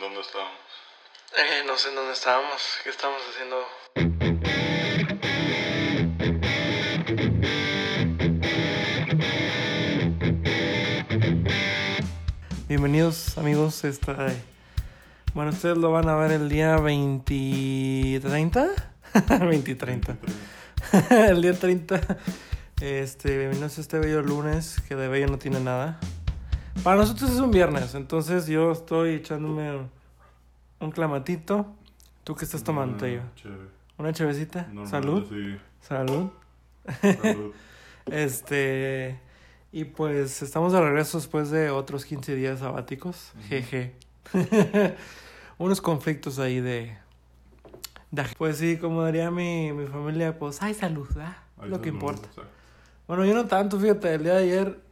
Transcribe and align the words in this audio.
¿Dónde 0.00 0.20
estábamos? 0.20 0.52
Eh, 1.38 1.64
no 1.66 1.78
sé 1.78 1.88
en 1.88 1.94
dónde 1.94 2.12
estábamos. 2.12 2.78
¿Qué 2.84 2.90
estábamos 2.90 3.22
haciendo? 3.30 3.56
Bienvenidos 12.68 13.38
amigos. 13.38 13.84
Esta, 13.84 14.28
bueno, 15.32 15.52
ustedes 15.52 15.78
lo 15.78 15.90
van 15.92 16.10
a 16.10 16.16
ver 16.16 16.32
el 16.32 16.50
día 16.50 16.76
20... 16.76 18.20
30? 18.20 18.68
20 19.46 19.74
30. 19.76 20.16
el 21.30 21.40
día 21.40 21.58
30. 21.58 22.18
Este, 22.82 23.38
bienvenidos 23.38 23.78
a 23.78 23.80
este 23.80 23.98
bello 23.98 24.20
lunes, 24.20 24.82
que 24.88 24.94
de 24.94 25.08
bello 25.08 25.28
no 25.28 25.38
tiene 25.38 25.60
nada. 25.60 25.98
Para 26.86 26.98
nosotros 26.98 27.32
es 27.32 27.40
un 27.40 27.50
viernes, 27.50 27.96
entonces 27.96 28.46
yo 28.46 28.70
estoy 28.70 29.14
echándome 29.14 29.88
un 30.78 30.92
clamatito. 30.92 31.66
¿Tú 32.22 32.36
qué 32.36 32.44
estás 32.44 32.62
tomando, 32.62 32.96
Tello? 32.96 33.22
Chévere. 33.34 33.70
¿Una 33.98 34.12
chevecita? 34.12 34.68
Salud. 34.84 35.26
Sí. 35.28 35.58
Salud. 35.80 36.30
Salud. 37.02 37.52
Este. 38.06 39.18
Y 39.72 39.82
pues 39.86 40.42
estamos 40.42 40.72
de 40.74 40.80
regreso 40.80 41.18
después 41.18 41.50
de 41.50 41.70
otros 41.70 42.04
15 42.04 42.36
días 42.36 42.60
sabáticos. 42.60 43.32
Ujú. 43.36 43.48
Jeje. 43.48 43.96
Unos 45.58 45.80
conflictos 45.80 46.38
ahí 46.38 46.60
de, 46.60 46.96
de- 48.12 48.24
Pues 48.38 48.58
sí, 48.58 48.76
como 48.76 49.04
diría 49.06 49.32
mi, 49.32 49.72
mi 49.72 49.88
familia, 49.88 50.38
pues 50.38 50.62
hay 50.62 50.72
salud, 50.74 51.08
¿verdad? 51.08 51.36
Ahí 51.58 51.68
Lo 51.68 51.80
que 51.82 51.88
importa. 51.88 52.28
exacto. 52.28 52.50
Bueno, 53.08 53.24
yo 53.24 53.34
no 53.34 53.46
tanto, 53.46 53.80
fíjate, 53.80 54.14
el 54.14 54.22
día 54.22 54.34
de 54.34 54.42
ayer 54.44 54.85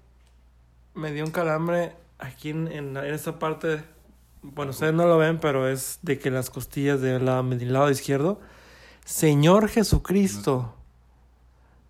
me 0.94 1.12
dio 1.12 1.24
un 1.24 1.30
calambre 1.30 1.92
aquí 2.18 2.50
en, 2.50 2.68
en, 2.68 2.96
en 2.96 3.14
esta 3.14 3.38
parte. 3.38 3.84
Bueno, 4.42 4.70
ustedes 4.70 4.94
no 4.94 5.06
lo 5.06 5.18
ven, 5.18 5.38
pero 5.38 5.68
es 5.68 5.98
de 6.02 6.18
que 6.18 6.30
las 6.30 6.50
costillas 6.50 7.00
del 7.00 7.24
lado, 7.24 7.42
del 7.42 7.72
lado 7.72 7.90
izquierdo. 7.90 8.40
Señor 9.04 9.68
Jesucristo. 9.68 10.74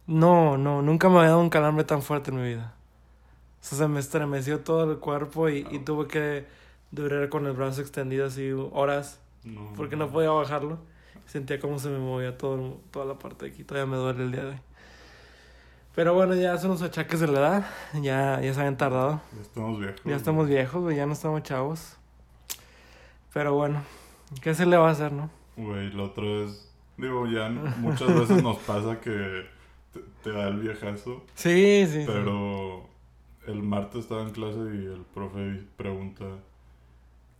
No, 0.06 0.59
no, 0.59 0.83
nunca 0.83 1.09
me 1.09 1.19
había 1.19 1.31
dado 1.31 1.41
un 1.41 1.51
calambre 1.51 1.84
tan 1.84 2.03
fuerte 2.03 2.31
en 2.31 2.37
mi 2.37 2.48
vida. 2.48 2.75
O 3.62 3.67
sea, 3.67 3.78
se 3.78 3.89
me 3.89 4.01
estremeció 4.01 4.61
todo 4.61 4.91
el 4.91 4.98
cuerpo 4.98 5.48
y, 5.48 5.67
y 5.71 5.78
tuve 5.78 6.06
que 6.06 6.47
durar 6.91 7.28
con 7.28 7.47
el 7.47 7.53
brazo 7.53 7.81
extendido 7.81 8.27
así 8.27 8.50
horas 8.53 9.21
No, 9.43 9.73
porque 9.77 9.97
no 9.97 10.11
podía 10.11 10.31
bajarlo. 10.31 10.78
Sentía 11.27 11.59
como 11.59 11.78
se 11.78 11.89
me 11.89 11.98
movía 11.98 12.37
todo, 12.37 12.78
toda 12.91 13.06
la 13.06 13.19
parte 13.19 13.47
de 13.47 13.53
aquí. 13.53 13.65
Todavía 13.65 13.91
me 13.91 13.97
duele 13.97 14.25
el 14.25 14.33
día 14.33 14.43
de 14.45 14.50
hoy. 14.50 14.61
Pero 15.95 16.14
bueno, 16.14 16.34
ya 16.34 16.59
son 16.59 16.70
los 16.70 16.83
achaques 16.83 17.20
de 17.20 17.28
la 17.28 17.39
edad. 17.39 17.67
Ya, 17.95 18.41
ya 18.41 18.53
se 18.53 18.61
habían 18.61 18.77
tardado. 18.77 19.20
Ya 19.34 19.42
estamos 19.42 19.78
viejos. 19.78 20.00
Ya 20.05 20.17
estamos 20.17 20.48
viejos, 20.48 20.83
güey, 20.83 20.97
ya 20.97 21.06
no 21.06 21.12
estamos 21.12 21.42
chavos. 21.42 21.97
Pero 23.33 23.55
bueno, 23.55 23.83
¿qué 24.42 24.55
se 24.55 24.67
le 24.67 24.77
va 24.77 24.89
a 24.89 24.92
hacer, 24.92 25.12
no? 25.12 25.31
Güey, 25.56 25.92
la 25.92 26.05
otra 26.05 26.25
vez. 26.25 26.72
Digo, 26.97 27.27
ya 27.27 27.48
muchas 27.48 28.09
veces 28.15 28.42
nos 28.42 28.59
pasa 28.59 29.00
que 29.00 29.47
te, 29.92 30.00
te 30.22 30.31
da 30.31 30.48
el 30.48 30.61
viejazo. 30.61 31.22
Sí, 31.34 31.87
sí. 31.87 32.00
sí. 32.00 32.05
Pero 32.06 32.89
el 33.47 33.62
martes 33.62 34.00
estaba 34.00 34.22
en 34.22 34.31
clase 34.31 34.59
y 34.59 34.87
el 34.87 35.05
profe 35.12 35.62
pregunta 35.77 36.25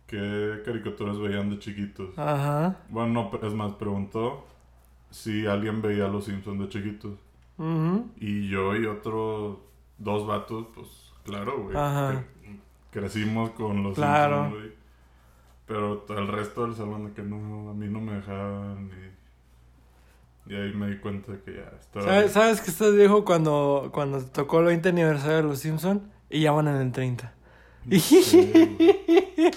qué 0.07 0.61
caricaturas 0.63 1.17
veían 1.17 1.49
de 1.49 1.59
chiquitos. 1.59 2.17
Ajá. 2.17 2.77
Bueno, 2.89 3.29
no, 3.31 3.47
es 3.47 3.53
más, 3.53 3.73
preguntó 3.73 4.45
si 5.09 5.45
alguien 5.47 5.81
veía 5.81 6.05
a 6.05 6.09
los 6.09 6.25
Simpsons 6.25 6.59
de 6.59 6.69
chiquitos. 6.69 7.13
Y 8.19 8.49
yo 8.49 8.75
y 8.75 8.85
otros 8.85 9.57
dos 9.97 10.27
vatos, 10.27 10.67
pues 10.75 10.87
claro, 11.23 11.63
güey. 11.63 11.75
Ajá. 11.77 12.11
cre- 12.13 12.59
Crecimos 12.91 13.51
con 13.51 13.83
los 13.83 13.95
Claro. 13.95 14.43
Simpsons, 14.43 14.61
güey. 14.63 14.75
Pero 15.67 16.05
el 16.17 16.27
resto 16.27 16.65
del 16.67 16.75
salón 16.75 17.05
de 17.07 17.13
que 17.13 17.23
no, 17.23 17.69
a 17.69 17.73
mí 17.73 17.87
no 17.87 17.99
me 17.99 18.13
dejaban. 18.15 18.89
Y, 20.47 20.53
y 20.53 20.55
ahí 20.55 20.73
me 20.73 20.89
di 20.89 20.97
cuenta 20.97 21.31
de 21.31 21.41
que 21.41 21.53
ya 21.55 21.71
estaba. 21.79 22.05
¿Sabes, 22.05 22.31
¿Sabes 22.33 22.61
que 22.61 22.69
estás 22.69 22.93
viejo 22.95 23.25
cuando, 23.25 23.89
cuando 23.93 24.23
tocó 24.25 24.59
el 24.59 24.65
20 24.67 24.89
aniversario 24.89 25.37
de 25.37 25.43
los 25.43 25.59
Simpson 25.59 26.11
y 26.29 26.41
ya 26.41 26.51
van 26.51 26.67
en 26.67 26.75
el 26.75 26.91
30? 26.91 27.33
Sí, 27.99 28.51
güey. 28.53 28.77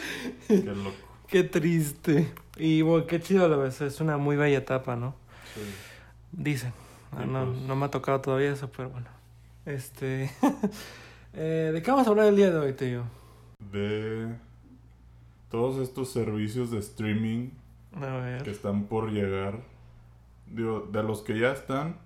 Qué 0.48 0.62
loco. 0.64 0.96
Qué 1.28 1.44
triste. 1.44 2.32
Y 2.56 2.80
bueno, 2.82 3.06
qué 3.06 3.20
chido 3.20 3.44
a 3.44 3.48
la 3.48 3.56
vez. 3.56 3.80
Es 3.82 4.00
una 4.00 4.16
muy 4.16 4.36
bella 4.36 4.58
etapa, 4.58 4.96
¿no? 4.96 5.14
Sí. 5.54 5.60
Dicen. 6.32 6.72
Ah, 7.12 7.24
no, 7.24 7.46
pues. 7.46 7.62
no 7.62 7.76
me 7.76 7.86
ha 7.86 7.90
tocado 7.90 8.20
todavía 8.20 8.52
eso, 8.52 8.70
pero 8.74 8.90
bueno. 8.90 9.08
Este. 9.64 10.30
eh, 11.34 11.70
¿De 11.72 11.82
qué 11.82 11.90
vamos 11.90 12.06
a 12.06 12.10
hablar 12.10 12.26
el 12.26 12.36
día 12.36 12.50
de 12.50 12.58
hoy, 12.58 12.72
tío? 12.72 13.04
De 13.70 14.34
todos 15.50 15.78
estos 15.78 16.10
servicios 16.10 16.70
de 16.70 16.78
streaming 16.78 17.50
A 17.94 18.38
que 18.42 18.50
están 18.50 18.84
por 18.84 19.10
llegar. 19.10 19.60
Digo, 20.46 20.88
de 20.90 21.02
los 21.02 21.22
que 21.22 21.38
ya 21.38 21.52
están 21.52 21.98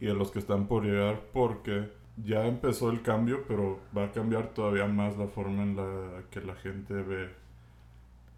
y 0.00 0.06
de 0.06 0.14
los 0.14 0.30
que 0.30 0.38
están 0.38 0.66
por 0.66 0.84
llegar 0.84 1.20
porque 1.32 1.90
ya 2.16 2.46
empezó 2.46 2.90
el 2.90 3.02
cambio, 3.02 3.44
pero 3.48 3.80
va 3.96 4.04
a 4.04 4.12
cambiar 4.12 4.48
todavía 4.54 4.86
más 4.86 5.16
la 5.16 5.26
forma 5.26 5.62
en 5.62 5.76
la 5.76 6.22
que 6.30 6.40
la 6.40 6.54
gente 6.54 6.94
ve 6.94 7.30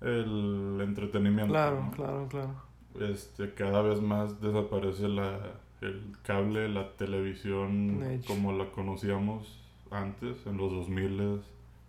el 0.01 0.81
entretenimiento. 0.81 1.53
Claro, 1.53 1.83
¿no? 1.83 1.91
claro, 1.91 2.29
claro. 2.29 2.55
Este, 3.01 3.53
cada 3.53 3.83
vez 3.83 4.01
más 4.01 4.41
desaparece 4.41 5.09
la, 5.09 5.39
el 5.81 6.17
cable, 6.23 6.69
la 6.69 6.93
televisión 6.97 8.21
como 8.27 8.53
la 8.53 8.71
conocíamos 8.71 9.61
antes, 9.91 10.37
en 10.47 10.57
los 10.57 10.73
2000 10.73 11.41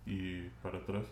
y 0.06 0.42
para 0.62 0.80
atrás. 0.80 1.06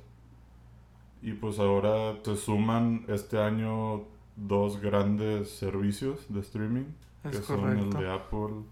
Y 1.22 1.34
pues 1.34 1.60
ahora 1.60 2.18
se 2.24 2.36
suman 2.36 3.06
este 3.08 3.40
año 3.40 4.04
dos 4.36 4.80
grandes 4.82 5.50
servicios 5.50 6.26
de 6.30 6.42
streaming, 6.42 6.86
Es 7.24 7.38
que 7.38 7.44
son 7.44 7.78
el 7.78 7.90
de 7.90 8.12
Apple 8.12 8.64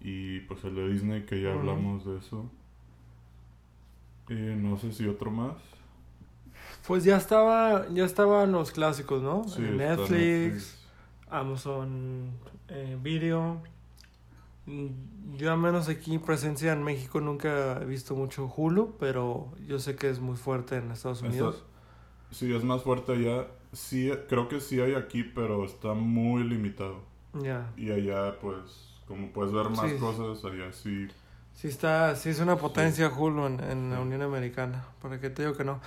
y 0.00 0.40
pues 0.40 0.64
el 0.64 0.74
de 0.74 0.88
Disney, 0.88 1.24
que 1.24 1.40
ya 1.40 1.52
hablamos 1.52 2.04
de 2.04 2.18
eso. 2.18 2.44
Y 4.28 4.34
no 4.34 4.76
sé 4.76 4.92
si 4.92 5.06
otro 5.06 5.30
más. 5.30 5.54
Pues 6.86 7.04
ya 7.04 7.16
estaba, 7.16 7.86
ya 7.90 8.04
estaban 8.04 8.52
los 8.52 8.72
clásicos, 8.72 9.22
¿no? 9.22 9.44
Sí, 9.48 9.62
Eh, 9.62 9.70
Netflix, 9.70 10.81
Amazon 11.32 12.30
eh, 12.68 12.96
Video. 13.02 13.60
Yo 15.36 15.52
al 15.52 15.58
menos 15.58 15.88
aquí 15.88 16.18
presencia 16.18 16.72
en 16.72 16.84
México 16.84 17.20
nunca 17.20 17.80
he 17.82 17.84
visto 17.84 18.14
mucho 18.14 18.46
Hulu, 18.46 18.94
pero 19.00 19.52
yo 19.66 19.80
sé 19.80 19.96
que 19.96 20.08
es 20.08 20.20
muy 20.20 20.36
fuerte 20.36 20.76
en 20.76 20.92
Estados 20.92 21.22
Unidos. 21.22 21.64
Sí, 22.30 22.54
es 22.54 22.62
más 22.62 22.82
fuerte 22.82 23.12
allá. 23.12 23.46
Sí, 23.72 24.12
creo 24.28 24.48
que 24.48 24.60
sí 24.60 24.80
hay 24.80 24.94
aquí, 24.94 25.24
pero 25.24 25.64
está 25.64 25.94
muy 25.94 26.44
limitado. 26.44 27.00
Ya. 27.34 27.72
Y 27.76 27.90
allá, 27.90 28.38
pues, 28.40 28.90
como 29.08 29.32
puedes 29.32 29.52
ver 29.52 29.70
más 29.70 29.90
Sí. 29.90 29.96
cosas, 29.98 30.44
allá 30.44 30.72
sí. 30.72 31.08
Sí 31.54 31.68
está, 31.68 32.14
sí 32.14 32.28
es 32.30 32.40
una 32.40 32.56
potencia 32.56 33.08
Hulu 33.08 33.46
en, 33.46 33.60
en 33.60 33.90
la 33.90 34.00
Unión 34.00 34.22
Americana. 34.22 34.84
¿Para 35.00 35.18
qué 35.20 35.28
te 35.28 35.42
digo 35.42 35.56
que 35.56 35.64
no? 35.64 35.80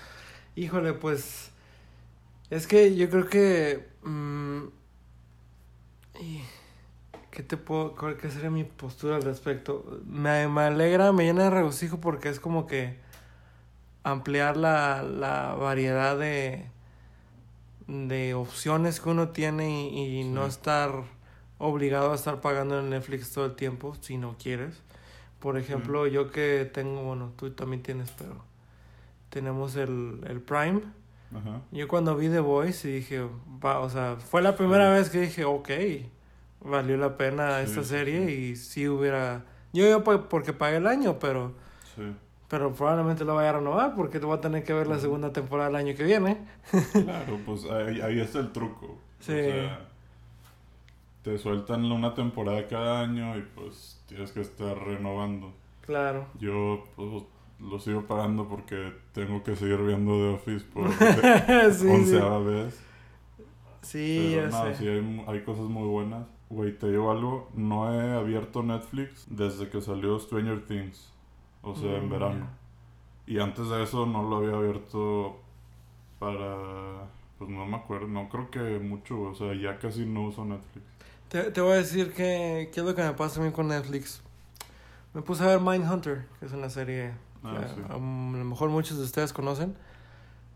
Híjole, 0.56 0.94
pues 0.94 1.52
es 2.50 2.68
que 2.68 2.96
yo 2.96 3.10
creo 3.10 3.28
que 3.28 3.88
mm, 4.04 4.64
¿qué 7.32 7.44
te 7.44 7.58
puedo 7.58 7.96
cuál 7.96 8.18
qué 8.18 8.30
sería 8.32 8.50
mi 8.50 8.64
postura 8.64 9.18
al 9.18 9.24
respecto? 9.24 10.00
Me, 10.06 10.48
me 10.48 10.62
alegra, 10.62 11.12
me 11.12 11.26
llena 11.26 11.44
de 11.46 11.50
regocijo 11.50 12.00
porque 12.00 12.30
es 12.30 12.40
como 12.40 12.66
que 12.68 12.98
ampliar 14.04 14.58
la, 14.58 15.04
la 15.04 15.56
variedad 15.56 16.18
de 16.18 16.68
de 17.88 18.34
opciones 18.34 19.00
que 19.00 19.10
uno 19.10 19.30
tiene 19.30 19.90
y, 19.92 20.20
y 20.22 20.24
Sí. 20.24 20.30
no 20.30 20.46
estar 20.48 21.04
obligado 21.60 22.12
a 22.12 22.16
estar 22.16 22.42
pagando 22.42 22.80
en 22.80 22.90
Netflix 22.90 23.32
todo 23.32 23.46
el 23.46 23.56
tiempo 23.56 23.96
si 24.02 24.18
no 24.18 24.36
quieres. 24.42 24.82
Por 25.40 25.58
ejemplo, 25.60 26.08
yo 26.08 26.32
que 26.32 26.70
tengo, 26.74 27.04
bueno, 27.04 27.32
tú 27.38 27.52
también 27.52 27.84
tienes, 27.84 28.10
pero 28.18 28.44
tenemos 29.30 29.76
el, 29.76 30.22
el 30.28 30.42
Prime. 30.42 30.82
Ajá. 31.34 31.62
Yo 31.72 31.88
cuando 31.88 32.16
vi 32.16 32.30
The 32.30 32.40
Voice 32.40 32.88
y 32.90 32.94
dije, 32.96 33.26
va, 33.64 33.80
o 33.80 33.90
sea, 33.90 34.18
fue 34.18 34.42
la 34.42 34.56
primera 34.56 34.90
vez 34.92 35.10
que 35.10 35.22
dije, 35.22 35.46
ok, 35.46 35.70
valió 36.62 36.98
la 36.98 37.18
pena 37.18 37.60
Sí, 37.60 37.66
esta 37.70 37.84
sí, 37.84 37.90
serie 37.90 38.26
sí. 38.28 38.32
y 38.34 38.56
si 38.56 38.88
hubiera... 38.88 39.46
Yo 39.74 39.86
yo 39.88 40.04
porque 40.04 40.54
pagué 40.54 40.78
el 40.78 40.88
año, 40.88 41.18
pero, 41.20 41.54
Sí. 41.96 42.04
pero 42.48 42.74
probablemente 42.74 43.26
lo 43.26 43.36
vaya 43.36 43.50
a 43.50 43.54
renovar 43.54 43.96
porque 43.96 44.20
voy 44.20 44.38
a 44.38 44.42
tener 44.42 44.64
que 44.64 44.74
ver 44.74 44.88
la 44.88 45.00
segunda 45.00 45.34
temporada 45.34 45.70
el 45.70 45.76
año 45.76 45.96
que 45.96 46.04
viene. 46.04 46.38
Claro, 46.94 47.40
pues 47.46 47.66
ahí, 47.66 48.00
ahí 48.02 48.20
está 48.20 48.40
el 48.40 48.52
truco. 48.52 48.98
Sí. 49.20 49.34
O 49.34 49.36
sea, 49.52 49.80
te 51.24 51.38
sueltan 51.38 51.84
una 51.92 52.14
temporada 52.14 52.68
cada 52.68 53.02
año 53.02 53.36
y 53.38 53.42
pues 53.42 54.02
tienes 54.08 54.32
que 54.32 54.42
estar 54.42 54.78
renovando. 54.78 55.52
Claro. 55.82 56.28
Yo, 56.40 56.84
pues, 56.96 57.24
lo 57.60 57.80
sigo 57.80 58.06
pagando 58.08 58.48
porque 58.48 58.94
tengo 59.14 59.44
que 59.44 59.56
seguir 59.56 59.78
viendo 59.84 60.12
The 60.14 60.30
Office 60.36 60.66
por 60.74 60.92
sí, 61.74 61.88
sí. 61.88 61.88
onceava 61.88 62.40
vez. 62.40 62.86
Sí, 63.82 64.16
Pero 64.16 64.30
ya 64.32 64.48
no, 64.50 64.74
sé. 64.74 64.76
sí 64.76 64.88
hay, 64.88 65.24
hay 65.28 65.44
cosas 65.44 65.66
muy 65.66 65.88
buenas. 65.88 66.28
Güey, 66.50 66.78
te 66.78 66.90
digo 66.92 67.12
algo, 67.12 67.50
no 67.56 67.92
he 67.94 68.14
abierto 68.16 68.64
Netflix 68.64 69.26
desde 69.30 69.70
que 69.70 69.82
salió 69.82 70.20
Stranger 70.20 70.66
Things. 70.66 71.14
O 71.62 71.76
sea, 71.76 71.98
en 71.98 72.08
Mm, 72.08 72.10
verano. 72.10 72.48
Y 73.28 73.40
antes 73.40 73.70
de 73.70 73.84
eso 73.84 74.06
no 74.06 74.24
lo 74.30 74.38
había 74.38 74.56
abierto 74.58 75.42
Para... 76.20 77.10
Pues 77.38 77.50
no 77.50 77.66
me 77.66 77.78
acuerdo, 77.78 78.08
no 78.08 78.30
creo 78.30 78.50
que 78.52 78.80
mucho, 78.80 79.22
o 79.22 79.36
sea, 79.36 79.54
ya 79.56 79.78
casi 79.80 80.06
no 80.06 80.24
uso 80.28 80.46
Netflix. 80.46 80.86
Te, 81.30 81.52
te 81.52 81.62
voy 81.62 81.74
a 81.74 81.76
decir 81.78 82.14
que, 82.14 82.70
qué 82.74 82.80
es 82.80 82.86
lo 82.86 82.96
que 82.96 83.04
me 83.04 83.14
pasa 83.14 83.42
a 83.42 83.44
mí 83.44 83.52
con 83.52 83.68
Netflix. 83.68 84.22
Me 85.14 85.22
puse 85.22 85.44
a 85.44 85.48
ver 85.48 85.62
Mindhunter, 85.62 86.28
que 86.40 86.46
es 86.46 86.54
una 86.54 86.70
serie 86.70 87.14
Ah, 87.46 87.62
que 87.62 87.68
sí. 87.68 87.82
a, 87.90 87.94
a 87.94 87.98
lo 87.98 88.00
mejor 88.46 88.70
muchos 88.70 88.98
de 88.98 89.04
ustedes 89.04 89.34
conocen. 89.34 89.76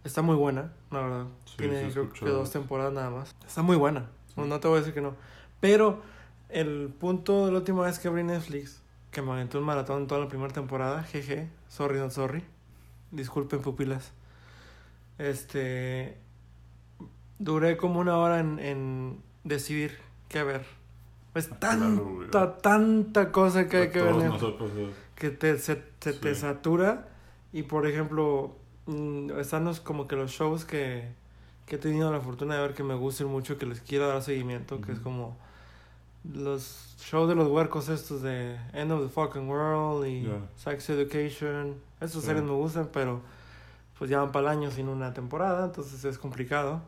Está 0.03 0.21
muy 0.21 0.36
buena, 0.36 0.71
la 0.91 1.01
verdad. 1.01 1.25
Sí, 1.45 1.56
Tiene 1.57 1.89
creo 1.91 2.09
que 2.12 2.25
dos 2.30 2.51
temporadas 2.51 2.94
nada 2.94 3.09
más. 3.09 3.36
Está 3.45 3.62
muy 3.62 3.75
buena. 3.75 4.07
Sí. 4.27 4.33
No, 4.38 4.45
no 4.45 4.59
te 4.59 4.68
voy 4.68 4.77
a 4.77 4.80
decir 4.80 4.94
que 4.94 5.01
no. 5.01 5.13
Pero 5.59 6.01
el 6.50 6.88
punto 7.00 7.45
de 7.45 7.51
la 7.51 7.57
última 7.59 7.83
vez 7.83 8.00
que 8.00 8.07
abrí 8.07 8.24
Netflix, 8.24 8.81
que 9.12 9.21
me 9.21 9.31
aventó 9.33 9.59
un 9.59 9.65
maratón 9.65 10.07
toda 10.07 10.21
la 10.21 10.27
primera 10.30 10.53
temporada, 10.53 11.03
jeje, 11.03 11.50
sorry 11.68 12.00
not 12.00 12.12
sorry. 12.12 12.44
Disculpen 13.12 13.62
pupilas. 13.62 14.13
Este 15.18 16.18
duré 17.39 17.77
como 17.77 18.00
una 18.00 18.18
hora 18.18 18.39
en, 18.39 18.59
en 18.59 19.21
decidir 19.44 19.97
qué 20.30 20.44
ver. 20.44 20.65
Es 21.36 21.50
Ah, 21.51 21.57
tanta, 21.59 22.01
claro, 22.31 22.51
tanta 22.62 23.31
cosa 23.31 23.68
que 23.68 23.77
hay 23.77 23.89
que 23.89 24.01
ver. 24.01 24.13
todos 24.38 24.71
que 25.19 25.30
te, 25.30 25.57
se, 25.60 25.83
se 26.00 26.13
te 26.13 26.33
satura 26.36 27.07
y 27.54 27.63
por 27.63 27.86
ejemplo 27.86 28.56
mm, 28.88 29.31
están 29.39 29.66
los, 29.66 29.80
como 29.80 30.07
que 30.07 30.16
los 30.16 30.31
shows 30.31 30.66
que, 30.66 31.10
que 31.68 31.75
he 31.75 31.80
tenido 31.80 32.12
la 32.12 32.21
fortuna 32.21 32.56
de 32.56 32.62
ver 32.62 32.74
que 32.74 32.83
me 32.83 32.95
gustan 32.95 33.27
mucho 33.27 33.57
que 33.57 33.66
les 33.66 33.81
quiero 33.81 34.07
dar 34.07 34.21
seguimiento 34.24 34.81
que 34.81 34.94
es 34.94 35.00
como 35.00 35.38
los 36.33 36.95
shows 37.00 37.30
de 37.30 37.36
los 37.36 37.48
huercos 37.48 37.88
estos 37.89 38.21
de 38.21 38.57
End 38.74 38.92
of 38.92 39.01
the 39.04 39.10
Fucking 39.10 39.48
World 39.50 40.06
y. 40.07 40.30
Sex 40.57 40.89
Education 40.89 41.75
esas 42.01 42.22
Sí. 42.22 42.27
series 42.27 42.44
me 42.44 42.51
gustan 42.51 42.89
pero 42.92 43.22
pues 43.98 44.10
ya 44.10 44.19
van 44.22 44.31
para 44.31 44.51
el 44.51 44.57
año 44.60 44.72
sin 44.72 44.88
una 44.89 45.13
temporada 45.13 45.65
entonces 45.65 46.04
es 46.06 46.18
complicado 46.18 46.81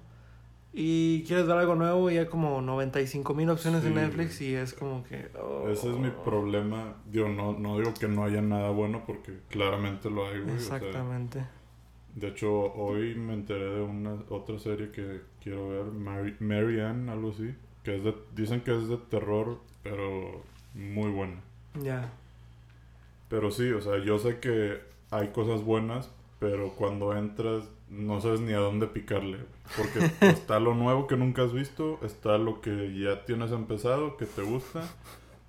y 0.73 1.23
quieres 1.23 1.47
ver 1.47 1.57
algo 1.57 1.75
nuevo 1.75 2.09
y 2.09 2.17
hay 2.17 2.27
como 2.27 2.61
95 2.61 3.33
mil 3.33 3.49
opciones 3.49 3.83
en 3.83 3.89
Sí, 3.93 3.95
Netflix 3.95 4.39
güey. 4.39 4.51
y 4.51 4.55
es 4.55 4.73
como 4.73 5.03
que 5.03 5.29
oh. 5.41 5.67
Ese 5.69 5.89
es 5.89 5.97
mi 5.97 6.09
problema. 6.09 6.95
Digo, 7.11 7.27
no, 7.27 7.53
no 7.53 7.77
digo 7.77 7.93
que 7.93 8.07
no 8.07 8.23
haya 8.23 8.41
nada 8.41 8.69
bueno 8.69 9.03
porque 9.05 9.39
claramente 9.49 10.09
lo 10.09 10.27
hay, 10.27 10.39
güey. 10.41 10.55
o 10.55 10.59
sea, 10.59 10.77
exactamente 10.77 11.43
de 12.15 12.27
hecho, 12.27 12.51
hoy 12.73 13.15
me 13.15 13.33
enteré 13.33 13.63
de 13.75 13.81
una 13.81 14.15
otra 14.29 14.59
serie 14.59 14.91
que 14.91 15.21
quiero 15.41 15.69
ver, 15.69 15.85
Mary, 15.85 16.35
Mary 16.39 16.79
Ann, 16.81 17.09
algo 17.09 17.29
así. 17.29 17.55
Que 17.83 17.97
es 17.97 18.03
de, 18.03 18.13
dicen 18.35 18.61
que 18.61 18.77
es 18.77 18.87
de 18.87 18.97
terror, 18.97 19.59
pero 19.81 20.43
muy 20.73 21.09
buena. 21.09 21.41
ya 21.81 22.11
Pero 23.29 23.49
sí, 23.49 23.71
o 23.71 23.81
sea, 23.81 23.97
yo 24.03 24.19
sé 24.19 24.39
que 24.39 24.79
hay 25.09 25.29
cosas 25.29 25.63
buenas, 25.63 26.11
pero 26.39 26.73
cuando 26.73 27.15
entras 27.15 27.69
no 27.91 28.19
sabes 28.21 28.39
ni 28.39 28.53
a 28.53 28.57
dónde 28.59 28.87
picarle. 28.87 29.37
Porque 29.77 30.11
está 30.25 30.59
lo 30.59 30.73
nuevo 30.73 31.05
que 31.07 31.15
nunca 31.17 31.43
has 31.43 31.53
visto, 31.53 31.99
está 32.01 32.37
lo 32.37 32.59
que 32.61 32.97
ya 32.99 33.23
tienes 33.25 33.51
empezado, 33.51 34.17
que 34.17 34.25
te 34.25 34.41
gusta, 34.41 34.81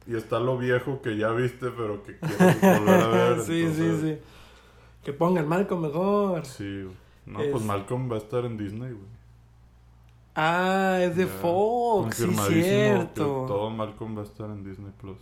y 0.07 0.17
está 0.17 0.39
lo 0.41 0.59
viejo 0.59 1.01
que 1.03 1.17
ya 1.17 1.31
viste, 1.31 1.71
pero 1.71 2.03
que 2.03 2.19
quieres 2.19 2.61
volver 2.61 3.01
a 3.01 3.09
ver. 3.09 3.41
sí, 3.47 3.61
entonces, 3.63 4.01
sí, 4.01 4.09
sí. 4.15 4.19
Que 5.05 5.13
pongan 5.13 5.49
Malcolm 5.49 5.83
mejor. 5.83 6.45
Sí. 6.45 6.87
No, 7.27 7.41
Es- 7.41 7.51
pues 7.53 7.65
Malcolm 7.65 8.11
va 8.11 8.17
a 8.17 8.19
estar 8.19 8.45
en 8.45 8.57
Disney, 8.57 8.93
güey. 8.93 9.13
Ah, 10.35 10.99
es 11.03 11.17
de 11.17 11.27
Ya, 11.27 11.31
Fox, 11.31 12.17
sí, 12.17 12.25
confirmadísimo 12.25 12.63
que 12.63 12.63
cierto. 12.65 13.45
todo 13.47 13.71
Malcolm 13.71 14.17
va 14.17 14.23
a 14.23 14.25
estar 14.25 14.49
en 14.51 14.65
Disney 14.65 14.91
Plus. 15.01 15.19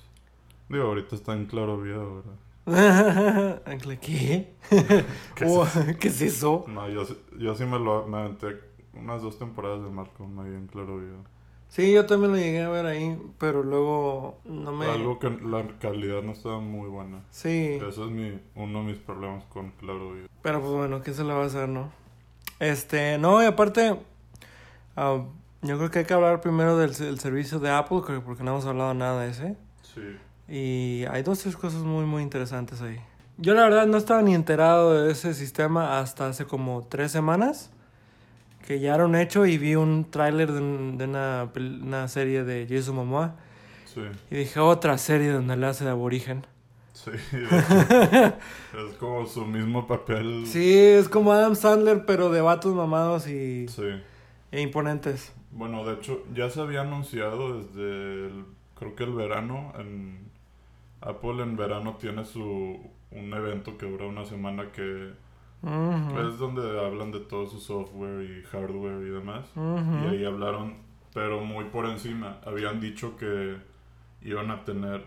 Digo, 0.69 0.85
ahorita 0.85 1.17
está 1.17 1.33
en 1.33 1.47
claro 1.47 1.81
video, 1.81 2.17
¿verdad? 2.17 2.33
Ancla, 3.67 3.97
¿Qué? 3.97 4.55
¿Qué 5.35 5.45
Oh, 5.47 5.65
es 5.65 5.97
¿Qué 6.01 6.09
es 6.09 6.21
eso? 6.21 6.65
No, 6.69 6.89
yo, 6.89 7.05
sí- 7.05 7.19
yo 7.39 7.55
sí 7.55 7.65
me 7.65 7.79
lo 7.79 8.07
me 8.07 8.19
aventé 8.19 8.61
unas 8.95 9.23
dos 9.23 9.39
temporadas 9.39 9.83
de 9.83 9.91
Malcolm 9.91 10.39
ahí 10.41 10.49
en 10.55 10.67
claro 10.67 10.99
video. 10.99 11.25
Sí, 11.69 11.93
yo 11.93 12.05
también 12.05 12.33
lo 12.33 12.37
llegué 12.39 12.63
a 12.63 12.69
ver 12.69 12.85
ahí, 12.87 13.17
pero 13.39 13.63
luego 13.63 14.41
no 14.45 14.73
me... 14.73 14.87
Algo 14.87 15.21
que 15.21 15.31
la 15.31 15.65
calidad 15.79 16.21
no 16.21 16.33
estaba 16.33 16.59
muy 16.59 16.89
buena. 16.89 17.23
Sí, 17.31 17.79
Eso 17.81 18.07
es 18.07 18.11
mi, 18.11 18.41
uno 18.57 18.81
de 18.81 18.85
mis 18.87 18.97
problemas 18.99 19.45
con 19.45 19.71
claro 19.73 20.13
video. 20.15 20.27
pero 20.43 20.61
pues 20.61 20.73
bueno, 20.73 21.01
¿qué 21.03 21.15
se 21.15 21.23
le 21.23 21.33
va 21.33 21.45
a 21.45 21.47
hacer, 21.47 21.69
no? 21.69 21.93
Este, 22.59 23.19
no, 23.19 23.41
y 23.41 23.47
aparte, 23.47 24.01
ah, 24.97 25.23
yo 25.63 25.77
creo 25.79 25.91
que 25.93 26.01
hay 26.01 26.05
que 26.07 26.15
hablar 26.15 26.41
primero 26.41 26.77
del, 26.77 26.93
del 26.93 27.21
servicio 27.21 27.61
de 27.61 27.71
Apple, 27.71 28.01
porque 28.25 28.43
no 28.43 28.51
hemos 28.51 28.67
hablado 28.67 28.93
nada 28.95 29.23
de 29.23 29.31
ese. 29.31 29.57
Sí. 29.83 30.03
Y 30.51 31.05
hay 31.11 31.23
dos, 31.23 31.39
tres 31.39 31.57
cosas 31.57 31.83
muy, 31.83 32.05
muy 32.05 32.23
interesantes 32.23 32.83
ahí. 32.83 32.99
Yo 33.39 33.55
la 33.55 33.63
verdad 33.63 33.87
no 33.87 33.97
estaba 33.97 34.21
ni 34.23 34.35
enterado 34.35 35.05
de 35.05 35.13
ese 35.13 35.33
sistema 35.33 36.01
hasta 36.01 36.29
hace 36.29 36.45
como 36.45 36.83
tres 36.89 37.13
semanas. 37.13 37.71
Que 38.67 38.79
ya 38.81 38.95
era 38.95 39.07
un 39.07 39.15
hecho 39.17 39.47
y 39.47 39.57
vi 39.59 39.75
un 39.77 40.11
tráiler 40.11 40.53
de, 40.53 40.61
un- 40.61 40.99
de 40.99 41.05
una, 41.05 41.49
una 41.83 42.09
serie 42.09 42.45
de 42.45 42.67
Jason 42.69 42.97
Momoa. 42.97 43.37
Sí. 43.87 44.03
Y 44.31 44.37
dije, 44.37 44.61
otra 44.61 44.99
serie 44.99 45.31
donde 45.33 45.57
le 45.57 45.67
hace 45.67 45.85
de 45.85 45.91
aborigen. 45.91 46.47
Sí. 46.93 47.11
es 47.41 48.95
como 48.99 49.27
su 49.27 49.47
mismo 49.47 49.87
papel. 49.87 50.45
Sí, 50.47 50.75
es 50.77 51.09
como 51.09 51.33
Adam 51.33 51.55
Sandler, 51.57 52.05
pero 52.07 52.31
de 52.31 52.41
vatos 52.41 52.75
mamados 52.75 53.27
y, 53.29 53.67
Sí. 53.69 53.85
e 54.53 54.61
imponentes. 54.61 55.33
Bueno, 55.51 55.85
de 55.85 55.95
hecho, 55.95 56.23
ya 56.35 56.51
se 56.51 56.61
había 56.61 56.83
anunciado 56.83 57.59
desde 57.59 58.27
el, 58.27 58.45
creo 58.79 58.95
que 58.95 59.05
el 59.05 59.13
verano. 59.13 59.73
En 59.79 60.30
Apple 61.01 61.43
en 61.43 61.57
verano 61.57 61.97
tiene 61.99 62.25
su 62.25 62.79
un 63.13 63.35
evento 63.35 63.77
que 63.77 63.87
dura 63.87 64.07
una 64.07 64.25
semana 64.25 64.71
que 64.73 65.13
es 65.63 66.39
donde 66.39 66.81
hablan 66.81 67.11
de 67.11 67.21
todo 67.21 67.47
su 67.47 67.59
software 67.59 68.23
y 68.23 68.43
hardware 68.45 69.07
y 69.07 69.11
demás. 69.11 69.51
Y 69.57 70.07
ahí 70.09 70.25
hablaron, 70.25 70.77
pero 71.13 71.41
muy 71.41 71.65
por 71.67 71.87
encima. 71.87 72.39
Habían 72.47 72.81
dicho 72.81 73.17
que 73.17 73.57
iban 74.23 74.51
a 74.51 74.65
tener... 74.65 75.05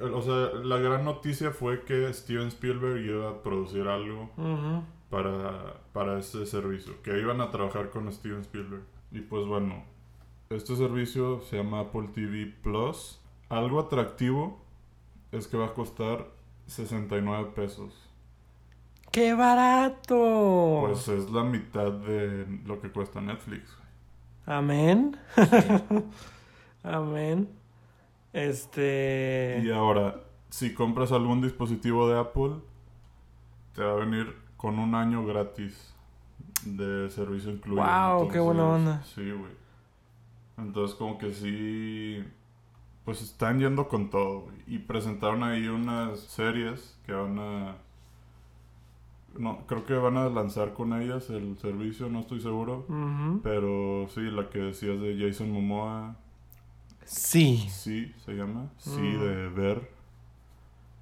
O 0.00 0.22
sea, 0.22 0.50
la 0.64 0.78
gran 0.78 1.04
noticia 1.04 1.52
fue 1.52 1.82
que 1.84 2.12
Steven 2.12 2.48
Spielberg 2.48 3.04
iba 3.04 3.30
a 3.30 3.42
producir 3.42 3.86
algo 3.86 4.30
para, 5.10 5.74
para 5.92 6.18
ese 6.18 6.46
servicio, 6.46 7.00
que 7.02 7.16
iban 7.20 7.40
a 7.40 7.50
trabajar 7.50 7.90
con 7.90 8.12
Steven 8.12 8.40
Spielberg. 8.40 8.82
Y 9.12 9.20
pues 9.20 9.46
bueno, 9.46 9.84
este 10.50 10.74
servicio 10.74 11.40
se 11.42 11.58
llama 11.58 11.80
Apple 11.80 12.08
TV 12.12 12.52
Plus. 12.62 13.20
Algo 13.48 13.78
atractivo 13.78 14.63
es 15.34 15.48
que 15.48 15.56
va 15.56 15.66
a 15.66 15.74
costar 15.74 16.26
69 16.66 17.52
pesos. 17.54 17.92
¡Qué 19.10 19.34
barato! 19.34 20.84
Pues 20.86 21.06
es 21.08 21.30
la 21.30 21.44
mitad 21.44 21.92
de 21.92 22.46
lo 22.64 22.80
que 22.80 22.90
cuesta 22.90 23.20
Netflix. 23.20 23.76
Amén. 24.46 25.16
Amén. 26.82 27.48
Este. 28.32 29.62
Y 29.62 29.70
ahora, 29.70 30.20
si 30.50 30.74
compras 30.74 31.12
algún 31.12 31.40
dispositivo 31.40 32.08
de 32.08 32.18
Apple, 32.18 32.56
te 33.74 33.82
va 33.82 33.92
a 33.92 33.96
venir 33.96 34.34
con 34.56 34.78
un 34.78 34.94
año 34.94 35.24
gratis 35.24 35.94
de 36.64 37.08
servicio 37.10 37.50
incluido. 37.50 37.82
Guau, 37.82 38.28
qué 38.28 38.40
buena 38.40 38.66
onda. 38.66 39.02
Sí, 39.04 39.30
güey. 39.30 39.52
Entonces, 40.58 40.96
como 40.96 41.18
que 41.18 41.32
sí. 41.32 42.24
Pues 43.04 43.20
están 43.22 43.58
yendo 43.60 43.88
con 43.88 44.08
todo. 44.10 44.46
Y 44.66 44.78
presentaron 44.78 45.42
ahí 45.42 45.66
unas 45.68 46.20
series 46.20 46.98
que 47.06 47.12
van 47.12 47.38
a. 47.38 47.76
No, 49.38 49.66
creo 49.66 49.84
que 49.84 49.94
van 49.94 50.16
a 50.16 50.28
lanzar 50.28 50.74
con 50.74 50.92
ellas 51.00 51.28
el 51.28 51.58
servicio, 51.58 52.08
no 52.08 52.20
estoy 52.20 52.40
seguro. 52.40 52.86
Pero 53.42 54.06
sí, 54.14 54.20
la 54.22 54.48
que 54.48 54.58
decías 54.60 55.00
de 55.00 55.18
Jason 55.18 55.50
Momoa, 55.50 56.16
Sí. 57.04 57.66
Sí, 57.68 58.10
se 58.24 58.32
llama. 58.32 58.70
Sí, 58.78 58.98
Mm. 59.00 59.20
de 59.20 59.48
ver 59.50 59.90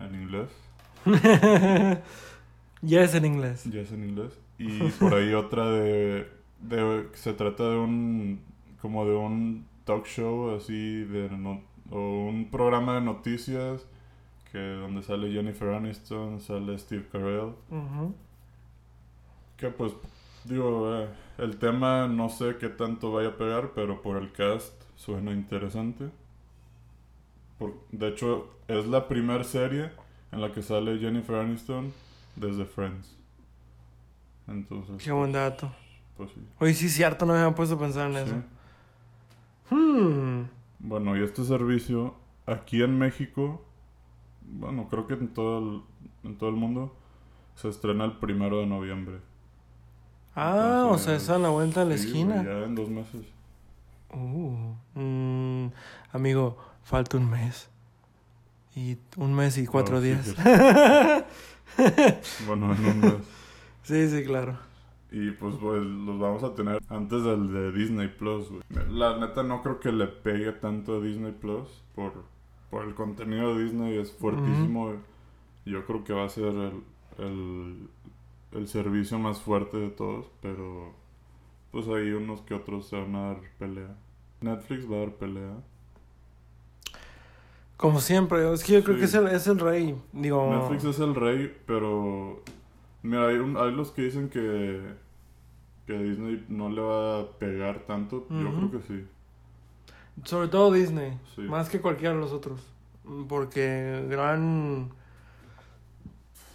en 0.00 0.14
inglés. 0.23 0.49
ya 2.82 3.02
es 3.02 3.14
en 3.14 3.25
inglés. 3.25 3.64
Ya 3.71 3.80
es 3.80 3.92
en 3.92 4.09
inglés. 4.09 4.32
Y 4.59 4.78
por 4.99 5.14
ahí 5.14 5.32
otra 5.35 5.66
de, 5.71 6.28
de. 6.61 7.09
Se 7.14 7.32
trata 7.35 7.68
de 7.68 7.76
un. 7.76 8.40
Como 8.80 9.04
de 9.04 9.14
un 9.14 9.66
talk 9.85 10.06
show 10.06 10.54
así. 10.56 11.04
de 11.04 11.28
no- 11.30 11.61
O 11.91 11.99
un 12.29 12.51
programa 12.51 12.95
de 12.97 13.01
noticias. 13.03 13.87
Que 14.51 14.59
donde 14.59 15.03
sale 15.03 15.33
Jennifer 15.33 15.71
Aniston, 15.71 16.39
sale 16.41 16.79
Steve 16.79 17.07
Carell. 17.11 17.55
Ujú. 17.71 18.15
Que 19.57 19.69
pues. 19.71 19.93
Digo, 20.45 20.93
eh, 20.97 21.09
el 21.39 21.57
tema 21.59 22.09
no 22.09 22.29
sé 22.29 22.57
qué 22.59 22.69
tanto 22.69 23.12
vaya 23.12 23.29
a 23.29 23.37
pegar, 23.37 23.71
pero 23.75 24.03
por 24.03 24.17
el 24.21 24.33
cast 24.33 24.75
suena 24.97 25.31
interesante. 25.33 26.11
Por- 27.59 27.75
de 27.93 28.09
hecho, 28.09 28.49
es 28.69 28.87
la 28.89 29.07
primera 29.07 29.45
serie 29.45 29.91
en 30.33 30.41
la 30.41 30.51
que 30.53 30.62
sale 30.62 30.99
Jennifer 30.99 31.37
Aniston 31.37 31.93
desde 32.37 32.65
Friends. 32.65 33.17
Entonces, 34.49 35.03
Qué 35.03 35.12
buen 35.12 35.31
dato. 35.33 35.73
pues 36.17 36.31
sí. 36.33 36.41
Oye, 36.59 36.75
sí, 36.75 36.89
cierto, 36.89 37.25
no 37.25 37.33
me 37.35 37.39
había 37.39 37.55
puesto 37.55 37.77
a 37.77 37.79
pensar 37.79 38.11
en 38.11 38.17
eso. 38.17 38.35
Hmm. 39.71 40.43
Bueno, 40.83 41.17
y 41.17 41.23
este 41.23 41.45
servicio 41.45 42.15
aquí 42.45 42.83
en 42.83 42.99
México, 42.99 43.65
bueno, 44.43 44.89
creo 44.91 45.07
que 45.07 45.15
en 45.15 45.29
todo 45.29 45.59
el, 45.59 45.83
en 46.25 46.37
todo 46.37 46.51
el 46.51 46.57
mundo, 46.57 46.95
se 47.55 47.69
estrena 47.69 48.05
el 48.05 48.19
primero 48.19 48.59
de 48.59 48.67
noviembre. 48.67 49.21
Ah, 50.35 50.89
o 50.91 50.99
sea, 50.99 51.15
es 51.17 51.29
a 51.29 51.39
la 51.39 51.51
vuelta 51.51 51.85
de 51.85 51.91
la 51.91 51.99
sí, 51.99 52.09
esquina. 52.09 52.43
ya 52.43 52.65
en 52.65 52.75
dos 52.75 52.89
meses. 52.89 53.27
Uh, 54.12 54.75
mm, 54.99 55.71
amigo, 56.12 56.57
falta 56.83 57.17
un 57.17 57.31
mes. 57.31 57.69
Y 58.75 58.97
un 59.17 59.35
mes 59.35 59.59
y 59.59 59.67
cuatro 59.67 60.01
sí, 60.01 60.09
días. 60.09 60.35
Bueno, 62.47 62.75
en 62.75 62.85
un 62.85 63.01
mes. 63.01 63.15
sí, 63.83 64.09
sí, 64.09 64.25
claro. 64.25 64.59
Y 65.14 65.31
pues, 65.33 65.57
pues 65.57 65.83
los 65.83 66.19
vamos 66.19 66.42
a 66.42 66.54
tener 66.54 66.81
antes 66.88 67.23
del 67.23 67.52
de 67.52 67.71
Disney 67.73 68.09
Plus, 68.09 68.49
güey. 68.49 68.62
La 68.90 69.19
neta 69.19 69.42
no 69.42 69.62
creo 69.62 69.78
que 69.78 69.92
le 69.92 70.07
pegue 70.07 70.52
tanto 70.52 70.97
a 70.97 71.00
Disney 71.00 71.33
Plus 71.33 71.69
por, 71.95 72.12
por 72.71 72.85
el 72.85 72.95
contenido 72.95 73.54
de 73.54 73.64
Disney, 73.64 73.99
es 73.99 74.11
fuertísimo. 74.12 74.95
Yo 75.66 75.85
creo 75.85 76.02
que 76.02 76.12
va 76.14 76.25
a 76.25 76.28
ser 76.31 76.47
el, 76.54 76.83
el, 77.19 77.88
el 78.52 78.69
servicio 78.69 79.19
más 79.19 79.40
fuerte 79.40 79.76
de 79.76 79.90
todos, 79.90 80.31
pero 80.40 80.95
pues 81.71 81.87
hay 81.88 82.11
unos 82.12 82.40
que 82.40 82.54
otros 82.54 82.88
se 82.88 82.97
van 82.99 83.14
a 83.14 83.26
dar 83.28 83.40
pelea. 83.59 83.95
Netflix 84.40 84.90
va 84.90 84.97
a 84.97 85.00
dar 85.00 85.12
pelea. 85.16 85.57
Como 87.76 88.00
siempre, 88.00 88.50
es 88.52 88.62
que 88.64 88.75
yo 88.75 88.85
creo 88.85 88.97
que 88.97 89.04
es 89.04 89.14
el, 89.14 89.26
es 89.28 89.47
el 89.47 89.59
rey. 89.59 89.97
Digo, 90.12 90.50
Netflix 90.54 90.85
es 90.85 91.00
el 91.00 91.14
rey, 91.14 91.54
pero 91.66 92.42
mira, 93.02 93.26
hay, 93.28 93.37
un- 93.37 93.57
hay 93.57 93.73
los 93.73 93.90
que 93.90 94.02
dicen 94.02 94.28
que, 94.28 94.81
que 95.87 95.99
Disney 95.99 96.45
no 96.49 96.69
le 96.71 96.81
va 96.81 97.21
a 97.21 97.27
pegar 97.39 97.81
tanto. 97.87 98.27
Yo 98.31 98.55
creo 98.55 98.71
que 98.71 98.81
sí. 98.87 99.05
sobre 100.25 100.49
todo 100.49 100.73
Disney, 100.73 101.19
Sí. 101.35 101.43
más 101.43 101.69
que 101.69 101.81
cualquiera 101.81 102.15
de 102.15 102.21
los 102.21 102.33
otros. 102.33 102.61
Porque 103.29 104.07
gran... 104.09 104.91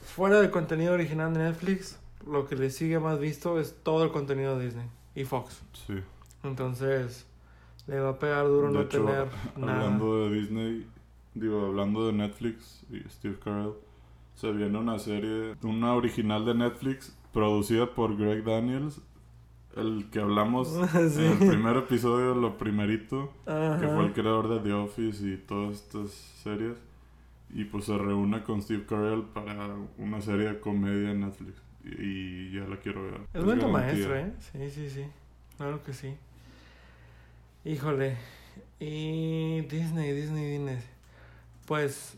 Fuera 0.06 0.40
del 0.42 0.50
contenido 0.50 0.94
original 0.94 1.34
de 1.34 1.42
Netflix, 1.42 2.00
lo 2.26 2.48
que 2.48 2.56
le 2.56 2.70
sigue 2.70 3.00
más 3.00 3.20
visto 3.20 3.60
es 3.60 3.76
todo 3.84 4.04
el 4.04 4.12
contenido 4.12 4.58
de 4.58 4.66
Disney 4.66 4.88
y 5.16 5.26
Fox. 5.26 5.62
Sí. 5.86 5.96
Entonces, 6.44 7.28
le 7.88 8.00
va 8.00 8.10
a 8.12 8.20
pegar 8.20 8.48
duro 8.48 8.68
De 8.68 8.74
no 8.74 8.82
hecho, 8.82 9.04
tener 9.06 9.28
nada. 9.58 9.74
Hablando 9.84 10.22
de 10.30 10.36
Disney, 10.40 10.88
digo, 11.36 11.68
hablando 11.68 12.08
de 12.08 12.14
Netflix 12.14 12.84
y 12.90 13.08
Steve 13.10 13.38
Carell, 13.44 13.74
se 14.36 14.52
viene 14.52 14.78
una 14.78 14.98
serie, 15.00 15.56
una 15.64 15.94
original 15.94 16.46
de 16.46 16.56
Netflix 16.56 17.16
producida 17.34 17.94
por 17.94 18.16
Greg 18.18 18.44
Daniels, 18.44 19.02
el 19.76 20.10
que 20.12 20.20
hablamos 20.20 20.70
Sí. 21.12 21.26
en 21.26 21.32
el 21.42 21.48
primer 21.50 21.78
episodio, 21.78 22.34
lo 22.36 22.58
primerito, 22.58 23.32
que 23.46 23.88
fue 23.88 24.06
el 24.06 24.14
creador 24.14 24.50
de 24.50 24.60
The 24.60 24.74
Office 24.74 25.28
y 25.28 25.38
todas 25.38 25.76
estas 25.82 26.12
series. 26.12 26.78
Y 27.50 27.64
pues 27.66 27.86
se 27.86 27.98
reúne 27.98 28.44
con 28.44 28.62
Steve 28.62 28.86
Carell 28.86 29.24
para 29.34 29.76
una 29.98 30.20
serie 30.22 30.50
de 30.50 30.60
comedia 30.60 31.12
en 31.12 31.22
Netflix. 31.22 31.62
Y, 31.86 31.90
y 32.02 32.52
ya 32.54 32.68
la 32.68 32.78
quiero 32.78 33.04
ver. 33.04 33.22
Es 33.34 33.44
buen 33.46 33.60
garantía. 33.60 33.68
maestro, 33.68 34.16
¿eh? 34.18 34.34
Sí, 34.52 34.70
sí, 34.70 34.90
sí. 34.90 35.06
Claro 35.58 35.82
que 35.84 35.94
sí. 35.94 36.14
Híjole. 37.64 38.18
Y 38.80 39.62
Disney, 39.62 40.12
Disney, 40.12 40.52
Disney. 40.58 40.78
Pues 41.66 42.18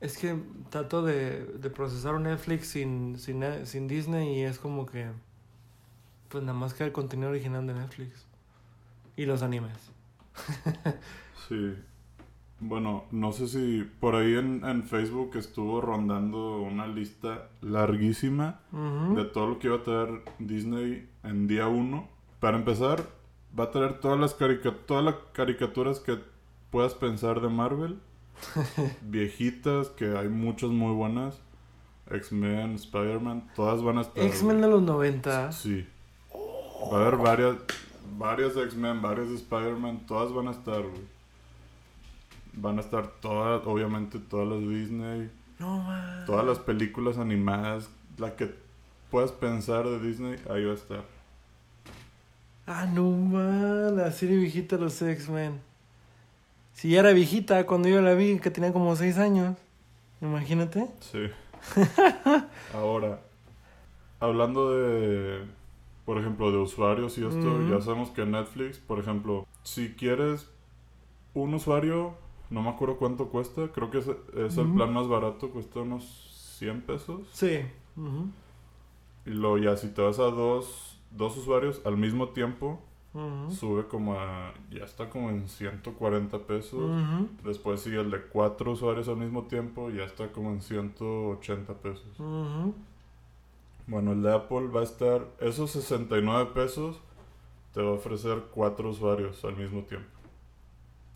es 0.00 0.16
que 0.18 0.38
trato 0.70 1.02
de, 1.02 1.44
de 1.44 1.70
procesar 1.70 2.14
un 2.14 2.22
Netflix 2.24 2.68
sin, 2.68 3.18
sin, 3.18 3.42
sin 3.64 3.88
Disney 3.88 4.38
y 4.38 4.42
es 4.42 4.58
como 4.58 4.86
que 4.86 5.08
pues 6.28 6.42
nada 6.44 6.58
más 6.58 6.74
queda 6.74 6.86
el 6.86 6.92
contenido 6.92 7.30
original 7.30 7.66
de 7.66 7.74
Netflix. 7.74 8.24
Y 9.16 9.26
los 9.26 9.42
animes. 9.42 9.90
Sí. 11.48 11.74
Bueno, 12.60 13.04
no 13.12 13.32
sé 13.32 13.46
si 13.48 13.88
por 14.00 14.16
ahí 14.16 14.34
en, 14.34 14.62
en 14.64 14.82
Facebook 14.82 15.36
estuvo 15.36 15.80
rondando 15.80 16.60
una 16.60 16.86
lista 16.86 17.48
larguísima 17.62 18.60
de 19.14 19.24
todo 19.24 19.46
lo 19.48 19.58
que 19.58 19.68
iba 19.68 19.76
a 19.76 19.82
traer 19.82 20.22
Disney 20.38 21.08
en 21.22 21.46
día 21.46 21.68
1. 21.68 22.06
Para 22.40 22.58
empezar, 22.58 23.02
va 23.58 23.64
a 23.64 23.70
traer 23.70 24.00
todas 24.00 24.18
las, 24.20 24.34
carica- 24.34 24.74
todas 24.86 25.04
las 25.04 25.14
caricaturas 25.32 26.00
que 26.00 26.18
puedas 26.70 26.94
pensar 26.94 27.40
de 27.40 27.48
Marvel. 27.48 27.98
Viejitas, 29.02 29.88
que 29.88 30.16
hay 30.18 30.28
muchas 30.28 30.70
muy 30.70 30.92
buenas. 30.94 31.40
X-Men, 32.10 32.74
Spider-Man, 32.74 33.48
todas 33.54 33.82
van 33.82 33.98
a 33.98 34.00
estar. 34.02 34.22
X-Men 34.24 34.60
de 34.60 34.68
los 34.68 34.82
90. 34.82 35.52
Sí. 35.52 35.86
Va 36.80 36.98
a 36.98 37.00
haber 37.06 37.16
varias, 37.16 38.54
de 38.54 38.62
X-Men, 38.64 39.02
varias 39.02 39.28
de 39.28 39.34
Spider-Man, 39.36 40.06
todas 40.06 40.32
van 40.32 40.48
a 40.48 40.52
estar, 40.52 40.80
güey. 40.82 41.02
Van 42.54 42.78
a 42.78 42.80
estar 42.80 43.06
todas, 43.20 43.66
obviamente 43.66 44.18
todas 44.18 44.48
las 44.48 44.60
de 44.60 44.68
Disney, 44.68 45.30
No 45.58 45.78
man. 45.82 46.24
todas 46.26 46.44
las 46.46 46.58
películas 46.58 47.18
animadas, 47.18 47.88
la 48.16 48.34
que 48.36 48.54
puedas 49.10 49.32
pensar 49.32 49.84
de 49.86 49.98
Disney, 50.00 50.36
ahí 50.50 50.64
va 50.64 50.72
a 50.72 50.74
estar. 50.74 51.04
Ah, 52.66 52.86
no 52.86 53.10
man, 53.10 53.96
la 53.96 54.10
serie 54.12 54.36
viejita 54.36 54.76
de 54.76 54.82
los 54.82 55.00
X-Men. 55.00 55.60
Si 56.74 56.90
ya 56.90 57.00
era 57.00 57.12
viejita 57.12 57.66
cuando 57.66 57.88
yo 57.88 58.00
la 58.00 58.14
vi, 58.14 58.38
que 58.38 58.50
tenía 58.50 58.72
como 58.72 58.94
6 58.94 59.18
años. 59.18 59.56
Imagínate. 60.20 60.86
Sí. 61.00 61.28
Ahora, 62.74 63.20
hablando 64.20 64.70
de, 64.72 65.44
por 66.08 66.16
ejemplo, 66.16 66.50
de 66.50 66.56
usuarios 66.56 67.18
y 67.18 67.26
esto, 67.26 67.68
ya 67.68 67.82
sabemos 67.82 68.08
que 68.08 68.24
Netflix, 68.24 68.78
por 68.78 68.98
ejemplo, 68.98 69.46
si 69.62 69.90
quieres 69.90 70.50
un 71.34 71.52
usuario, 71.52 72.14
no 72.48 72.62
me 72.62 72.70
acuerdo 72.70 72.96
cuánto 72.96 73.28
cuesta, 73.28 73.68
creo 73.72 73.90
que 73.90 73.98
es, 73.98 74.08
es 74.34 74.56
el 74.56 74.72
plan 74.72 74.90
más 74.94 75.06
barato, 75.06 75.50
cuesta 75.50 75.80
unos 75.80 76.54
100 76.60 76.80
pesos. 76.80 77.28
Sí. 77.32 77.60
Y 79.26 79.30
luego 79.32 79.58
ya 79.58 79.76
si 79.76 79.88
te 79.88 80.00
vas 80.00 80.18
a 80.18 80.30
dos, 80.30 80.98
dos 81.10 81.36
usuarios 81.36 81.82
al 81.84 81.98
mismo 81.98 82.30
tiempo, 82.30 82.80
sube 83.50 83.86
como 83.86 84.14
a, 84.14 84.54
ya 84.70 84.84
está 84.84 85.10
como 85.10 85.28
en 85.28 85.46
140 85.46 86.38
pesos. 86.46 86.90
Después 87.44 87.82
sigue 87.82 88.00
el 88.00 88.10
de 88.10 88.22
cuatro 88.22 88.72
usuarios 88.72 89.08
al 89.08 89.18
mismo 89.18 89.42
tiempo, 89.42 89.90
ya 89.90 90.04
está 90.04 90.32
como 90.32 90.52
en 90.52 90.62
180 90.62 91.74
pesos. 91.74 92.06
Bueno, 93.88 94.12
el 94.12 94.22
de 94.22 94.34
Apple 94.34 94.68
va 94.68 94.80
a 94.80 94.84
estar, 94.84 95.26
esos 95.40 95.70
69 95.70 96.50
pesos 96.54 97.00
te 97.72 97.80
va 97.80 97.88
a 97.88 97.92
ofrecer 97.94 98.44
cuatro 98.54 98.90
usuarios 98.90 99.42
al 99.44 99.56
mismo 99.56 99.82
tiempo. 99.82 100.08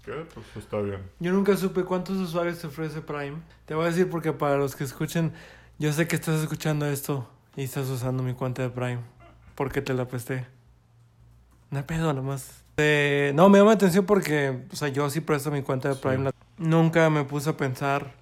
¿Qué? 0.03 0.27
Pues 0.35 0.47
está 0.57 0.79
bien. 0.81 1.01
Yo 1.21 1.33
nunca 1.33 1.55
supe 1.57 1.85
cuántos 1.85 2.17
usuarios 2.17 2.59
te 2.59 2.67
ofrece 2.67 3.03
Prime. 3.03 3.37
Te 3.67 3.75
voy 3.75 3.85
a 3.85 3.89
decir 3.89 4.09
porque 4.09 4.33
para 4.33 4.57
los 4.57 4.75
que 4.75 4.85
escuchen, 4.85 5.33
yo 5.79 5.93
sé 5.93 6.09
que 6.09 6.17
estás 6.17 6.41
escuchando 6.41 6.87
esto 6.87 7.29
y 7.57 7.65
estás 7.65 7.89
usando 7.91 8.23
mi 8.23 8.33
cuenta 8.33 8.63
de 8.63 8.71
Prime. 8.71 9.01
Porque 9.55 9.83
te 9.83 9.93
la 9.93 10.09
presté. 10.09 10.47
No 11.71 11.87
pedo, 11.87 12.13
nomás. 12.13 12.65
Eh, 12.79 13.33
no, 13.35 13.51
me 13.51 13.59
llama 13.59 13.73
la 13.73 13.77
atención 13.77 14.07
porque, 14.07 14.65
o 14.73 14.77
sea, 14.77 14.89
yo 14.89 15.09
sí 15.11 15.21
presto 15.21 15.51
mi 15.51 15.63
cuenta 15.63 15.91
de. 15.91 15.95
Prime. 15.97 16.31
Nunca 16.57 17.11
me 17.11 17.25
puse 17.25 17.51
a 17.51 17.57
pensar. 17.57 18.15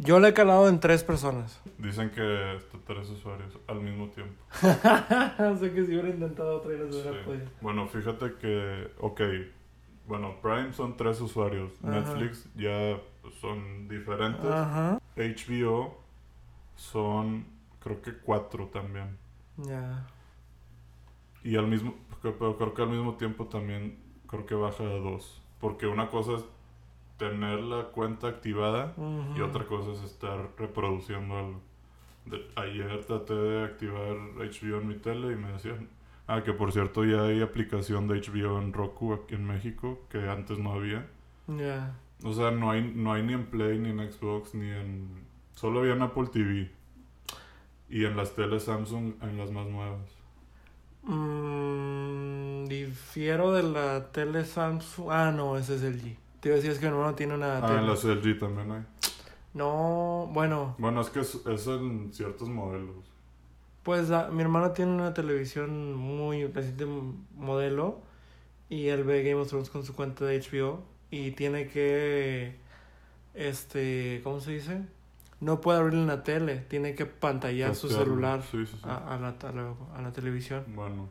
Yo 0.00 0.18
la 0.18 0.28
he 0.28 0.34
calado 0.34 0.68
en 0.68 0.80
tres 0.80 1.04
personas. 1.04 1.60
Dicen 1.78 2.10
que 2.10 2.56
está 2.56 2.76
tres 2.84 3.08
usuarios 3.10 3.56
al 3.68 3.80
mismo 3.80 4.08
tiempo. 4.08 4.34
o 4.52 5.56
sea 5.56 5.72
que 5.72 5.84
si 5.86 5.92
hubiera 5.92 6.08
intentado 6.08 6.56
otra 6.58 6.72
vez, 6.72 6.92
Sí. 6.94 7.00
hubiera 7.00 7.24
podido. 7.24 7.46
Bueno, 7.60 7.86
fíjate 7.86 8.34
que, 8.34 8.90
ok, 8.98 9.20
bueno, 10.08 10.34
Prime 10.42 10.72
son 10.72 10.96
tres 10.96 11.20
usuarios. 11.20 11.72
Ajá. 11.84 11.90
Netflix 12.00 12.48
ya 12.56 12.98
son 13.40 13.86
diferentes. 13.88 14.44
Ajá. 14.50 14.98
HBO 15.16 15.98
son, 16.74 17.46
creo 17.80 18.02
que 18.02 18.12
cuatro 18.14 18.66
también. 18.66 19.16
Ya. 19.58 20.04
Y 21.44 21.56
al 21.56 21.68
mismo, 21.68 21.94
pero 22.22 22.56
creo 22.56 22.74
que 22.74 22.82
al 22.82 22.90
mismo 22.90 23.14
tiempo 23.14 23.46
también 23.46 23.98
creo 24.26 24.46
que 24.46 24.54
baja 24.56 24.82
a 24.82 24.86
dos. 24.98 25.40
Porque 25.60 25.86
una 25.86 26.08
cosa 26.08 26.34
es 26.36 26.44
tener 27.18 27.60
la 27.60 27.84
cuenta 27.84 28.28
activada 28.28 28.94
y 29.36 29.40
otra 29.40 29.64
cosa 29.66 29.92
es 29.92 30.02
estar 30.02 30.50
reproduciendo 30.56 31.36
algo. 31.38 31.60
De- 32.30 32.46
ayer 32.56 33.04
traté 33.06 33.34
de 33.34 33.64
activar 33.64 34.16
HBO 34.36 34.80
en 34.80 34.88
mi 34.88 34.94
tele 34.96 35.32
y 35.32 35.36
me 35.36 35.52
decían, 35.52 35.88
ah, 36.26 36.42
que 36.42 36.52
por 36.52 36.72
cierto 36.72 37.04
ya 37.04 37.22
hay 37.24 37.40
aplicación 37.42 38.06
de 38.08 38.20
HBO 38.20 38.58
en 38.60 38.72
Roku 38.72 39.14
aquí 39.14 39.34
en 39.34 39.44
México 39.46 40.00
que 40.10 40.28
antes 40.28 40.58
no 40.58 40.72
había. 40.72 41.06
Ya. 41.46 41.94
O 42.24 42.32
sea, 42.32 42.50
no 42.50 42.70
hay, 42.70 42.82
no 42.94 43.12
hay 43.12 43.22
ni 43.22 43.32
en 43.32 43.46
Play, 43.46 43.78
ni 43.78 43.90
en 43.90 44.12
Xbox, 44.12 44.54
ni 44.54 44.68
en... 44.70 45.08
Solo 45.54 45.80
había 45.80 45.92
en 45.94 46.02
Apple 46.02 46.26
TV. 46.32 46.70
Y 47.88 48.04
en 48.04 48.16
las 48.16 48.34
teles 48.34 48.64
Samsung, 48.64 49.14
en 49.22 49.38
las 49.38 49.50
más 49.50 49.66
nuevas. 49.66 50.00
Mm, 51.04 52.64
difiero 52.66 53.52
de 53.52 53.62
la 53.62 54.10
tele 54.12 54.44
Samsung. 54.44 55.08
Ah, 55.10 55.32
no, 55.34 55.56
ese 55.56 55.76
es 55.76 55.82
el 55.82 56.02
G. 56.02 56.16
Te 56.40 56.48
iba 56.48 56.54
a 56.54 56.56
decir 56.56 56.70
es 56.72 56.78
que 56.78 56.86
mi 56.86 56.92
hermano 56.92 57.14
tiene 57.14 57.34
una 57.34 57.58
Ah, 57.58 57.66
tele. 57.66 57.78
en 57.80 57.86
las 57.86 58.04
LG 58.04 58.38
también 58.38 58.70
hay. 58.72 58.82
No, 59.58 60.30
bueno, 60.32 60.74
Bueno, 60.78 61.00
es 61.00 61.10
que 61.10 61.20
es, 61.20 61.34
es 61.46 61.66
en 61.66 62.12
ciertos 62.12 62.48
modelos. 62.48 62.94
pues 63.82 64.08
la- 64.08 64.28
mi 64.28 64.42
hermano 64.42 64.70
tiene 64.72 64.92
una 64.92 65.12
televisión 65.14 65.94
muy 65.94 66.46
reciente 66.46 66.86
modelo 67.36 68.00
y 68.68 68.88
él 68.88 69.02
ve 69.04 69.22
Game 69.22 69.40
of 69.40 69.48
Thrones 69.48 69.70
con 69.70 69.84
su 69.84 69.94
cuenta 69.96 70.24
de 70.24 70.36
HBO 70.40 70.82
y 71.10 71.30
tiene 71.32 71.68
que, 71.68 72.56
este, 73.34 74.20
¿cómo 74.24 74.40
se 74.40 74.52
dice? 74.52 74.82
no 75.40 75.60
puede 75.60 75.78
abrir 75.78 76.00
la 76.00 76.24
tele, 76.24 76.56
tiene 76.68 76.94
que 76.96 77.06
pantallar 77.06 77.74
su 77.76 77.88
celular 77.88 78.42
Sí, 78.42 78.66
sí, 78.66 78.72
sí. 78.72 78.78
a, 78.82 79.14
a 79.14 79.18
la, 79.20 79.28
a, 79.28 79.52
la, 79.52 79.74
a 79.96 80.02
la 80.02 80.12
televisión. 80.12 80.64
Bueno, 80.74 81.08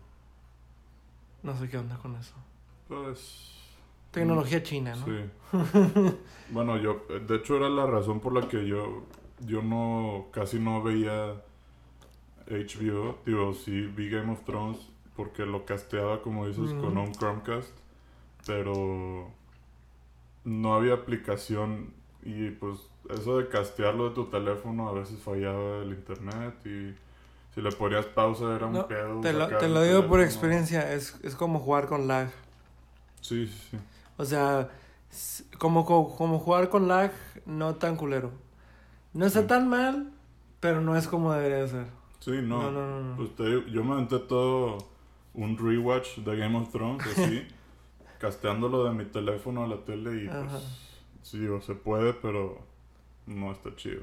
No 1.44 1.58
sé 1.58 1.70
qué 1.70 1.78
onda 1.78 1.98
con 1.98 2.16
eso. 2.16 2.34
pues... 2.90 3.54
Tecnología 4.20 4.64
china, 4.64 4.96
¿no? 4.96 5.06
Sí. 5.06 6.16
bueno, 6.52 6.78
yo, 6.78 7.06
de 7.28 7.36
hecho 7.36 7.58
era 7.58 7.70
la 7.70 7.86
razón 7.86 8.20
por 8.20 8.34
la 8.34 8.48
que 8.48 8.68
yo, 8.68 9.04
yo 9.46 9.62
no, 9.62 10.28
casi 10.32 10.60
no 10.60 10.84
veía 10.84 11.42
HBO. 12.48 13.18
Digo, 13.26 13.54
sí 13.54 13.82
vi 13.96 14.10
Game 14.10 14.32
of 14.32 14.44
Thrones 14.44 14.80
porque 15.16 15.46
lo 15.46 15.66
casteaba, 15.66 16.22
como 16.22 16.48
dices, 16.48 16.74
con 16.74 16.98
un 16.98 17.12
Chromecast. 17.12 17.72
Pero 18.46 19.32
no 20.46 20.76
había 20.76 20.94
aplicación 20.94 21.94
y 22.24 22.52
pues 22.52 22.80
eso 23.10 23.38
de 23.38 23.50
castearlo 23.50 24.10
de 24.10 24.16
tu 24.16 24.26
teléfono 24.26 24.90
a 24.90 24.94
veces 24.94 25.20
fallaba 25.20 25.80
el 25.80 25.90
internet 25.90 26.56
y 26.66 26.96
si 27.54 27.62
le 27.62 27.72
ponías 27.72 28.06
pausa 28.06 28.56
era 28.56 28.68
un 28.68 28.74
No, 28.74 28.88
pedo. 28.88 29.22
Te 29.22 29.34
lo, 29.34 29.48
te 29.48 29.68
digo 29.86 30.08
por 30.08 30.22
experiencia, 30.22 30.94
es, 30.94 31.16
es 31.24 31.36
como 31.36 31.60
jugar 31.60 31.88
con 31.88 32.08
lag. 32.08 32.30
Sí, 33.22 33.48
sí, 33.48 33.68
sí. 33.72 33.78
O 34.18 34.26
sea, 34.26 34.70
como, 35.58 35.86
como, 35.86 36.16
como 36.16 36.40
jugar 36.40 36.70
con 36.70 36.88
lag, 36.88 37.12
no 37.46 37.76
tan 37.76 37.96
culero. 37.96 38.32
No 39.14 39.26
está 39.26 39.42
Sí. 39.42 39.48
tan 39.48 39.70
mal, 39.70 40.12
pero 40.60 40.82
no 40.82 40.96
es 40.98 41.08
como 41.08 41.32
debería 41.34 41.58
de 41.60 41.68
ser. 41.68 41.86
Sí, 42.20 42.32
no. 42.44 42.72
No, 42.72 43.02
no. 43.02 43.16
Pues 43.16 43.32
yo 43.72 43.84
me 43.84 43.94
aventé 43.94 44.20
todo 44.20 44.78
un 45.34 45.58
rewatch 45.58 46.18
de 46.20 46.36
Game 46.36 46.58
of 46.58 46.72
Thrones, 46.72 47.06
así, 47.08 47.48
casteándolo 48.20 48.84
de 48.86 48.92
mi 48.94 49.06
teléfono 49.06 49.64
a 49.64 49.68
la 49.68 49.78
tele 49.86 50.24
y 50.24 50.28
Ajá. 50.28 50.48
pues, 50.50 50.64
sí, 51.22 51.40
digo, 51.40 51.62
se 51.62 51.76
puede, 51.76 52.14
pero 52.14 52.60
no 53.28 53.52
está 53.52 53.76
chido. 53.76 54.02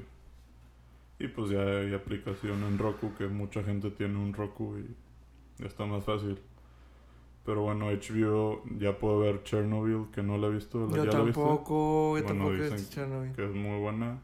Y 1.19 1.27
pues 1.29 1.49
ya 1.51 1.61
hay 1.61 1.93
aplicación 1.93 2.63
en 2.63 2.77
Roku, 2.77 3.13
que 3.17 3.27
mucha 3.27 3.63
gente 3.63 3.89
tiene 3.91 4.17
un 4.17 4.33
Roku 4.33 4.77
y 4.77 4.95
ya 5.61 5.67
está 5.67 5.85
más 5.85 6.03
fácil. 6.03 6.39
Pero 7.45 7.61
bueno, 7.61 7.89
HBO 7.91 8.63
ya 8.79 8.97
puedo 8.97 9.19
ver 9.19 9.43
Chernobyl, 9.43 10.07
que 10.11 10.23
no 10.23 10.37
la 10.37 10.47
he 10.47 10.51
visto. 10.51 10.87
¿la- 10.87 10.97
yo 10.97 11.05
¿Ya 11.05 11.11
la 11.19 11.23
viste? 11.23 11.41
tampoco, 11.41 12.17
yo 12.17 12.23
Bueno, 12.23 12.45
tampoco 12.45 12.63
dicen 12.63 12.89
Chernobyl. 12.89 13.31
Que 13.33 13.45
es 13.45 13.51
muy 13.51 13.79
buena. 13.79 14.19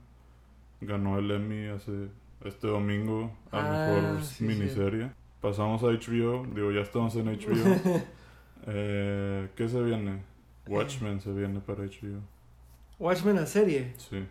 Ganó 0.81 1.19
el 1.19 1.29
Emmy 1.31 1.67
hace 1.67 2.09
este 2.43 2.67
domingo 2.67 3.31
a 3.51 3.59
Ah, 3.59 3.61
mejor 3.61 4.23
sí, 4.23 4.43
miniserie. 4.45 5.11
Pasamos 5.41 5.83
a 5.83 5.87
HBO, 5.87 6.45
digo, 6.55 6.71
ya 6.71 6.81
estamos 6.81 7.15
en 7.15 7.27
HBO. 7.29 8.01
eh, 8.67 9.49
¿Qué 9.55 9.69
se 9.69 9.81
viene? 9.81 10.23
Watchmen 10.67 11.21
se 11.21 11.31
viene 11.31 11.59
para 11.59 11.83
HBO. 11.83 12.21
Watchmen 12.99 13.35
la 13.35 13.45
serie. 13.45 13.93
Sí. 13.97 14.23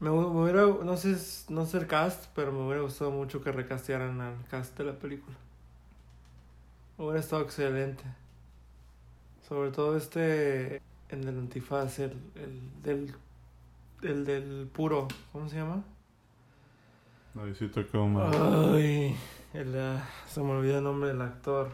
Me, 0.00 0.10
hu- 0.10 0.32
me 0.32 0.42
hubiera, 0.42 0.62
no 0.84 0.96
sé, 0.96 1.16
no 1.48 1.66
sé 1.66 1.78
el 1.78 1.86
cast, 1.86 2.26
pero 2.34 2.52
me 2.52 2.64
hubiera 2.66 2.82
gustado 2.82 3.10
mucho 3.10 3.42
que 3.42 3.52
recastearan 3.52 4.20
al 4.20 4.44
cast 4.50 4.76
de 4.78 4.84
la 4.84 4.98
película. 4.98 5.36
Hubiera 6.96 7.20
estado 7.20 7.42
excelente. 7.42 8.04
Sobre 9.48 9.70
todo 9.70 9.96
este, 9.96 10.80
el 11.08 11.24
del 11.24 11.38
antifaz, 11.38 11.98
el, 11.98 12.12
el 12.36 12.82
del, 12.82 13.14
el 14.02 14.24
del 14.24 14.68
puro, 14.72 15.08
¿cómo 15.32 15.48
se 15.48 15.56
llama? 15.56 15.82
Quedó 17.90 18.06
mal. 18.06 18.74
Ay, 18.74 19.16
el, 19.52 19.78
ah, 19.78 20.08
se 20.28 20.40
me 20.40 20.52
olvidó 20.52 20.78
el 20.78 20.84
nombre 20.84 21.08
del 21.08 21.20
actor. 21.20 21.70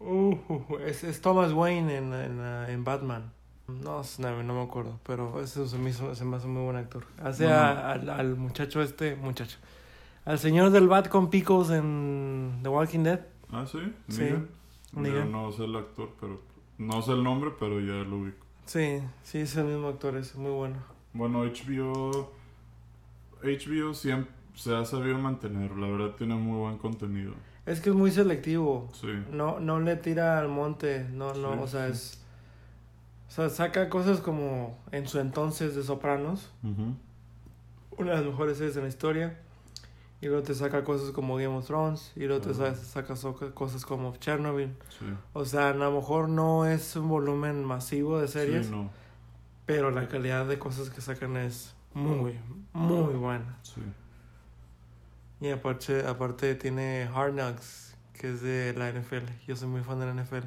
Uh, 0.00 0.36
es, 0.84 1.04
es 1.04 1.20
Thomas 1.20 1.52
Wayne 1.52 1.96
en, 1.96 2.12
en, 2.12 2.40
ah, 2.40 2.66
en 2.68 2.84
Batman. 2.84 3.32
No, 3.68 4.02
no, 4.18 4.42
no 4.42 4.54
me 4.54 4.62
acuerdo, 4.62 4.98
pero 5.06 5.40
eso 5.40 5.66
se 5.68 5.78
me, 5.78 5.90
hizo, 5.90 6.12
se 6.16 6.24
me 6.24 6.36
hace 6.36 6.48
muy 6.48 6.64
buen 6.64 6.76
actor. 6.76 7.04
Hace 7.22 7.46
a- 7.46 7.92
al, 7.92 8.10
al 8.10 8.36
muchacho 8.36 8.82
este, 8.82 9.14
muchacho. 9.14 9.58
Al 10.24 10.38
señor 10.38 10.70
del 10.70 10.88
bat 10.88 11.08
con 11.08 11.30
picos 11.30 11.70
en 11.70 12.58
The 12.62 12.68
Walking 12.68 13.04
Dead. 13.04 13.20
Ah, 13.52 13.66
sí, 13.66 13.78
Sí, 14.08 14.28
no 14.94 15.52
sé 15.52 15.64
el 15.64 15.76
actor, 15.76 16.10
pero 16.20 16.40
no 16.78 17.02
sé 17.02 17.12
el 17.12 17.22
nombre, 17.24 17.50
pero 17.58 17.80
ya 17.80 18.04
lo 18.08 18.18
ubico. 18.18 18.46
Sí, 18.66 19.00
sí, 19.22 19.38
es 19.38 19.56
el 19.56 19.64
mismo 19.66 19.88
actor, 19.88 20.16
es 20.16 20.36
muy 20.36 20.52
bueno. 20.52 20.76
Bueno, 21.12 21.42
HBO. 21.44 22.32
HBO 23.42 23.94
siempre 23.94 24.32
se 24.54 24.74
ha 24.76 24.84
sabido 24.84 25.18
mantener, 25.18 25.76
la 25.76 25.88
verdad 25.88 26.14
tiene 26.16 26.34
muy 26.34 26.58
buen 26.58 26.78
contenido. 26.78 27.32
Es 27.66 27.80
que 27.80 27.90
es 27.90 27.96
muy 27.96 28.10
selectivo. 28.10 28.88
Sí. 28.92 29.08
No, 29.32 29.60
no 29.60 29.80
le 29.80 29.96
tira 29.96 30.38
al 30.38 30.48
monte, 30.48 31.06
no, 31.10 31.34
no, 31.34 31.52
Sí, 31.54 31.58
o 31.62 31.66
sea, 31.66 31.86
sí. 31.86 31.92
es... 31.92 32.16
O 33.28 33.32
sea, 33.32 33.48
saca 33.48 33.88
cosas 33.88 34.20
como 34.20 34.76
en 34.90 35.06
su 35.06 35.20
entonces 35.20 35.76
de 35.76 35.84
Sopranos, 35.84 36.52
una 37.96 38.10
de 38.10 38.16
las 38.16 38.24
mejores 38.24 38.58
series 38.58 38.74
de 38.74 38.82
la 38.82 38.88
historia, 38.88 39.38
y 40.20 40.26
luego 40.26 40.42
te 40.42 40.54
saca 40.54 40.84
cosas 40.84 41.10
como 41.12 41.36
Game 41.36 41.48
of 41.56 41.66
Thrones, 41.66 42.12
y 42.16 42.26
luego 42.26 42.42
te 42.46 42.52
saca 42.54 43.14
cosas 43.54 43.84
como 43.86 44.14
Chernobyl. 44.16 44.72
Sí. 44.98 45.06
O 45.32 45.44
sea, 45.44 45.70
a 45.70 45.74
lo 45.74 45.90
mejor 45.92 46.28
no 46.28 46.66
es 46.66 46.94
un 46.96 47.08
volumen 47.08 47.64
masivo 47.64 48.18
de 48.20 48.28
series, 48.28 48.66
Sí, 48.66 48.72
no. 48.72 48.90
pero 49.66 49.90
la 49.90 50.08
calidad 50.08 50.46
de 50.46 50.58
cosas 50.58 50.90
que 50.90 51.00
sacan 51.00 51.36
es 51.36 51.74
muy, 51.94 52.38
muy 52.72 53.14
buena. 53.14 53.58
Sí. 53.62 53.80
Y 55.40 55.48
aparte, 55.50 56.06
aparte 56.06 56.54
tiene 56.54 57.08
Hard 57.14 57.32
Knocks, 57.32 57.94
que 58.12 58.30
es 58.34 58.42
de 58.42 58.74
la 58.74 58.90
NFL. 58.92 59.24
Yo 59.46 59.56
soy 59.56 59.68
muy 59.68 59.80
fan 59.82 59.98
de 60.00 60.06
la 60.06 60.12
NFL. 60.22 60.46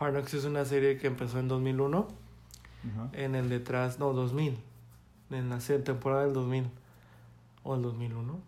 Hard 0.00 0.12
Knocks 0.14 0.32
es 0.34 0.44
una 0.46 0.64
serie 0.64 0.96
que 0.96 1.06
empezó 1.06 1.38
en 1.38 1.48
2001, 1.48 2.08
Ajá. 2.94 3.08
en 3.12 3.34
el 3.34 3.50
detrás, 3.50 3.98
no, 3.98 4.14
2000, 4.14 4.58
en 5.30 5.50
la 5.50 5.58
temporada 5.58 6.24
del 6.24 6.32
2000. 6.32 6.70
¿O 7.62 7.74
el 7.76 7.82
2001? 7.82 8.40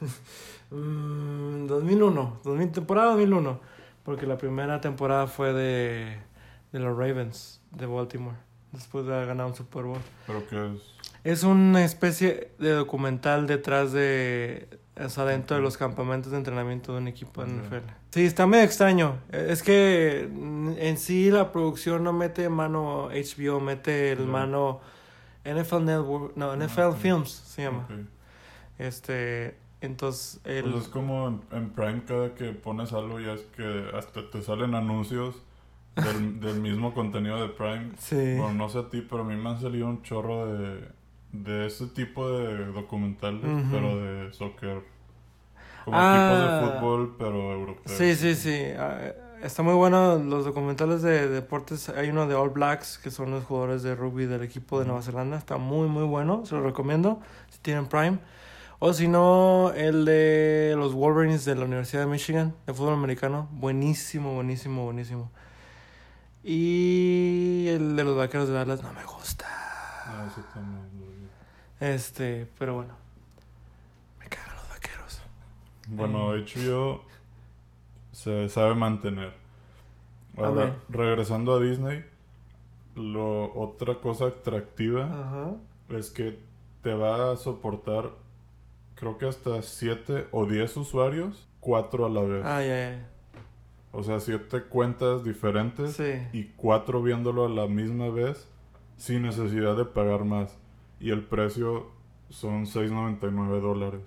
Mm, 0.70 1.66
2001, 1.66 2.40
2000, 2.42 2.72
temporada 2.72 3.10
2001. 3.10 3.60
Porque 4.02 4.26
la 4.26 4.36
primera 4.36 4.80
temporada 4.80 5.26
fue 5.26 5.52
de, 5.52 6.18
de 6.72 6.78
los 6.78 6.96
Ravens 6.96 7.60
de 7.70 7.86
Baltimore, 7.86 8.36
después 8.72 9.06
de 9.06 9.14
haber 9.14 9.28
ganado 9.28 9.50
un 9.50 9.54
Super 9.54 9.84
Bowl. 9.84 10.00
Pero 10.26 10.46
que 10.46 10.74
es. 10.74 10.82
Es 11.22 11.42
una 11.42 11.84
especie 11.84 12.52
de 12.58 12.70
documental 12.70 13.46
detrás 13.46 13.92
de... 13.92 14.68
O 15.02 15.08
sea, 15.08 15.24
dentro 15.24 15.56
de 15.56 15.62
los 15.62 15.76
campamentos 15.76 16.32
de 16.32 16.38
entrenamiento 16.38 16.92
de 16.92 16.98
un 16.98 17.08
equipo 17.08 17.44
de. 17.44 17.52
NFL. 17.52 17.90
Sí, 18.10 18.26
está 18.26 18.46
medio 18.46 18.64
extraño. 18.64 19.18
Es 19.32 19.62
que 19.62 20.28
mm, 20.30 20.72
en 20.78 20.98
sí 20.98 21.30
la 21.30 21.50
producción 21.50 22.04
no 22.04 22.12
mete 22.12 22.48
mano 22.48 23.08
HBO, 23.08 23.58
mete 23.58 24.12
el 24.12 24.26
mano 24.26 24.80
NFL 25.44 25.84
Network, 25.84 26.36
no, 26.36 26.54
NFL. 26.54 26.92
Films 26.92 27.30
se 27.30 27.62
llama. 27.62 27.88
Este, 28.78 29.56
entonces 29.84 30.40
el... 30.44 30.64
Pues 30.64 30.84
es 30.84 30.88
como 30.88 31.28
en, 31.28 31.40
en 31.52 31.70
Prime 31.70 32.02
cada 32.06 32.34
que 32.34 32.52
pones 32.52 32.92
algo 32.92 33.20
ya 33.20 33.32
es 33.32 33.42
que 33.56 33.90
hasta 33.94 34.30
te 34.30 34.42
salen 34.42 34.74
anuncios 34.74 35.36
del, 35.96 36.40
del 36.40 36.60
mismo 36.60 36.92
contenido 36.94 37.40
de 37.40 37.48
Prime. 37.48 37.92
sí. 37.98 38.36
Bueno, 38.36 38.54
no 38.54 38.68
sé 38.68 38.78
a 38.80 38.88
ti, 38.90 39.00
pero 39.08 39.22
a 39.22 39.24
mí 39.24 39.36
me 39.36 39.50
han 39.50 39.60
salido 39.60 39.86
un 39.86 40.02
chorro 40.02 40.46
de, 40.46 40.88
de 41.32 41.66
ese 41.66 41.86
tipo 41.88 42.28
de 42.30 42.66
documentales, 42.72 43.44
Ujú. 43.44 43.68
pero 43.70 43.96
de 43.96 44.32
soccer. 44.32 44.82
Como 45.84 45.96
Ah. 46.00 46.14
equipos 46.14 46.40
de 46.72 46.78
fútbol, 46.80 47.16
pero 47.18 47.52
europeos. 47.52 47.96
Sí, 47.96 48.14
sí, 48.14 48.34
sí. 48.34 48.58
Ah, 48.78 49.12
Está 49.42 49.62
muy 49.62 49.74
bueno 49.74 50.16
los 50.16 50.46
documentales 50.46 51.02
de 51.02 51.28
deportes. 51.28 51.90
Hay 51.90 52.08
uno 52.08 52.26
de 52.26 52.34
All 52.34 52.48
Blacks, 52.48 52.96
que 52.96 53.10
son 53.10 53.30
los 53.30 53.44
jugadores 53.44 53.82
de 53.82 53.94
rugby 53.94 54.24
del 54.24 54.42
equipo 54.42 54.80
de 54.80 54.86
Nueva 54.86 55.02
Zelanda. 55.02 55.36
Está 55.36 55.58
muy, 55.58 55.86
muy 55.86 56.04
bueno. 56.04 56.46
Se 56.46 56.54
lo 56.54 56.62
recomiendo 56.62 57.20
si 57.50 57.58
tienen 57.58 57.84
Prime. 57.86 58.18
O 58.78 58.92
si 58.92 59.08
no, 59.08 59.72
el 59.74 60.04
de 60.04 60.74
los 60.76 60.92
Wolverines 60.94 61.44
de 61.44 61.54
la 61.54 61.64
Universidad 61.64 62.02
de 62.02 62.06
Michigan, 62.08 62.54
de 62.66 62.74
fútbol 62.74 62.94
americano. 62.94 63.48
Buenísimo, 63.52 64.34
buenísimo, 64.34 64.84
buenísimo. 64.84 65.30
Y 66.42 67.66
el 67.68 67.96
de 67.96 68.04
los 68.04 68.16
Vaqueros 68.16 68.48
de 68.48 68.54
Dallas 68.54 68.82
no 68.82 68.92
me 68.92 69.04
gusta. 69.04 69.46
Ah, 70.06 70.26
ese. 70.28 71.94
Este, 71.94 72.48
pero 72.58 72.74
bueno. 72.74 72.94
Me 74.20 74.26
cagan 74.26 74.54
los 74.56 74.68
Vaqueros. 74.68 75.20
Bueno, 75.88 76.32
HBO 76.32 77.02
se 78.12 78.48
sabe 78.48 78.74
mantener. 78.74 79.34
Ahora, 80.36 80.76
regresando 80.88 81.54
a 81.54 81.60
Disney, 81.60 82.04
lo, 82.94 83.54
otra 83.54 84.00
cosa 84.00 84.26
atractiva 84.26 85.56
es 85.88 86.10
que 86.10 86.38
te 86.82 86.94
va 86.94 87.32
a 87.32 87.36
soportar, 87.36 88.10
creo 88.94 89.18
que 89.18 89.26
hasta 89.26 89.60
7 89.62 90.26
o 90.30 90.46
10 90.46 90.76
usuarios, 90.76 91.46
4 91.60 92.06
a 92.06 92.08
la 92.08 92.20
vez. 92.22 92.44
Ay, 92.44 92.68
ay, 92.68 92.82
ay. 92.94 93.06
O 93.92 94.02
sea, 94.02 94.18
7 94.20 94.62
cuentas 94.64 95.22
diferentes 95.24 95.94
Sí. 95.96 96.12
y 96.32 96.44
4 96.56 97.02
viéndolo 97.02 97.44
a 97.44 97.48
la 97.48 97.66
misma 97.66 98.08
vez 98.08 98.48
sin 98.96 99.22
necesidad 99.22 99.76
de 99.76 99.84
pagar 99.84 100.24
más. 100.24 100.56
Y 101.00 101.10
el 101.10 101.22
precio 101.24 101.86
son 102.30 102.66
6.99 102.66 103.60
dólares. 103.60 104.02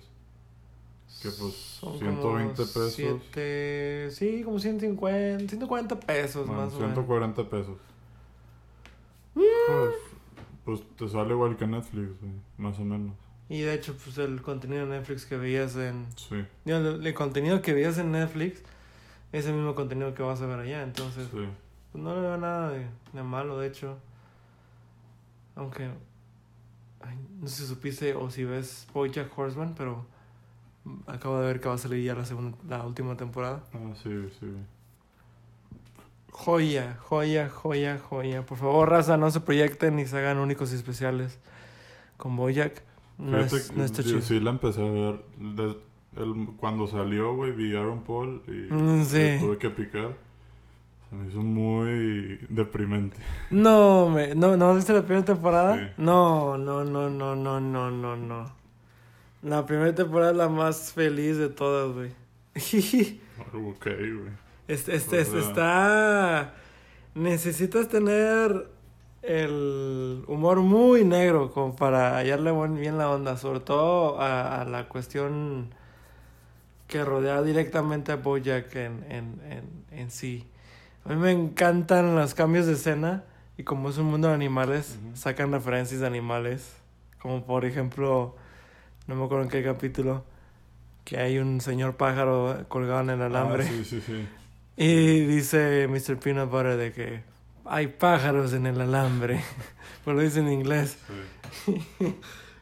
Que 1.22 1.30
pues 1.30 1.54
Son 1.80 1.98
120 1.98 2.54
como 2.54 2.66
pesos. 2.68 2.92
siete- 2.92 4.10
sí, 4.10 4.42
como 4.44 4.58
150, 4.58 5.48
140 5.48 5.98
pesos 6.00 6.46
Bueno, 6.46 6.62
más 6.62 6.74
o 6.74 6.76
menos. 6.80 6.94
140 6.94 7.48
pesos. 7.48 7.76
Mm. 9.34 9.40
Pues, 9.66 9.94
Pues 10.64 10.82
te 10.96 11.08
sale 11.08 11.30
igual 11.32 11.56
que 11.56 11.66
Netflix, 11.66 12.20
güey, 12.20 12.32
más 12.58 12.78
o 12.78 12.84
menos. 12.84 13.14
Y 13.48 13.60
de 13.62 13.74
hecho, 13.74 13.96
pues 14.04 14.18
el 14.18 14.42
contenido 14.42 14.86
de 14.86 14.98
Netflix 14.98 15.24
que 15.26 15.36
veías 15.36 15.74
en... 15.76 16.06
Sí, 16.16 16.44
digo, 16.64 16.78
el, 16.78 17.06
el 17.06 17.14
contenido 17.14 17.62
que 17.62 17.72
veías 17.72 17.98
en 17.98 18.12
Netflix 18.12 18.62
es 19.32 19.46
el 19.46 19.54
mismo 19.54 19.74
contenido 19.74 20.14
que 20.14 20.22
vas 20.22 20.40
a 20.42 20.46
ver 20.46 20.60
allá. 20.60 20.82
Entonces, 20.82 21.28
sí. 21.30 21.48
pues 21.92 22.04
no 22.04 22.14
le 22.14 22.20
veo 22.20 22.36
nada 22.36 22.70
de, 22.70 22.86
de 23.12 23.22
malo, 23.22 23.58
de 23.58 23.68
hecho. 23.68 23.98
Aunque... 25.56 25.90
ay, 27.00 27.16
no 27.40 27.48
sé 27.48 27.62
si 27.62 27.68
supiste 27.68 28.14
o 28.14 28.30
si 28.30 28.44
ves 28.44 28.86
Bojack 28.92 29.36
Horseman, 29.38 29.74
pero... 29.76 30.06
Acabo 31.06 31.38
de 31.40 31.46
ver 31.46 31.60
que 31.60 31.68
va 31.68 31.74
a 31.74 31.78
salir 31.78 32.02
ya 32.02 32.14
la, 32.14 32.24
segunda, 32.24 32.56
la 32.66 32.82
última 32.86 33.14
temporada. 33.14 33.62
Ah, 33.74 33.92
sí, 34.02 34.30
sí. 34.40 34.46
Joya, 36.30 36.96
joya, 37.00 37.50
joya, 37.50 37.98
joya. 37.98 38.46
Por 38.46 38.56
favor, 38.56 38.88
raza, 38.88 39.18
no 39.18 39.30
se 39.30 39.40
proyecten 39.40 39.96
ni 39.96 40.06
se 40.06 40.16
hagan 40.16 40.38
únicos 40.38 40.72
y 40.72 40.76
especiales 40.76 41.38
con 42.16 42.36
Bojack. 42.36 42.87
No, 43.18 43.36
Fíjate 43.38 43.56
es, 43.56 43.72
no 43.76 43.84
está 43.84 44.02
yo 44.02 44.08
chido. 44.10 44.20
sí 44.22 44.40
la 44.40 44.50
empecé 44.50 44.80
a 44.86 44.90
ver. 44.90 45.20
el- 46.16 46.48
cuando 46.56 46.86
salió, 46.86 47.34
güey, 47.36 47.52
vi 47.52 47.76
Aaron 47.76 48.02
Paul 48.02 48.42
y 48.48 48.72
Mm, 48.72 49.04
sí. 49.04 49.36
tuve 49.40 49.58
que 49.58 49.70
picar. 49.70 50.16
Se 51.10 51.16
me 51.16 51.28
hizo 51.28 51.40
muy 51.42 52.38
deprimente. 52.48 53.16
No, 53.50 54.08
me, 54.10 54.34
no, 54.34 54.56
¿no 54.56 54.74
viste 54.74 54.92
la 54.92 55.02
primera 55.02 55.24
temporada? 55.24 55.76
Sí. 55.76 55.92
No, 55.98 56.58
no, 56.58 56.84
no, 56.84 57.08
no, 57.08 57.34
no, 57.36 57.60
no, 57.60 57.90
no, 57.90 58.16
no. 58.16 58.52
La 59.42 59.64
primera 59.64 59.94
temporada 59.94 60.32
es 60.32 60.36
la 60.36 60.48
más 60.48 60.92
feliz 60.92 61.36
de 61.38 61.48
todas, 61.48 61.94
güey. 61.94 62.10
ok, 63.54 63.84
güey. 63.86 64.32
Este, 64.66 64.96
este, 64.96 65.20
O 65.20 65.24
sea- 65.24 65.40
está... 65.40 66.54
Necesitas 67.14 67.88
tener 67.88 68.68
el 69.28 70.24
humor 70.26 70.60
muy 70.60 71.04
negro 71.04 71.50
como 71.52 71.76
para 71.76 72.16
hallarle 72.16 72.50
bien 72.68 72.96
la 72.96 73.10
onda, 73.10 73.36
sobre 73.36 73.60
todo 73.60 74.18
a, 74.20 74.62
a 74.62 74.64
la 74.64 74.88
cuestión 74.88 75.74
que 76.86 77.04
rodea 77.04 77.42
directamente 77.42 78.10
a 78.12 78.16
Bojack 78.16 78.74
en, 78.76 79.04
en, 79.10 79.40
en, 79.50 79.98
en 79.98 80.10
sí. 80.10 80.46
A 81.04 81.10
mí 81.10 81.16
me 81.16 81.30
encantan 81.30 82.16
los 82.16 82.32
cambios 82.32 82.64
de 82.66 82.72
escena 82.72 83.24
y 83.58 83.64
como 83.64 83.90
es 83.90 83.98
un 83.98 84.06
mundo 84.06 84.28
de 84.28 84.34
animales, 84.34 84.98
sacan 85.14 85.52
referencias 85.52 86.00
de 86.00 86.06
animales, 86.06 86.72
como 87.20 87.44
por 87.44 87.66
ejemplo, 87.66 88.34
no 89.06 89.14
me 89.14 89.24
acuerdo 89.24 89.44
en 89.44 89.50
qué 89.50 89.62
capítulo, 89.62 90.24
que 91.04 91.18
hay 91.18 91.38
un 91.38 91.60
señor 91.60 91.96
pájaro 91.96 92.64
colgado 92.68 93.00
en 93.02 93.10
el 93.10 93.20
alambre. 93.22 93.64
Ah, 93.64 93.68
sí, 93.68 93.84
sí, 93.84 94.00
sí. 94.00 94.26
Y 94.80 95.26
dice 95.26 95.88
Mr. 95.88 96.18
Peanut 96.20 96.48
Butter 96.50 96.76
de 96.76 96.92
que 96.92 97.22
hay 97.68 97.86
pájaros 97.88 98.52
en 98.52 98.66
el 98.66 98.80
alambre. 98.80 99.42
Pues 100.04 100.16
lo 100.16 100.22
dice 100.22 100.40
en 100.40 100.50
inglés. 100.50 100.98
sí. 101.66 101.84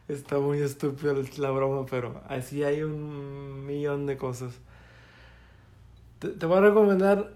Está 0.08 0.38
muy 0.38 0.60
estúpido 0.60 1.14
la 1.38 1.50
broma, 1.50 1.86
pero 1.88 2.20
así 2.28 2.64
hay 2.64 2.82
un 2.82 3.64
millón 3.66 4.06
de 4.06 4.16
cosas. 4.16 4.52
Te, 6.18 6.28
te 6.30 6.46
voy 6.46 6.58
a 6.58 6.60
recomendar 6.62 7.32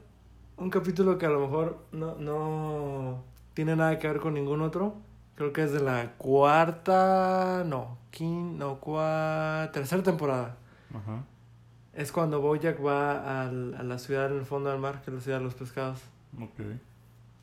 un 0.56 0.70
capítulo 0.70 1.16
que 1.18 1.26
a 1.26 1.30
lo 1.30 1.40
mejor 1.40 1.78
no, 1.92 2.14
no 2.16 3.22
tiene 3.54 3.76
nada 3.76 3.98
que 3.98 4.09
ver 4.09 4.18
con 4.20 4.35
ningún 4.35 4.62
otro. 4.62 4.94
Creo 5.37 5.52
que 5.52 5.62
es 5.64 5.72
de 5.72 5.80
la 5.80 6.12
cuarta, 6.18 7.62
no, 7.66 7.98
quinta, 8.11 8.64
no, 8.64 8.78
cuarta, 8.80 9.70
tercera 9.72 10.02
temporada. 10.02 10.56
Ajá. 10.92 11.24
Es 11.92 12.11
cuando 12.12 12.40
Bojack 12.40 12.85
va 12.85 13.42
al- 13.42 13.74
a 13.74 13.83
la 13.83 13.98
ciudad 13.98 14.30
en 14.33 14.38
el 14.38 14.44
fondo 14.44 14.70
del 14.70 14.80
mar, 14.80 15.02
que 15.02 15.11
es 15.11 15.14
la 15.16 15.20
ciudad 15.22 15.38
de 15.38 15.44
los 15.44 15.54
pescados. 15.54 16.00
Ok, 16.40 16.61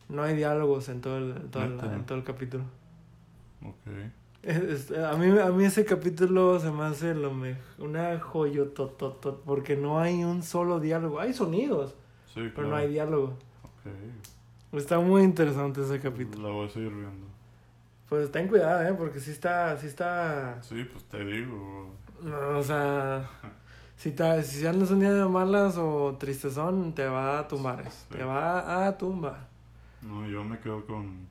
No 0.10 0.24
hay 0.24 0.36
diálogos 0.36 0.88
en 0.90 1.02
todo 1.02 1.18
el, 1.18 1.34
todo 1.50 1.64
el, 1.64 1.80
en 1.80 2.06
todo 2.06 2.18
el 2.18 2.24
capítulo. 2.24 2.64
ok. 3.62 4.12
Es- 4.44 4.90
es- 4.92 4.98
a, 4.98 5.16
mí, 5.18 5.38
a 5.38 5.50
mí 5.52 5.66
ese 5.66 5.84
capítulo 5.84 6.60
se 6.60 6.72
me 6.72 6.84
hace 6.86 7.14
lo 7.14 7.34
mejor, 7.34 7.62
una 7.80 8.18
joyotototot, 8.20 9.44
porque 9.44 9.76
no 9.76 10.00
hay 10.00 10.24
un 10.24 10.44
solo 10.44 10.80
diálogo. 10.80 11.20
Hay 11.20 11.34
sonidos, 11.34 11.96
Sí, 12.34 12.42
pero 12.42 12.54
claro. 12.54 12.70
no 12.70 12.76
hay 12.78 12.88
diálogo. 12.90 13.34
Ok. 13.64 14.78
Está 14.80 15.00
muy 15.00 15.24
interesante 15.24 15.82
ese 15.82 16.00
capítulo. 16.00 16.48
La 16.50 16.54
voy 16.54 16.68
a 16.68 16.70
seguir 16.70 16.90
viendo. 16.92 17.28
Pues 18.08 18.32
ten 18.32 18.48
cuidado, 18.48 18.88
¿eh? 18.88 18.94
Porque 18.98 19.20
sí 19.20 19.32
está, 19.32 19.76
sí 19.78 19.88
está... 19.88 20.62
Sí, 20.62 20.86
pues 20.90 21.04
te 21.06 21.26
digo. 21.26 21.92
no, 22.24 22.60
o 22.60 22.64
sea, 22.64 23.30
si, 23.98 24.12
ta- 24.12 24.42
si 24.44 24.66
andas 24.66 24.92
un 24.92 25.00
día 25.02 25.14
de 25.14 25.26
malas 25.26 25.76
o 25.78 26.16
tristezón, 26.18 26.94
te 26.94 27.06
va 27.08 27.40
a 27.40 27.48
tumbar. 27.50 27.84
Te 28.10 28.24
va 28.24 28.88
a 28.88 28.98
tumbar. 28.98 29.47
No, 30.08 30.28
yo 30.28 30.44
me 30.44 30.60
quedo 30.60 30.86
con. 30.86 31.28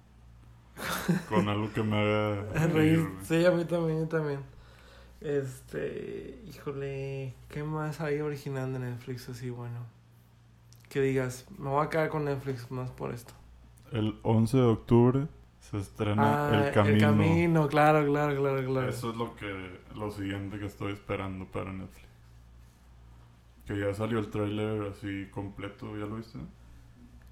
con 1.29 1.49
algo 1.49 1.73
que 1.73 1.83
me 1.83 1.97
haga 1.97 2.67
Reír. 2.73 3.09
Sí, 3.23 3.45
a 3.45 3.51
mí 3.51 3.65
también, 3.65 4.01
yo 4.01 4.09
también. 4.09 4.41
Este, 5.21 6.43
híjole, 6.47 7.35
¿qué 7.49 7.63
más 7.65 8.01
hay 8.01 8.21
original 8.21 8.73
de 8.73 8.79
Netflix 8.81 9.29
así 9.29 9.49
bueno? 9.51 9.81
Que 10.91 11.01
digas, 11.01 11.47
me 11.59 11.71
voy 11.71 11.85
a 11.85 11.89
quedar 11.89 12.11
con 12.11 12.27
Netflix 12.27 12.71
más 12.71 12.91
por 12.91 13.13
esto. 13.13 13.33
El 13.93 14.19
11 14.23 14.57
de 14.57 14.63
octubre 14.65 15.27
se 15.61 15.79
estrena 15.79 16.49
Ah, 16.49 16.67
El 16.67 16.73
Camino. 16.73 16.95
El 16.95 17.01
Camino, 17.01 17.69
claro, 17.69 18.05
claro, 18.07 18.39
claro, 18.39 18.65
claro. 18.65 18.89
Eso 18.89 19.11
es 19.11 19.17
lo 19.17 19.35
que 19.35 19.81
lo 19.95 20.11
siguiente 20.11 20.59
que 20.59 20.67
estoy 20.67 20.93
esperando 20.93 21.47
para 21.47 21.73
Netflix. 21.73 22.07
Que 23.67 23.79
ya 23.81 23.95
salió 23.95 24.19
el 24.19 24.29
tráiler 24.29 24.83
así 24.93 25.27
completo, 25.33 25.97
¿ya 25.97 26.05
lo 26.07 26.17
viste? 26.17 26.39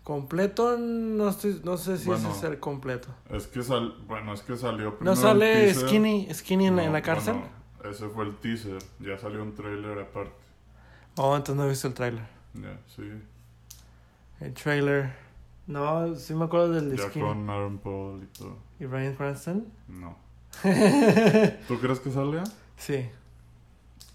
Completo, 0.05 0.77
no 0.79 1.29
estoy, 1.31 1.61
no 1.65 1.77
sé 1.79 1.97
si 1.99 2.07
Bueno. 2.07 2.29
ese 2.29 2.39
es 2.39 2.45
el 2.45 2.61
completo. 2.61 3.09
Es 3.31 3.47
que 3.47 3.63
sal, 3.63 3.97
bueno, 4.07 4.35
es 4.35 4.43
que 4.43 4.55
salió 4.57 4.91
¿No 4.91 4.97
primero 4.99 5.13
el 5.13 5.17
sale. 5.19 5.75
Skinny, 5.75 6.29
Skinny 6.33 6.67
en, 6.67 6.77
la- 6.77 6.83
en 6.85 6.89
No, 6.89 6.93
la 6.99 7.03
cárcel? 7.03 7.35
bueno, 7.35 7.91
ese 7.91 8.09
fue 8.11 8.25
el 8.27 8.37
teaser, 8.37 8.79
ya 9.01 9.17
salió 9.19 9.43
un 9.43 9.55
tráiler 9.55 9.99
aparte. 9.99 10.33
Oh, 11.17 11.35
entonces 11.35 11.57
no 11.57 11.65
he 11.65 11.71
visto 11.71 11.89
el 11.89 11.95
tráiler. 11.95 12.25
Ya, 12.55 12.79
sí. 12.95 13.03
El 14.41 14.53
trailer. 14.53 15.13
No, 15.67 16.15
sí 16.17 16.35
me 16.35 16.45
acuerdo 16.45 16.71
del 16.73 16.91
de 16.91 16.97
Ya 16.99 17.09
Skinny. 17.09 17.25
con 17.27 17.49
Aaron 17.49 17.79
Paul 17.79 18.23
y 18.25 18.27
todo. 18.39 18.59
¿Y 18.79 18.85
Ryan 18.85 19.15
Cranston? 19.15 19.67
No. 19.89 20.17
¿Tú 21.67 21.81
crees 21.81 22.01
que 22.01 22.11
salga? 22.11 22.45
Sí. 22.77 23.09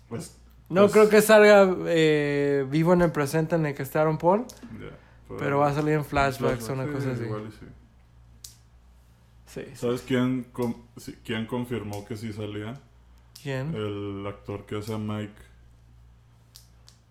Pues 0.07 0.37
No 0.69 0.81
Pues- 0.81 0.91
creo 0.93 1.09
que 1.09 1.21
salga 1.23 1.67
eh, 1.87 2.63
vivo 2.69 2.93
en 2.93 3.01
el 3.01 3.11
presente 3.11 3.55
en 3.55 3.65
el 3.65 3.73
que 3.73 3.81
está 3.81 4.01
Aaron 4.01 4.19
Paul, 4.19 4.45
ya. 4.79 4.95
Pero 5.37 5.59
va 5.59 5.69
a 5.69 5.73
salir 5.73 5.93
en 5.93 6.05
flashbacks 6.05 6.69
o 6.69 6.73
una 6.73 6.87
cosa 6.87 7.11
así. 7.11 7.23
Igual 7.23 7.47
y 7.47 7.51
sí. 7.51 7.65
Sí, 9.45 9.61
sí. 9.69 9.75
¿Sabes 9.75 10.01
quién, 10.01 10.43
com- 10.51 10.75
quién 11.23 11.45
confirmó 11.47 12.05
que 12.05 12.15
sí 12.17 12.31
salía? 12.33 12.79
¿Quién? 13.41 13.73
El 13.73 14.25
actor 14.27 14.65
que 14.65 14.77
hace 14.77 14.93
a 14.93 14.97
Mike. 14.97 15.33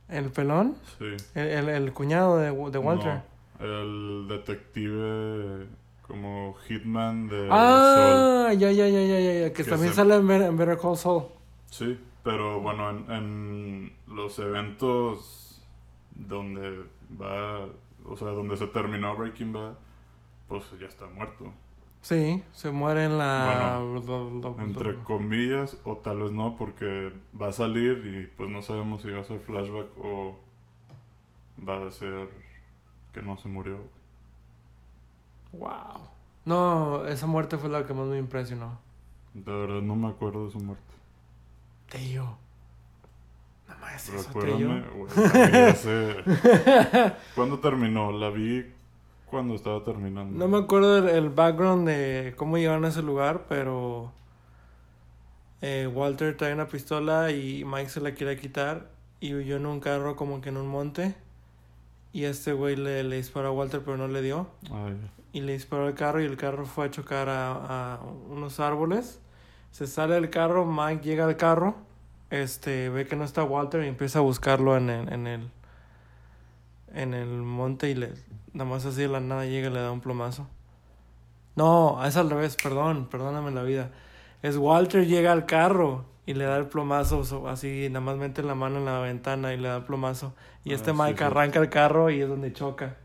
¿El 0.09 0.31
pelón? 0.31 0.77
Sí. 0.99 1.17
¿El, 1.35 1.49
el, 1.49 1.69
el 1.69 1.93
cuñado 1.93 2.39
de, 2.39 2.47
de 2.71 2.79
Walter? 2.79 3.23
No, 3.61 3.65
el 3.65 4.27
detective 4.29 5.67
como 6.07 6.55
Hitman 6.67 7.29
de 7.29 7.49
ah, 7.51 8.49
ya, 8.57 8.71
ya, 8.73 8.89
ya, 8.89 9.01
ya, 9.03 9.19
ya, 9.21 9.33
ya, 9.41 9.53
que 9.53 9.53
Que 9.53 9.65
también 9.65 9.91
se- 9.91 9.97
sale 9.97 10.15
en 10.17 10.27
Better, 10.27 10.47
en 10.49 10.57
Better 10.57 10.79
Call 10.79 10.97
Saul. 10.97 11.25
Sí, 11.71 11.99
pero 12.25 12.61
bueno, 12.61 12.89
en, 12.91 13.11
en 13.11 13.93
los 14.07 14.39
eventos 14.39 15.61
donde 16.15 16.83
va, 17.21 17.67
o 18.09 18.17
sea, 18.17 18.29
donde 18.29 18.57
se 18.57 18.67
terminó 18.69 19.17
Breaking 19.17 19.53
Bad, 19.53 19.75
pues 20.49 20.65
ya 20.79 20.87
está 20.87 21.07
muerto. 21.07 21.53
Sí, 22.01 22.43
se 22.53 22.71
muere 22.71 23.05
en 23.05 23.19
la... 23.19 23.81
Entre 24.59 24.95
comillas, 25.03 25.77
o 25.85 25.97
tal 25.97 26.23
vez 26.23 26.33
no, 26.33 26.57
porque 26.57 27.13
va 27.41 27.49
a 27.49 27.53
salir 27.53 28.07
y 28.07 28.27
pues 28.37 28.49
no 28.49 28.63
sabemos 28.63 29.03
si 29.03 29.11
va 29.11 29.21
a 29.21 29.25
ser 29.25 29.41
flashback 29.41 29.89
o 29.99 30.39
va 31.69 31.87
a 31.87 31.91
ser 31.91 32.29
que 33.13 33.21
no 33.21 33.37
se 33.37 33.49
murió. 33.49 33.79
Wow. 35.53 36.09
No, 36.45 37.07
esa 37.07 37.27
muerte 37.27 37.59
fue 37.59 37.69
la 37.69 37.85
que 37.85 37.95
más 37.95 38.07
me 38.07 38.19
impresionó. 38.19 38.79
De 39.35 39.53
verdad 39.53 39.83
no 39.83 39.97
me 39.97 40.09
acuerdo 40.09 40.47
de 40.47 40.53
su 40.53 40.61
muerte. 40.61 40.95
Tío. 41.91 42.39
No 43.69 43.79
más 43.79 44.05
tío. 44.05 44.23
Recuérdame, 44.23 44.85
güey, 44.95 45.11
¿Cuándo 47.35 47.59
terminó? 47.61 48.13
La 48.13 48.31
vi 48.31 48.67
cuando 49.27 49.55
estaba 49.55 49.85
terminando. 49.85 50.39
No 50.39 50.49
me 50.49 50.65
acuerdo 50.65 50.99
el, 50.99 51.09
el 51.09 51.31
background 51.31 51.87
de 51.87 52.35
cómo 52.37 52.57
llegaron 52.57 52.85
a 52.85 52.89
ese 52.89 53.03
lugar, 53.03 53.45
pero 53.49 54.13
eh, 55.61 55.91
Walter 55.93 56.37
trae 56.37 56.55
una 56.55 56.69
pistola 56.69 57.31
y 57.31 57.65
Mike 57.65 57.91
se 57.91 58.01
la 58.01 58.15
quiere 58.15 58.39
quitar 58.39 58.91
y 59.21 59.35
huyó 59.35 59.57
en 59.57 59.67
un 59.67 59.81
carro 59.81 60.17
como 60.17 60.41
que 60.41 60.49
en 60.51 60.57
un 60.57 60.69
monte 60.69 61.15
y 62.13 62.25
este 62.25 62.53
güey 62.53 62.77
le, 62.77 63.03
le 63.03 63.17
disparó 63.17 63.49
a 63.49 63.51
Walter 63.51 63.83
pero 63.85 63.97
no 63.97 64.09
le 64.09 64.23
dio 64.23 64.49
Ay, 64.73 64.97
y 65.33 65.41
le 65.41 65.53
disparó 65.53 65.87
al 65.87 65.95
carro 65.95 66.23
y 66.23 66.25
el 66.25 66.37
carro 66.37 66.65
fue 66.65 66.87
a 66.87 66.91
chocar 66.91 67.29
a, 67.29 67.97
a 67.97 68.01
unos 68.31 68.61
árboles. 68.61 69.21
Se 69.73 69.87
sale 69.87 70.15
del 70.15 70.31
carro, 70.31 70.65
Mike 70.65 71.03
llega 71.05 71.27
al 71.27 71.37
carro, 71.37 71.77
este 72.31 72.89
ve 72.91 73.07
que 73.07 73.17
no 73.17 73.25
está 73.25 73.43
Walter 73.45 73.83
y 73.85 73.89
empieza 73.89 74.19
a 74.19 74.23
buscarlo 74.23 74.77
en 74.77 74.91
el, 74.91 75.13
en 75.13 75.27
el, 75.27 75.51
en 76.95 77.15
el 77.15 77.29
monte 77.29 77.91
y 77.91 77.95
le, 77.95 78.13
nada 78.53 78.69
más 78.69 78.85
así 78.87 79.03
de 79.03 79.09
la 79.09 79.21
nada 79.21 79.45
llega 79.47 79.69
y 79.69 79.73
le 79.73 79.81
da 79.81 79.93
un 79.93 80.01
plomazo. 80.01 80.47
No, 81.57 82.05
es 82.05 82.17
al 82.17 82.31
revés, 82.31 82.57
perdón, 82.57 83.09
perdóname 83.11 83.51
la 83.51 83.63
vida. 83.63 83.91
Es 84.43 84.57
Walter 84.57 85.07
llega 85.07 85.33
al 85.33 85.47
carro 85.47 86.05
y 86.27 86.35
le 86.35 86.45
da 86.45 86.57
el 86.57 86.67
plomazo, 86.67 87.49
así, 87.49 87.89
nada 87.91 88.01
más 88.05 88.17
mete 88.17 88.43
la 88.43 88.55
mano 88.55 88.79
en 88.79 88.85
la 88.85 89.01
ventana 89.01 89.53
y 89.55 89.57
le 89.57 89.69
da 89.69 89.79
el 89.79 89.85
plomazo. 89.85 90.35
Y 90.65 90.73
Ah, 90.73 90.75
este 90.75 90.93
Mike 90.93 91.19
sí. 91.19 91.25
arranca 91.25 91.59
el 91.59 91.71
carro 91.71 92.11
y 92.11 92.21
es 92.21 92.29
donde 92.29 92.53
choca. 92.53 92.97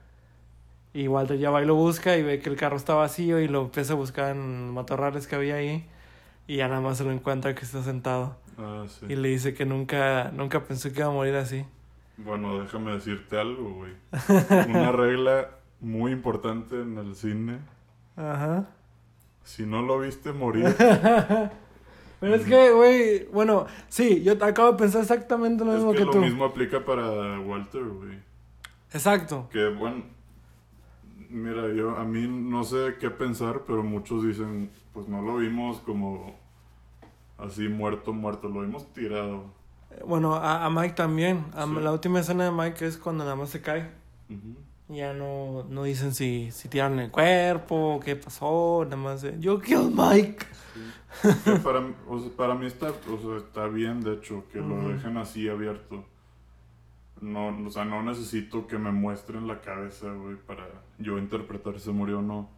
Y 0.93 1.07
Walter 1.07 1.38
ya 1.39 1.49
va 1.49 1.63
y 1.63 1.65
lo 1.65 1.73
busca 1.75 2.15
y 2.17 2.21
ve 2.23 2.39
que 2.39 2.49
el 2.49 2.55
carro 2.55 2.75
está 2.77 2.93
vacío 2.93 3.39
y 3.39 3.47
lo 3.47 3.62
empieza 3.63 3.93
a 3.93 3.95
buscar 3.95 4.36
en 4.36 4.69
matorrales 4.71 5.25
que 5.25 5.36
había 5.36 5.55
ahí. 5.55 5.88
Y 6.47 6.58
ya 6.58 6.67
nada 6.67 6.82
más 6.82 6.97
se 6.97 7.03
lo 7.03 7.12
encuentra 7.12 7.56
que 7.56 7.63
está 7.63 7.84
sentado. 7.84 8.36
Ah, 8.58 8.86
sí. 8.88 9.06
Y 9.10 9.15
le 9.15 9.29
dice 9.29 9.53
que 9.53 9.65
nunca, 9.65 10.32
nunca 10.34 10.63
pensó 10.65 10.91
que 10.91 10.99
iba 10.99 11.08
a 11.08 11.12
morir 11.12 11.36
así. 11.36 11.65
Bueno, 12.17 12.60
déjame 12.60 12.91
decirte 12.91 13.39
algo, 13.39 13.73
güey. 13.73 13.93
Una 14.69 14.91
regla 14.91 15.49
muy 15.79 16.12
importante 16.12 16.79
en 16.82 16.97
el 16.97 17.15
cine. 17.15 17.60
Ajá. 18.15 18.67
Si 19.43 19.65
no 19.65 19.82
lo 19.82 19.99
viste 19.99 20.32
morir, 20.32 20.73
Pero 22.19 22.36
es 22.36 22.45
que, 22.45 22.71
güey, 22.71 23.25
bueno, 23.34 23.65
sí, 23.89 24.23
yo 24.23 24.34
acabo 24.45 24.71
de 24.71 24.77
pensar 24.77 25.01
exactamente 25.01 25.65
lo 25.65 25.71
es 25.73 25.77
mismo 25.79 25.91
que 25.91 25.97
que, 25.97 26.06
lo 26.06 26.12
tú. 26.12 26.19
mismo 26.19 26.45
aplica 26.45 26.86
para 26.86 27.38
Walter, 27.41 27.84
güey. 27.84 28.17
Exacto. 28.93 29.49
Que 29.51 29.67
bueno, 29.67 30.06
mira, 31.34 31.72
yo 31.74 31.98
a 31.98 32.04
mí 32.04 32.28
no 32.28 32.63
sé 32.63 32.96
qué 33.00 33.10
pensar, 33.10 33.63
pero 33.67 33.84
muchos 33.84 34.24
dicen, 34.26 34.69
pues 34.93 35.08
no 35.08 35.22
lo 35.22 35.38
vimos 35.38 35.80
como 35.80 36.36
así 37.38 37.67
muerto, 37.67 38.13
muerto, 38.13 38.48
lo 38.50 38.62
vimos 38.62 38.91
tirado. 38.93 39.43
Bueno, 40.08 40.36
a, 40.36 40.65
a 40.65 40.69
Mike 40.69 40.93
también. 40.96 41.46
A- 41.54 41.65
Sí. 41.65 41.74
La 41.82 41.91
última 41.91 42.19
escena 42.19 42.46
de 42.46 42.52
Mike 42.52 42.86
es 42.86 42.98
cuando 42.98 43.24
nada 43.24 43.36
más 43.36 43.50
se 43.50 43.62
cae. 43.62 43.89
Ya 44.89 45.13
no, 45.13 45.63
no 45.69 45.84
dicen 45.84 46.13
si, 46.13 46.52
si 46.52 46.67
tiraron 46.67 47.00
el 47.00 47.10
cuerpo, 47.12 48.00
qué 48.04 48.15
pasó, 48.15 48.84
nada 48.86 48.98
más 48.98 49.26
yo 49.39 49.60
kill 49.60 49.91
Mike. 49.96 50.46
Para, 51.63 51.80
o 52.08 52.19
sea, 52.19 52.30
para 52.36 52.56
mí 52.56 52.65
está, 52.65 52.88
o 52.89 53.17
sea, 53.22 53.38
está 53.38 53.67
bien, 53.67 54.02
de 54.02 54.13
hecho, 54.15 54.43
que 54.52 54.60
lo 54.60 54.89
dejen 54.89 55.17
así 55.17 55.48
abierto. 55.48 56.04
No, 57.23 57.67
o 57.67 57.69
sea, 57.71 57.86
no 57.86 58.03
necesito 58.03 58.67
que 58.67 58.77
me 58.77 58.91
muestren 58.91 59.47
la 59.47 59.62
cabeza, 59.62 60.12
güey, 60.12 60.36
para 60.36 60.67
yo 60.99 61.17
interpretar 61.17 61.79
si 61.79 61.89
murió 61.91 62.19
o 62.19 62.21
no. 62.21 62.49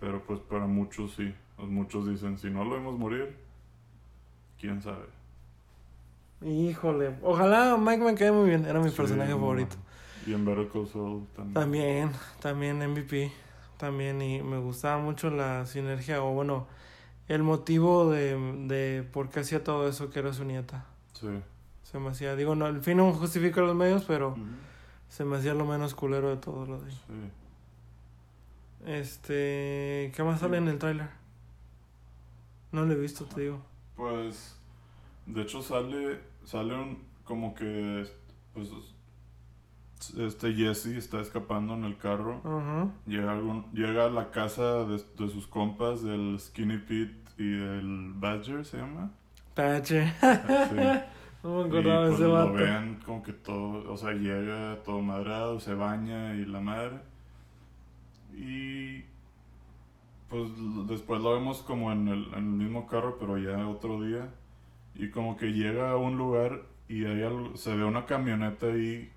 Pero 0.00 0.22
pues 0.24 0.40
para 0.40 0.66
muchos 0.66 1.14
sí. 1.14 1.34
Pues, 1.56 1.68
Muchos 1.68 2.08
dicen, 2.08 2.38
si 2.38 2.50
no 2.50 2.64
lo 2.64 2.70
vemos 2.72 2.98
morir, 2.98 3.36
quién 4.58 4.80
sabe. 4.82 5.06
Híjole, 6.44 7.14
ojalá 7.22 7.76
Mike 7.78 8.04
me 8.04 8.14
cae 8.14 8.30
muy 8.30 8.48
bien, 8.48 8.64
era 8.66 8.78
mi 8.80 8.90
Sí, 8.90 8.96
personaje 8.96 9.30
no, 9.30 9.38
favorito. 9.38 9.76
Y 10.26 10.34
en 10.34 10.44
Better 10.44 10.68
Call 10.68 10.86
Saul 10.86 11.26
también. 11.34 11.54
También, 11.54 12.10
también 12.40 12.90
MVP, 12.90 13.32
también, 13.78 14.20
y 14.20 14.42
me 14.42 14.58
gustaba 14.58 14.98
mucho 15.00 15.30
la 15.30 15.64
sinergia, 15.66 16.22
o 16.22 16.32
bueno, 16.34 16.66
el 17.28 17.42
motivo 17.42 18.10
de, 18.10 18.36
de 18.66 19.02
por 19.02 19.30
qué 19.30 19.40
hacía 19.40 19.64
todo 19.64 19.88
eso, 19.88 20.10
que 20.10 20.18
era 20.18 20.32
su 20.32 20.44
nieta. 20.44 20.84
Sí. 21.14 21.28
Se 21.90 22.00
me 22.00 22.10
hacía, 22.10 22.34
digo, 22.34 22.56
no, 22.56 22.66
el 22.66 22.80
fin 22.80 22.96
no 22.96 23.12
justifica 23.12 23.60
los 23.60 23.76
medios, 23.76 24.02
pero 24.06 24.36
se 25.08 25.24
me 25.24 25.36
hacía 25.36 25.54
lo 25.54 25.64
menos 25.64 25.94
culero 25.94 26.30
de 26.30 26.36
todo 26.36 26.66
lo 26.66 26.80
de. 26.80 26.90
Sí. 26.90 26.98
Este, 28.86 30.12
¿qué 30.14 30.22
más 30.24 30.40
sale 30.40 30.56
en 30.58 30.66
el 30.66 30.80
tráiler? 30.80 31.08
No 32.72 32.84
lo 32.84 32.92
he 32.92 32.96
visto, 32.96 33.24
te 33.26 33.42
digo. 33.42 33.62
Pues, 33.94 34.58
de 35.26 35.42
hecho 35.42 35.62
sale, 35.62 36.18
sale 36.44 36.74
un, 36.74 37.04
como 37.22 37.54
que, 37.54 38.04
pues, 38.52 38.68
este 40.18 40.54
Jesse 40.54 40.86
está 40.86 41.20
escapando 41.20 41.74
en 41.74 41.84
el 41.84 41.96
carro. 41.98 42.42
Llega, 43.06 43.30
algún, 43.30 43.64
llega 43.72 44.06
a 44.06 44.10
la 44.10 44.32
casa 44.32 44.84
de, 44.86 44.96
de 44.96 45.28
sus 45.30 45.46
compas, 45.46 46.02
del 46.02 46.36
Skinny 46.40 46.78
Pete 46.78 47.16
y 47.38 47.48
del 47.48 48.12
Badger, 48.16 48.64
¿se 48.64 48.78
llama? 48.78 49.12
Tache. 49.54 50.12
Sí. 50.20 50.76
No 51.46 51.62
me 51.62 51.68
acordaba 51.68 52.00
de 52.04 52.08
pues 52.10 52.20
ese 52.20 52.28
lo 52.28 52.34
vato. 52.34 52.52
ven 52.54 53.00
como 53.06 53.22
que 53.22 53.32
todo, 53.32 53.92
o 53.92 53.96
sea, 53.96 54.12
llega 54.12 54.82
todo 54.84 55.00
madrado, 55.00 55.60
se 55.60 55.74
baña 55.74 56.34
y 56.34 56.44
la 56.44 56.60
madre. 56.60 56.98
Y 58.36 59.04
pues 60.28 60.50
después 60.88 61.20
lo 61.22 61.32
vemos 61.34 61.62
como 61.62 61.92
en 61.92 62.08
el, 62.08 62.24
en 62.34 62.34
el 62.34 62.42
mismo 62.44 62.86
carro, 62.86 63.16
pero 63.18 63.38
ya 63.38 63.66
otro 63.68 64.02
día. 64.02 64.28
Y 64.94 65.10
como 65.10 65.36
que 65.36 65.52
llega 65.52 65.90
a 65.92 65.96
un 65.96 66.16
lugar 66.18 66.62
y 66.88 67.04
algo- 67.04 67.56
se 67.56 67.74
ve 67.74 67.84
una 67.84 68.06
camioneta 68.06 68.66
ahí 68.66 69.10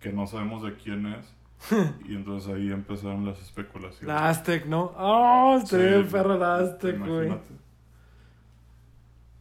que 0.00 0.12
no 0.12 0.26
sabemos 0.26 0.62
de 0.62 0.74
quién 0.76 1.06
es. 1.06 1.32
y 2.06 2.14
entonces 2.14 2.52
ahí 2.52 2.70
empezaron 2.70 3.24
las 3.24 3.40
especulaciones. 3.40 4.06
La 4.08 4.28
Aztec, 4.28 4.66
¿no? 4.66 4.92
Oh, 4.98 5.58
estaría 5.62 5.86
Sí, 5.88 5.94
bien 5.94 6.08
perro 6.08 6.36
la 6.38 6.56
Aztec, 6.56 6.98
güey. 6.98 7.32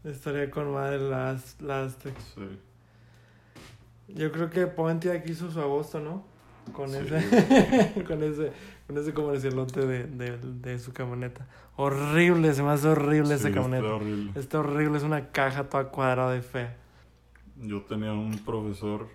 Estaría 0.06 0.50
con 0.52 0.72
madre 0.72 1.00
la, 1.00 1.32
Az- 1.32 1.60
la 1.62 1.84
Aztec. 1.84 2.16
Sí. 2.36 2.60
Yo 4.10 4.32
creo 4.32 4.50
que 4.50 4.68
Pontiac 4.68 5.28
hizo 5.28 5.50
su 5.52 5.60
agosto, 5.60 6.00
¿no? 6.00 6.24
Con 6.74 6.90
Sí. 6.90 6.98
ese, 6.98 8.04
con 8.08 8.24
ese, 8.24 8.52
con 8.88 8.98
ese 8.98 9.14
comercialote 9.14 9.86
de, 9.86 10.04
de, 10.06 10.38
de 10.38 10.80
su 10.80 10.94
camioneta. 10.94 11.48
Horrible, 11.76 12.54
se 12.54 12.64
me 12.64 12.70
hace 12.72 12.88
horrible 12.88 13.30
Sí, 13.30 13.34
esa 13.34 13.48
está 13.50 13.62
camioneta. 13.62 13.94
horrible. 13.96 14.32
Está 14.40 14.60
horrible, 14.60 14.98
es 14.98 15.04
una 15.04 15.30
caja 15.30 15.64
toda 15.70 15.90
cuadrada 15.90 16.36
y 16.38 16.42
fea. 16.42 16.76
Yo 17.58 17.82
tenía 17.84 18.14
un 18.14 18.38
profesor 18.40 19.08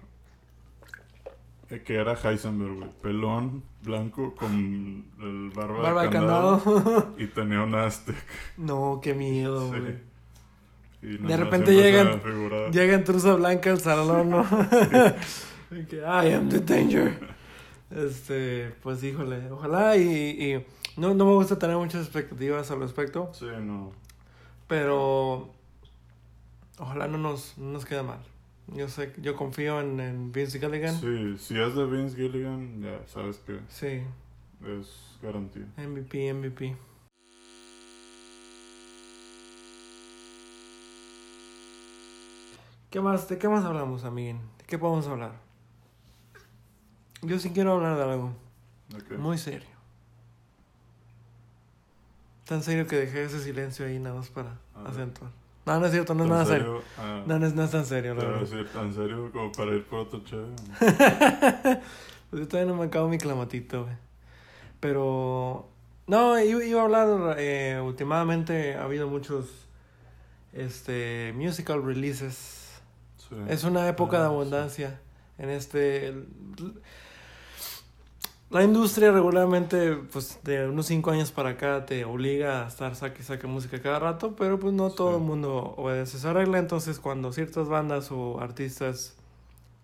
eh, 1.71 1.83
que 1.85 1.95
era 1.97 2.15
Heisenberg, 2.15 2.75
güey. 2.75 2.91
Pelón, 3.03 3.63
blanco, 3.83 4.35
con 4.35 5.05
el 5.21 5.51
barba, 5.55 5.81
Barba 5.83 6.01
de 6.03 6.09
de 6.09 6.13
candado. 6.13 6.59
candado. 6.65 7.15
Y 7.19 7.27
tenía 7.29 7.63
un 7.63 7.75
Aztec. 7.77 8.17
no, 8.57 8.99
qué 9.03 9.15
miedo, 9.15 9.73
Sí. 9.73 9.79
güey. 9.81 10.10
Y 11.03 11.17
De 11.17 11.37
repente 11.37 11.73
llegan- 11.73 12.21
me 12.23 12.31
figuraba. 12.33 12.71
Llega 12.71 12.95
en 12.95 13.05
truza 13.05 13.35
blanca 13.35 13.71
al 13.71 13.81
salón, 13.81 14.31
¿no? 14.31 14.43
I 15.73 16.33
am 16.33 16.49
the 16.49 16.61
danger. 16.61 17.19
Este, 17.91 18.73
pues 18.83 19.03
híjole, 19.03 19.51
ojalá 19.51 19.97
y, 19.97 20.03
y 20.05 20.67
no, 21.01 21.15
no 21.15 21.25
me 21.25 21.33
gusta 21.33 21.59
tener 21.59 21.77
muchas 21.77 22.03
expectativas 22.05 22.71
al 22.71 22.81
respecto, 22.81 23.31
Sí, 23.35 23.47
no. 23.61 23.93
pero 24.69 25.53
ojalá 26.79 27.09
no 27.09 27.19
nos, 27.19 27.57
no 27.59 27.73
nos 27.73 27.85
quede 27.85 28.03
mal. 28.03 28.21
Yo 28.69 28.89
sé, 28.89 29.13
yo 29.21 29.35
confío 29.35 29.81
en, 29.81 29.99
en 29.99 30.31
Vince 30.33 30.61
Gilligan. 30.61 30.95
Sí, 31.01 31.37
si 31.39 31.59
es 31.61 31.75
de 31.75 31.85
Vince 31.87 32.15
Gilligan, 32.17 32.81
ya 32.83 33.01
sabes 33.09 33.39
que 33.39 33.59
Sí, 33.69 34.03
es 34.79 35.17
garantía. 35.21 35.67
MVP, 35.77 36.33
MVP. 36.33 36.77
¿Qué 42.91 43.01
más? 43.01 43.29
¿De 43.29 43.39
qué 43.39 43.49
más 43.49 43.65
hablamos, 43.65 44.05
amiguín? 44.05 44.41
¿De 44.59 44.65
qué 44.67 44.79
podemos 44.79 45.07
hablar? 45.07 45.33
Yo 47.23 47.39
sí 47.39 47.51
quiero 47.51 47.73
hablar 47.75 47.97
de 47.97 48.03
algo 48.03 48.33
muy 49.19 49.39
serio. 49.39 49.69
Tan 52.47 52.63
serio 52.63 52.87
que 52.87 52.97
dejé 52.97 53.25
ese 53.25 53.41
silencio 53.41 53.87
ahí 53.87 53.99
nada 54.01 54.17
más 54.17 54.29
para 54.29 54.57
acentuar. 54.85 55.31
No, 55.67 55.79
no 55.79 55.87
es 55.87 55.93
cierto, 55.93 56.15
no 56.15 56.25
es 56.25 56.29
¿Tan 56.31 56.39
nada 56.39 56.47
serio. 56.47 56.83
Ah, 56.99 57.23
No, 57.27 57.39
no 57.39 57.47
es, 57.47 57.55
no 57.55 57.63
es 57.63 57.71
tan 57.71 57.85
serio, 57.87 58.15
la 58.15 58.25
verdad. 58.25 58.41
decir, 58.41 58.69
¿Tan 58.73 58.93
serio 58.93 59.31
como 59.33 59.53
para 59.53 59.73
ir 59.73 59.85
por 59.85 60.01
otro 60.01 60.21
chévere? 60.25 60.51
Pues 62.31 62.43
yo 62.43 62.49
todavía 62.49 62.73
no 62.73 62.79
me 62.79 62.87
acabo 62.87 63.09
mi 63.09 63.19
clamatito, 63.19 63.83
güey. 63.85 63.97
Pero. 64.79 65.69
No, 66.07 66.39
iba, 66.39 66.65
iba 66.65 66.81
a 66.81 66.85
hablar. 66.85 67.35
Eh, 67.39 67.81
últimamente 67.85 68.75
ha 68.77 68.85
habido 68.85 69.09
muchos. 69.09 69.47
Este. 70.53 71.33
Musical 71.37 71.83
releases. 71.85 72.60
Sí. 73.31 73.37
Es 73.49 73.65
una 73.65 73.89
época 73.89 74.19
Ah, 74.19 74.23
de 74.23 74.27
sí. 74.29 74.35
abundancia. 74.35 75.01
En 75.39 75.49
este. 75.51 76.09
el- 76.09 76.27
la 78.51 78.65
industria 78.65 79.13
regularmente, 79.13 79.95
pues 80.13 80.41
de 80.43 80.67
unos 80.69 80.87
5 80.87 81.13
años 81.13 81.31
para 81.31 81.51
acá, 81.51 81.87
te 81.87 82.05
obliga 82.05 82.65
a 82.65 82.69
estar 82.69 82.97
saque 82.97 83.23
y 83.23 83.25
saque 83.25 83.47
música 83.47 83.81
cada 83.81 84.01
rato, 84.01 84.35
pero 84.35 84.59
pues 84.59 84.75
no 84.75 84.91
todo 84.91 85.11
Sí. 85.11 85.17
el 85.19 85.23
mundo 85.23 85.75
obedece 85.77 86.17
esa 86.17 86.33
regla. 86.33 86.59
Entonces, 86.59 86.99
cuando 86.99 87.33
ciertas 87.33 87.69
bandas 87.69 88.11
o 88.11 88.41
artistas 88.41 89.15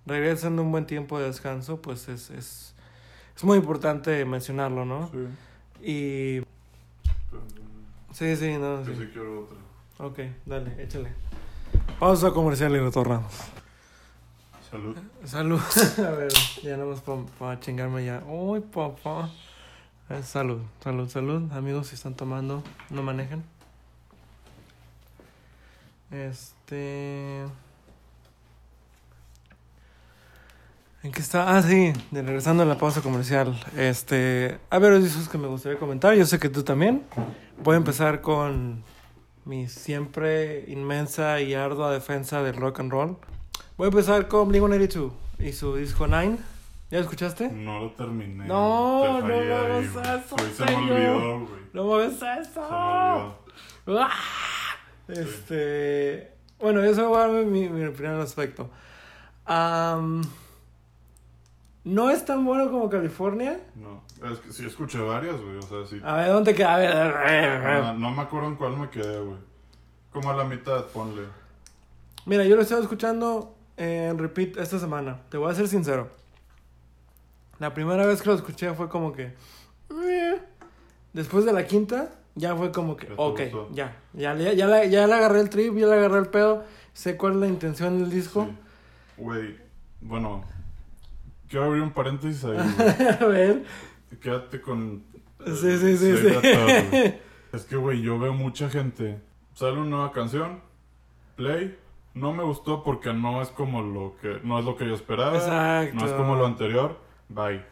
regresan 0.04 0.56
de 0.56 0.62
un 0.62 0.72
buen 0.72 0.84
tiempo 0.86 1.16
de 1.20 1.26
descanso, 1.26 1.80
pues 1.80 2.08
es, 2.08 2.30
es, 2.30 2.74
es 3.36 3.44
muy 3.44 3.56
importante 3.58 4.24
mencionarlo, 4.24 4.84
¿no? 4.84 5.10
Sí. 5.12 5.18
Y. 5.82 6.40
Pero, 7.30 7.42
Sí, 8.12 8.34
sí, 8.34 8.56
no, 8.58 8.82
Yo 8.82 8.94
sí. 8.94 9.00
sí 9.00 9.10
quiero 9.12 9.42
otra. 9.42 9.58
Ok, 9.98 10.18
dale, 10.44 10.82
échale. 10.82 11.12
Pausa 11.98 12.30
comercial 12.30 12.76
y 12.76 12.78
retornamos. 12.78 13.32
Salud. 14.70 14.96
Salud. 15.24 15.60
A 15.98 16.10
ver, 16.10 16.32
ya 16.62 16.76
nada 16.76 16.90
más 16.90 17.02
para 17.38 17.58
chingarme 17.58 18.04
ya. 18.04 18.22
Uy, 18.28 18.60
papá. 18.60 19.30
Eh, 20.10 20.22
salud, 20.22 20.60
salud, 20.84 21.08
salud. 21.08 21.50
Amigos, 21.52 21.86
si 21.86 21.94
están 21.94 22.14
tomando, 22.14 22.62
no 22.90 23.02
manejen. 23.02 23.42
Este. 26.10 27.44
¿En 31.02 31.12
qué 31.12 31.20
está? 31.20 31.56
Ah, 31.56 31.62
sí, 31.62 31.94
de 32.10 32.22
regresando 32.22 32.62
a 32.62 32.66
la 32.66 32.76
pausa 32.76 33.00
comercial. 33.00 33.58
Este, 33.74 34.58
a 34.68 34.78
ver, 34.78 35.00
discos 35.00 35.30
que 35.30 35.38
me 35.38 35.46
gustaría 35.46 35.78
comentar. 35.78 36.14
Yo 36.14 36.26
sé 36.26 36.38
que 36.38 36.50
tú 36.50 36.62
también. 36.62 37.04
Voy 37.64 37.74
a 37.74 37.78
empezar 37.78 38.20
con 38.20 38.84
mi 39.46 39.68
siempre 39.68 40.64
inmensa 40.66 41.40
y 41.40 41.54
ardua 41.54 41.92
defensa 41.92 42.42
del 42.42 42.56
rock 42.56 42.80
and 42.80 42.90
roll. 42.90 43.16
Voy 43.78 43.86
a 43.86 43.88
empezar 43.88 44.26
con 44.26 44.50
Blink-182 44.50 45.12
y 45.38 45.52
su 45.52 45.76
disco 45.76 46.08
Nine. 46.08 46.36
¿Ya 46.90 46.98
lo 46.98 47.04
escuchaste? 47.04 47.48
No 47.50 47.80
lo 47.80 47.90
terminé. 47.92 48.44
No, 48.44 49.20
no 49.20 49.26
me 49.26 49.52
hagas 49.52 49.84
eso, 49.84 50.36
Se 50.56 50.64
me 50.64 50.92
olvidó, 50.92 51.46
güey. 51.46 51.60
No 51.72 51.84
me 51.84 51.98
ves 51.98 52.14
eso. 52.14 52.64
Se 53.84 53.90
me 53.90 53.96
olvidó. 53.96 54.08
Este. 55.08 56.32
Bueno, 56.58 56.82
eso 56.82 57.10
va 57.10 57.26
a 57.26 57.28
mi, 57.28 57.68
mi 57.68 57.84
opinión 57.84 58.14
al 58.14 58.22
respecto. 58.22 58.68
Am, 59.44 60.22
no 61.84 62.10
es 62.10 62.24
tan 62.24 62.44
bueno 62.44 62.68
como 62.70 62.90
California. 62.90 63.60
No, 63.76 64.02
es 64.32 64.38
que 64.40 64.52
sí 64.52 64.66
escuché 64.66 64.98
varias, 64.98 65.40
güey. 65.40 65.56
O 65.58 65.62
sea, 65.62 65.86
sí. 65.86 66.00
A 66.04 66.16
ver, 66.16 66.28
¿dónde 66.28 66.54
queda? 66.54 66.74
A 66.74 66.78
ver. 66.78 67.82
No, 67.84 67.94
no 67.94 68.10
me 68.12 68.22
acuerdo 68.22 68.48
en 68.48 68.56
cuál 68.56 68.76
me 68.76 68.88
quedé, 68.90 69.20
güey. 69.20 69.38
Como 70.12 70.30
a 70.30 70.34
la 70.36 70.44
mitad, 70.44 70.86
ponle. 70.86 71.22
Mira, 72.24 72.44
yo 72.44 72.56
lo 72.56 72.62
estaba 72.62 72.80
escuchando 72.80 73.54
en 73.76 74.18
repeat 74.18 74.56
esta 74.56 74.78
semana. 74.78 75.20
Te 75.28 75.36
voy 75.36 75.50
a 75.50 75.54
ser 75.54 75.68
sincero. 75.68 76.08
La 77.58 77.72
primera 77.74 78.06
vez 78.06 78.20
que 78.22 78.28
lo 78.30 78.34
escuché 78.34 78.72
fue 78.74 78.88
como 78.88 79.12
que. 79.12 79.34
"Eh". 79.90 80.40
Después 81.12 81.44
de 81.44 81.52
la 81.52 81.66
quinta, 81.66 82.10
ya 82.34 82.54
fue 82.56 82.72
como 82.72 82.96
que. 82.96 83.08
Ok, 83.16 83.40
gustó. 83.42 83.68
ya. 83.72 83.96
Ya, 84.12 84.34
ya, 84.34 84.84
ya 84.84 85.06
le 85.06 85.14
agarré 85.14 85.40
el 85.40 85.50
trip, 85.50 85.74
ya 85.76 85.86
le 85.86 85.94
agarré 85.94 86.18
el 86.18 86.26
pedo. 86.28 86.64
Sé 86.92 87.16
cuál 87.16 87.32
es 87.34 87.38
la 87.40 87.46
intención 87.46 87.98
del 87.98 88.10
disco. 88.10 88.44
Sí. 88.46 88.56
Güey, 89.18 89.56
bueno. 90.00 90.44
Quiero 91.48 91.66
abrir 91.66 91.82
un 91.82 91.92
paréntesis 91.92 92.44
ahí, 92.44 92.56
a 93.20 93.24
ver. 93.26 93.64
Quédate 94.20 94.60
con. 94.60 95.02
eh, 95.44 95.52
Sí, 95.54 95.76
sí, 95.78 95.96
sí, 95.96 96.16
Save 96.16 96.90
sí. 96.90 97.14
Es 97.52 97.64
que, 97.64 97.76
güey, 97.76 98.02
yo 98.02 98.18
veo 98.18 98.32
mucha 98.34 98.68
gente. 98.68 99.18
Sale 99.54 99.72
una 99.78 99.86
nueva 99.90 100.12
canción, 100.12 100.60
play. 101.36 101.78
No 102.14 102.32
me 102.32 102.42
gustó 102.42 102.82
porque 102.82 103.12
no 103.12 103.40
es 103.42 103.48
como 103.48 103.82
lo 103.82 104.16
que. 104.20 104.40
No 104.42 104.58
es 104.58 104.64
lo 104.64 104.76
que 104.76 104.86
yo 104.86 104.94
esperaba. 104.94 105.36
Exacto. 105.36 105.94
No 105.98 106.06
es 106.06 106.12
como 106.12 106.34
lo 106.36 106.46
anterior. 106.46 106.98
Bye. 107.28 107.62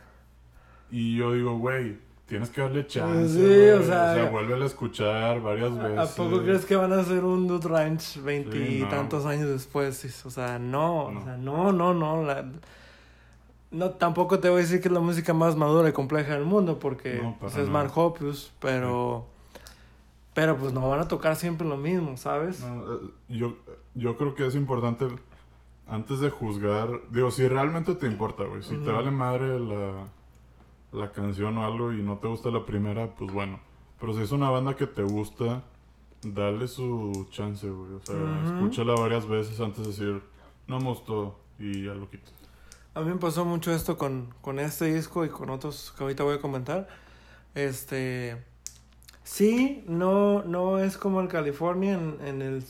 Y 0.90 1.16
yo 1.16 1.32
digo, 1.32 1.58
güey, 1.58 1.98
tienes 2.26 2.50
que 2.50 2.60
darle 2.60 2.86
chance. 2.86 3.28
Sí, 3.34 3.40
güey. 3.40 3.70
o 3.70 3.82
sea, 3.82 4.28
vuélvele 4.30 4.64
a 4.64 4.66
escuchar 4.66 5.40
varias 5.40 5.76
veces. 5.76 5.98
¿A 5.98 6.14
poco 6.14 6.42
crees 6.42 6.64
que 6.66 6.76
van 6.76 6.92
a 6.92 7.00
hacer 7.00 7.24
un 7.24 7.46
Dude 7.48 7.68
Ranch 7.68 8.22
veintitantos 8.22 9.22
Sí, 9.22 9.26
no. 9.26 9.30
años 9.32 9.48
después? 9.48 10.24
O 10.26 10.30
sea, 10.30 10.58
no, 10.58 11.10
No. 11.10 11.20
o 11.20 11.24
sea, 11.24 11.36
no, 11.36 11.72
no, 11.72 11.94
no. 11.94 12.22
la- 12.22 12.44
No, 13.74 13.90
tampoco 13.90 14.38
te 14.38 14.48
voy 14.48 14.58
a 14.58 14.62
decir 14.62 14.80
que 14.80 14.88
es 14.88 14.94
la 14.94 15.00
música 15.00 15.34
más 15.34 15.56
madura 15.56 15.88
y 15.88 15.92
compleja 15.92 16.34
del 16.34 16.44
mundo, 16.44 16.78
porque 16.78 17.20
No, 17.20 17.36
pues, 17.40 17.56
es. 17.56 17.68
Mark 17.68 17.90
Hoppus, 17.94 18.52
pero... 18.60 19.26
Pero 20.32 20.56
pues 20.56 20.72
no 20.72 20.88
van 20.88 21.00
a 21.00 21.08
tocar 21.08 21.36
siempre 21.36 21.66
lo 21.66 21.76
mismo, 21.76 22.16
¿sabes? 22.16 22.60
No, 22.60 22.92
eh, 22.92 22.98
yo, 23.28 23.56
yo 23.94 24.16
creo 24.16 24.34
que 24.34 24.46
es 24.46 24.54
importante 24.56 25.06
antes 25.86 26.20
de 26.20 26.30
juzgar. 26.30 26.88
Digo, 27.10 27.30
si 27.30 27.46
realmente 27.46 27.94
te 27.94 28.06
importa, 28.06 28.44
güey. 28.44 28.62
Si 28.62 28.76
te 28.76 28.90
vale 28.90 29.10
madre 29.12 29.60
la, 29.60 30.08
la 30.92 31.12
canción 31.12 31.56
o 31.58 31.64
algo 31.64 31.92
y 31.92 32.02
no 32.02 32.18
te 32.18 32.26
gusta 32.26 32.50
la 32.50 32.64
primera, 32.66 33.14
pues 33.14 33.32
bueno. 33.32 33.60
Pero 34.00 34.12
si 34.14 34.22
es 34.22 34.32
una 34.32 34.50
banda 34.50 34.74
que 34.74 34.88
te 34.88 35.02
gusta, 35.02 35.62
dale 36.22 36.66
su 36.66 37.26
chance, 37.30 37.68
güey. 37.68 37.92
O 37.92 38.00
sea, 38.00 38.42
escúchala 38.44 38.94
varias 38.94 39.28
veces 39.28 39.60
antes 39.60 39.82
de 39.82 39.86
decir, 39.88 40.22
no 40.66 40.78
me 40.78 40.86
gustó 40.86 41.38
y 41.58 41.84
ya 41.84 41.94
lo 41.94 42.10
quitas. 42.10 42.43
A 42.94 43.00
mí 43.00 43.10
me 43.10 43.16
pasó 43.16 43.44
mucho 43.44 43.74
esto 43.74 43.98
con, 43.98 44.32
con 44.40 44.60
este 44.60 44.94
disco 44.94 45.24
y 45.24 45.28
con 45.28 45.50
otros 45.50 45.92
que 45.96 46.04
ahorita 46.04 46.22
voy 46.22 46.36
a 46.36 46.40
comentar. 46.40 46.86
Este. 47.54 48.36
Sí, 49.24 49.84
no, 49.88 50.44
no 50.44 50.78
es 50.78 50.96
como 50.96 51.20
el 51.20 51.28
California 51.28 51.94
en, 51.94 52.18
en 52.24 52.42
el. 52.42 52.64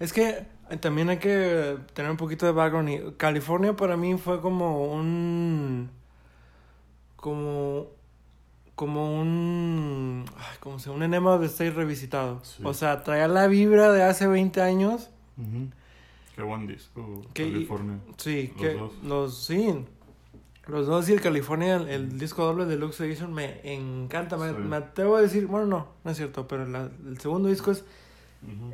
Es 0.00 0.12
que 0.12 0.46
también 0.78 1.08
hay 1.08 1.18
que 1.18 1.78
tener 1.94 2.10
un 2.10 2.16
poquito 2.16 2.46
de 2.46 2.52
background. 2.52 2.88
Y 2.88 3.12
California 3.16 3.76
para 3.76 3.96
mí 3.96 4.18
fue 4.18 4.40
como 4.40 4.92
un. 4.92 5.90
Como. 7.14 7.86
Como 8.74 9.20
un. 9.20 10.24
Ay, 10.36 10.56
como 10.58 10.80
si 10.80 10.88
un 10.90 11.02
enema 11.04 11.38
de 11.38 11.46
State 11.46 11.72
revisitado. 11.72 12.40
Sí. 12.44 12.62
O 12.64 12.74
sea, 12.74 13.04
traía 13.04 13.28
la 13.28 13.46
vibra 13.46 13.92
de 13.92 14.02
hace 14.02 14.26
20 14.26 14.62
años. 14.62 15.10
Qué 16.40 16.46
buen 16.46 16.66
disco, 16.66 17.20
California. 17.34 17.98
Sí, 18.16 18.50
Los 18.54 18.60
que 18.62 18.74
dos. 18.74 18.92
los 19.04 19.36
sí. 19.44 19.84
Los 20.66 20.86
dos 20.86 21.08
y 21.08 21.12
el 21.12 21.20
California, 21.20 21.76
el, 21.76 21.88
el 21.88 22.18
disco 22.18 22.44
doble 22.44 22.64
de 22.64 22.76
Lux 22.76 22.98
Edition 23.00 23.32
me 23.34 23.60
encanta. 23.64 24.36
Me, 24.38 24.50
Sí. 24.50 24.56
me 24.58 24.76
atrevo 24.76 25.16
a 25.16 25.20
decir, 25.22 25.46
bueno, 25.46 25.66
no, 25.66 25.88
no 26.04 26.10
es 26.10 26.16
cierto, 26.16 26.46
pero 26.48 26.64
la- 26.66 26.90
el 27.06 27.18
segundo 27.18 27.48
disco 27.50 27.72
es 27.72 27.84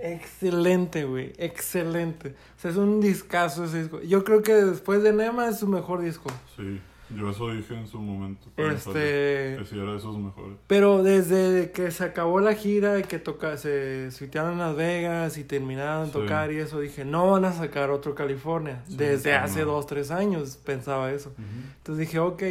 excelente, 0.03 1.05
güey. 1.05 1.33
Excelente. 1.39 2.35
O 2.57 2.61
sea, 2.61 2.71
es 2.71 2.77
un 2.77 3.01
discazo 3.01 3.65
ese 3.65 3.81
disco. 3.81 4.01
Yo 4.03 4.25
creo 4.25 4.43
que 4.43 4.53
después 4.55 5.03
de 5.03 5.13
Nema 5.13 5.49
es 5.49 5.59
su 5.59 5.67
mejor 5.69 6.03
disco. 6.03 6.31
Sí, 6.57 6.81
yo 7.15 7.31
eso 7.31 7.51
dije 7.51 7.75
en 7.75 7.87
su 7.87 7.99
momento. 8.01 8.49
Este. 8.57 9.57
Que 9.59 9.65
sí 9.69 9.79
era 9.79 9.93
de 9.93 9.99
esos 9.99 10.17
mejores. 10.19 10.57
Pero 10.67 11.03
desde 11.03 11.71
que 11.71 11.91
se 11.91 12.05
acabó 12.05 12.41
la 12.41 12.55
gira 12.55 12.99
y 12.99 13.03
que 13.05 13.19
toca, 13.19 13.57
se 13.57 14.11
suitearon 14.11 14.53
en 14.55 14.59
Las 14.59 14.77
Vegas 14.77 15.39
y 15.39 15.45
terminaron 15.45 16.07
de 16.07 16.13
Sí. 16.13 16.19
tocar 16.19 16.53
y 16.53 16.59
eso, 16.59 16.81
dije, 16.81 17.05
no 17.05 17.31
van 17.31 17.45
a 17.45 17.53
sacar 17.53 17.91
otro 17.91 18.15
California. 18.15 18.83
Sí, 18.89 18.97
desde 18.97 19.37
no. 19.39 19.45
hace 19.45 19.63
dos, 19.65 19.87
tres 19.87 20.11
años 20.11 20.57
pensaba 20.57 21.13
eso. 21.13 21.31
Ujú. 21.31 21.43
Entonces 21.79 22.07
dije, 22.07 22.19
ok, 22.19 22.43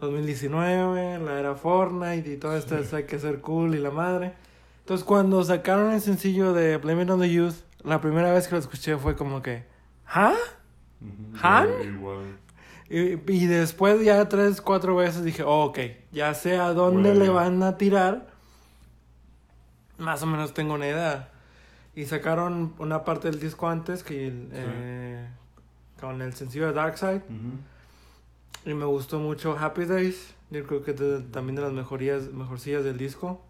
2019, 0.00 1.18
la 1.18 1.38
era 1.40 1.54
Fortnite 1.54 2.32
y 2.32 2.36
todo 2.36 2.56
esto 2.56 2.82
Sí. 2.84 2.96
hay 2.96 3.04
que 3.04 3.18
ser 3.18 3.40
cool 3.40 3.74
y 3.74 3.78
la 3.78 3.90
madre. 3.90 4.32
Entonces 4.80 5.04
cuando 5.04 5.42
sacaron 5.44 5.92
el 5.92 6.00
sencillo 6.00 6.52
de 6.52 6.76
Blame 6.78 7.02
It 7.02 7.10
on 7.10 7.20
the 7.20 7.30
Youth, 7.30 7.54
la 7.84 8.00
primera 8.00 8.32
vez 8.32 8.46
que 8.48 8.54
lo 8.54 8.58
escuché 8.60 8.96
fue 8.96 9.16
como 9.16 9.42
que, 9.42 9.64
¿ah? 10.06 10.34
¿Han? 11.42 11.68
Y, 12.90 13.20
y 13.32 13.46
después 13.46 14.02
ya 14.02 14.28
tres, 14.28 14.60
cuatro 14.62 14.96
veces 14.96 15.22
dije, 15.24 15.42
oh, 15.42 15.64
ok, 15.66 15.78
ya 16.12 16.32
sé 16.34 16.56
a 16.58 16.72
dónde 16.72 17.14
le 17.14 17.28
van 17.28 17.62
a 17.62 17.76
tirar. 17.76 18.28
Más 19.98 20.22
o 20.22 20.26
menos 20.26 20.54
tengo 20.54 20.74
una 20.74 20.86
idea. 20.86 21.30
Y 21.94 22.06
sacaron 22.06 22.74
una 22.78 23.04
parte 23.04 23.28
del 23.30 23.40
disco 23.40 23.68
antes 23.68 24.02
que 24.04 24.32
eh, 24.52 25.28
con 26.00 26.22
el 26.22 26.32
sencillo 26.34 26.68
de 26.68 26.72
Dark 26.72 26.96
Side. 26.96 27.16
Ujú. 27.28 28.70
Y 28.70 28.74
me 28.74 28.84
gustó 28.84 29.18
mucho 29.18 29.56
Happy 29.58 29.84
Days. 29.84 30.34
Yo 30.50 30.64
creo 30.66 30.82
que 30.82 30.92
es 30.92 30.98
de- 30.98 31.20
también 31.22 31.56
de 31.56 31.62
las 31.62 31.72
mejorías, 31.72 32.30
mejorcillas 32.32 32.84
del 32.84 32.96
disco. 32.96 33.42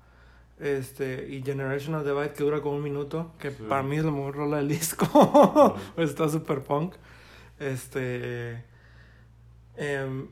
Este, 0.58 1.28
y 1.28 1.42
Generational 1.42 2.04
Divide, 2.04 2.32
que 2.32 2.42
dura 2.42 2.60
como 2.62 2.76
un 2.76 2.82
minuto. 2.82 3.32
Que 3.38 3.50
Sí. 3.52 3.62
para 3.68 3.82
mí 3.82 3.96
es 3.98 4.04
la 4.04 4.10
mejor 4.10 4.34
rola 4.34 4.56
del 4.56 4.68
disco. 4.68 5.76
Está 5.96 6.28
super 6.28 6.62
punk. 6.62 6.94
Este. 7.60 8.64
Em, 9.78 10.28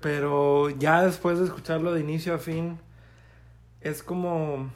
pero 0.00 0.68
ya 0.70 1.02
después 1.02 1.38
de 1.38 1.44
escucharlo 1.44 1.92
de 1.92 2.00
inicio 2.00 2.34
a 2.34 2.38
fin, 2.38 2.78
es 3.80 4.02
como. 4.02 4.70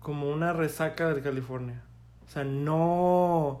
Como 0.00 0.28
una 0.30 0.52
resaca 0.52 1.08
del 1.08 1.22
California. 1.22 1.80
O 2.26 2.30
sea, 2.30 2.44
no. 2.44 3.60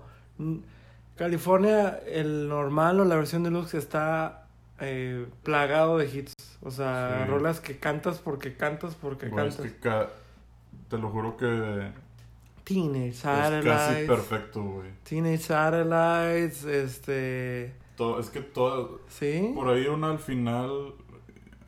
California, 1.16 2.00
el 2.06 2.48
normal 2.48 2.98
o 3.00 3.04
la 3.04 3.14
versión 3.16 3.44
deluxe 3.44 3.74
está 3.74 4.46
eh, 4.80 5.26
plagado 5.44 5.98
de 5.98 6.06
hits. 6.06 6.32
O 6.62 6.70
sea, 6.70 7.22
Sí. 7.24 7.30
rolas 7.30 7.60
que 7.60 7.78
cantas 7.78 8.18
porque 8.18 8.56
cantas 8.56 8.94
porque 8.96 9.26
es 9.26 9.32
cantas. 9.32 9.56
que 9.60 9.76
ca- 9.78 10.08
te 10.88 10.98
lo 10.98 11.10
juro 11.10 11.36
que 11.36 11.92
Teenage 12.64 13.08
es 13.10 13.20
casi 13.22 13.62
Satellites. 13.62 14.08
perfecto, 14.08 14.62
güey. 14.62 14.90
Teenage 15.04 15.38
Satellites, 15.38 16.64
este... 16.64 17.74
Todo, 18.02 18.18
es 18.18 18.30
que 18.30 18.40
todo, 18.40 19.00
¿Sí? 19.06 19.52
por 19.54 19.68
ahí 19.68 19.86
una 19.86 20.10
al 20.10 20.18
final, 20.18 20.94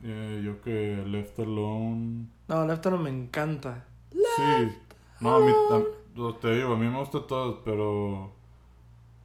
eh, 0.03 0.41
yo 0.43 0.59
que 0.61 1.01
Left 1.07 1.39
Alone, 1.39 2.25
No, 2.49 2.65
Left 2.67 2.85
no 2.87 2.97
me 2.97 3.09
encanta. 3.09 3.85
sí, 4.11 4.69
no, 5.21 5.35
a 5.35 5.39
mí, 5.39 5.53
a- 5.71 6.39
te 6.41 6.55
digo, 6.55 6.73
a 6.73 6.77
mí 6.77 6.87
me 6.89 6.99
gusta 6.99 7.25
todo, 7.25 7.61
pero 7.63 8.33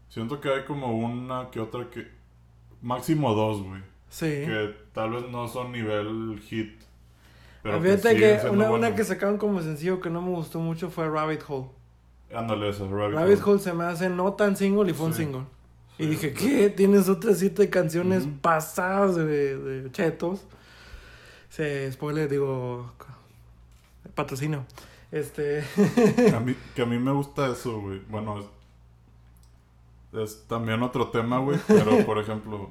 siento 0.08 0.40
que 0.40 0.50
hay 0.50 0.64
como 0.66 0.96
una 0.98 1.50
que 1.50 1.58
otra 1.58 1.90
que, 1.90 2.06
máximo 2.80 3.34
dos, 3.34 3.60
güey, 3.60 3.82
Sí. 4.08 4.26
que 4.26 4.72
tal 4.92 5.10
vez 5.10 5.28
no 5.32 5.48
son 5.48 5.72
nivel 5.72 6.40
hit, 6.48 6.80
pero 7.64 7.80
Fíjate 7.80 8.16
que 8.16 8.48
una, 8.50 8.70
una 8.70 8.94
que 8.94 9.02
sacaron 9.02 9.36
como 9.36 9.60
sencillo 9.62 10.00
que 10.00 10.10
no 10.10 10.22
me 10.22 10.30
gustó 10.30 10.60
mucho 10.60 10.90
fue 10.90 11.08
Rabbit 11.08 11.42
Hole. 11.48 11.70
Ándale 12.32 12.68
esa, 12.68 12.84
Rabbit, 12.86 13.16
Rabbit 13.16 13.38
Hole. 13.42 13.50
Hole 13.54 13.58
se 13.58 13.72
me 13.72 13.82
hace 13.82 14.08
no 14.08 14.32
tan 14.34 14.54
single 14.56 14.88
y 14.88 14.94
fue 14.94 15.06
un 15.06 15.14
single. 15.14 15.42
Y 16.00 16.06
dije, 16.06 16.32
¿qué? 16.32 16.70
Tienes 16.70 17.08
otras 17.10 17.38
siete 17.38 17.68
canciones 17.68 18.26
pasadas 18.40 19.16
de, 19.16 19.56
de 19.58 19.92
chetos. 19.92 20.46
Se, 21.50 21.92
spoiler, 21.92 22.28
digo, 22.30 22.90
patrocinio. 24.14 24.64
Este, 25.12 25.62
A 26.34 26.40
mí, 26.40 26.54
que 26.74 26.82
a 26.82 26.86
mí 26.86 26.98
me 26.98 27.12
gusta 27.12 27.48
eso, 27.48 27.80
güey. 27.80 28.00
Bueno, 28.08 28.38
es, 28.38 30.20
es 30.20 30.44
también 30.46 30.82
otro 30.82 31.08
tema, 31.08 31.38
güey. 31.38 31.58
Pero, 31.66 32.04
por 32.06 32.18
ejemplo, 32.18 32.70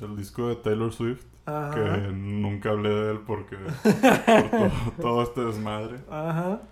el 0.00 0.16
disco 0.16 0.48
de 0.48 0.56
Taylor 0.56 0.92
Swift, 0.92 1.24
Ajá. 1.44 1.74
que 1.74 2.08
nunca 2.12 2.70
hablé 2.70 2.88
de 2.88 3.10
él 3.12 3.20
porque 3.26 3.56
por 3.82 4.50
todo, 4.50 4.70
todo 5.00 5.22
este 5.24 5.44
desmadre. 5.44 5.98
Ajá. 6.10 6.62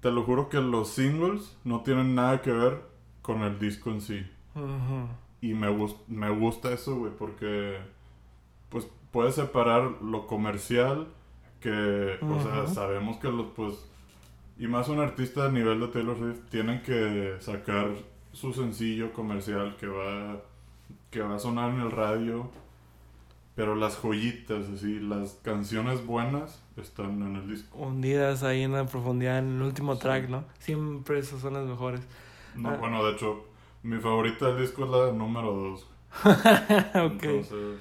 Te 0.00 0.10
lo 0.10 0.22
juro 0.22 0.48
que 0.48 0.60
los 0.62 0.88
singles 0.88 1.58
no 1.62 1.82
tienen 1.82 2.14
nada 2.14 2.40
que 2.40 2.52
ver 2.52 2.89
con 3.32 3.42
el 3.42 3.58
disco 3.58 3.90
en 3.90 4.00
sí. 4.00 4.26
Y 5.40 5.54
me, 5.54 5.68
me 6.08 6.30
gusta 6.30 6.72
eso, 6.72 6.96
güey, 6.96 7.12
porque 7.16 7.78
pues 8.68 8.88
puedes 9.12 9.34
separar 9.36 10.02
lo 10.02 10.26
comercial 10.26 11.06
que, 11.60 12.18
o 12.22 12.42
sea, 12.42 12.66
sabemos 12.66 13.18
que 13.18 13.28
los, 13.30 13.46
pues, 13.54 13.74
y 14.58 14.66
más 14.66 14.88
un 14.88 14.98
artista 14.98 15.44
de 15.44 15.52
nivel 15.52 15.78
de 15.80 15.88
Taylor 15.88 16.16
Swift, 16.18 16.40
tienen 16.50 16.82
que 16.82 17.36
sacar 17.40 17.88
su 18.32 18.52
sencillo 18.52 19.12
comercial 19.12 19.76
que 19.78 19.86
va, 19.86 20.40
que 21.10 21.20
va 21.20 21.36
a 21.36 21.38
sonar 21.38 21.70
en 21.70 21.80
el 21.80 21.90
radio, 21.90 22.50
pero 23.54 23.74
las 23.76 23.96
joyitas, 23.96 24.68
así, 24.74 24.98
las 25.00 25.38
canciones 25.42 26.04
buenas 26.06 26.62
están 26.76 27.22
en 27.22 27.36
el 27.36 27.48
disco. 27.48 27.76
Hundidas 27.78 28.42
ahí 28.42 28.62
en 28.62 28.72
la 28.72 28.86
profundidad 28.86 29.38
en 29.38 29.56
el 29.56 29.62
último 29.62 29.94
Sí. 29.94 30.00
track, 30.02 30.28
¿no? 30.28 30.44
Siempre 30.58 31.18
esas 31.18 31.40
son 31.40 31.54
las 31.54 31.66
mejores. 31.66 32.00
No, 32.54 32.70
Ah. 32.70 32.76
bueno, 32.78 33.04
de 33.04 33.12
hecho, 33.12 33.44
mi 33.82 33.98
favorita 33.98 34.46
del 34.48 34.60
disco 34.60 34.84
es 34.84 34.90
la 34.90 35.12
número 35.12 35.52
2. 35.52 35.86
ok. 36.24 37.22
Entonces, 37.22 37.78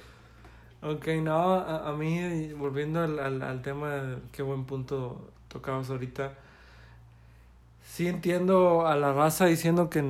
Ok, 0.82 1.08
no, 1.22 1.56
a, 1.56 1.90
a 1.90 1.94
mí, 1.94 2.54
volviendo 2.54 3.02
al, 3.02 3.20
al, 3.20 3.42
al 3.42 3.62
tema, 3.62 4.18
qué 4.32 4.42
buen 4.44 4.64
punto 4.66 5.30
tocabas 5.50 5.90
ahorita. 5.90 6.34
Sí 7.86 8.08
entiendo 8.08 8.88
a 8.88 8.96
la 8.96 9.12
raza 9.14 9.46
diciendo 9.46 9.90
que 9.90 10.02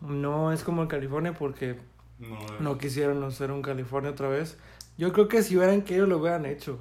no 0.00 0.52
es 0.52 0.62
como 0.62 0.82
en 0.82 0.88
California 0.88 1.32
porque 1.32 1.78
no 2.20 2.38
no 2.60 2.78
quisieron 2.78 3.24
hacer 3.24 3.50
un 3.50 3.62
California 3.62 4.10
otra 4.10 4.28
vez. 4.28 4.56
Yo 4.98 5.12
creo 5.12 5.26
que 5.28 5.42
si 5.42 5.56
hubieran 5.56 5.82
querido 5.82 6.06
lo 6.06 6.18
hubieran 6.18 6.46
hecho. 6.46 6.78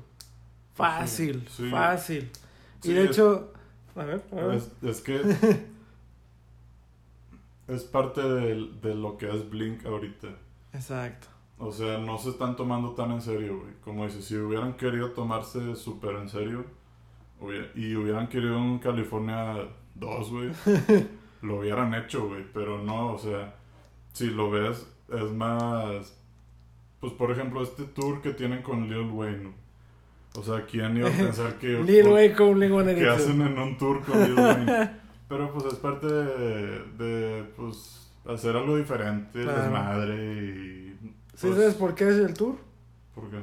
Fácil, 0.75 1.47
Sí, 1.49 1.63
sí. 1.65 1.69
fácil. 1.71 2.29
Sí, 2.81 2.91
y 2.91 2.93
de 2.93 3.05
hecho, 3.05 3.51
a 3.95 4.03
ver, 4.03 4.21
a 4.31 4.35
ver. 4.35 4.55
Es, 4.57 4.71
es 4.83 5.01
que 5.01 5.21
es 7.71 7.83
parte 7.83 8.21
de, 8.21 8.69
de 8.81 8.95
lo 8.95 9.17
que 9.17 9.29
es 9.29 9.49
Blink 9.49 9.85
ahorita. 9.85 10.27
Exacto. 10.73 11.27
O 11.57 11.71
sea, 11.71 11.99
no 11.99 12.17
se 12.17 12.29
están 12.29 12.55
tomando 12.55 12.91
tan 12.91 13.11
en 13.11 13.21
serio, 13.21 13.59
güey. 13.59 13.73
Como 13.83 14.05
dices, 14.05 14.25
si 14.25 14.35
hubieran 14.35 14.73
querido 14.73 15.11
tomarse 15.11 15.75
súper 15.75 16.15
en 16.15 16.27
serio 16.27 16.65
y 17.75 17.95
hubieran 17.95 18.27
querido 18.27 18.57
un 18.57 18.79
California 18.79 19.67
2, 19.95 20.31
güey, 20.31 20.51
lo 21.43 21.59
hubieran 21.59 21.93
hecho, 21.93 22.27
güey. 22.27 22.43
Pero 22.53 22.81
no, 22.81 23.13
o 23.13 23.17
sea, 23.19 23.55
si 24.11 24.31
lo 24.31 24.49
ves, 24.49 24.87
es 25.09 25.31
más... 25.31 26.17
Pues, 26.99 27.13
por 27.13 27.31
ejemplo, 27.31 27.63
este 27.63 27.83
tour 27.83 28.21
que 28.21 28.31
tienen 28.33 28.61
con 28.61 28.89
Lil 28.89 29.09
Wayne. 29.11 29.53
O 30.35 30.43
sea, 30.43 30.65
¿quién 30.65 30.97
iba 30.97 31.09
a 31.09 31.11
pensar 31.17 31.57
que... 31.59 31.67
Lil 31.67 32.07
Wayne 32.07 32.35
con 32.35 32.59
Lil 32.59 32.71
Wayne 32.71 32.95
que 32.95 33.07
hacen 33.07 33.41
en 33.41 33.57
un 33.57 33.77
tour 33.77 34.01
con 34.01 34.19
Lil 34.19 34.33
Wayne. 34.33 34.91
Pero 35.31 35.53
pues 35.53 35.65
es 35.73 35.79
parte 35.79 36.07
de, 36.07 36.79
de, 36.97 37.43
pues 37.55 38.11
hacer 38.27 38.53
algo 38.53 38.75
diferente, 38.75 39.41
Claro. 39.41 39.61
desmadre 39.61 40.15
y 40.43 40.99
¿Sí 41.35 41.47
pues, 41.47 41.55
sabes 41.55 41.73
por 41.75 41.95
qué 41.95 42.09
es 42.09 42.15
el 42.17 42.33
tour? 42.33 42.57
¿Por 43.15 43.29
qué? 43.29 43.39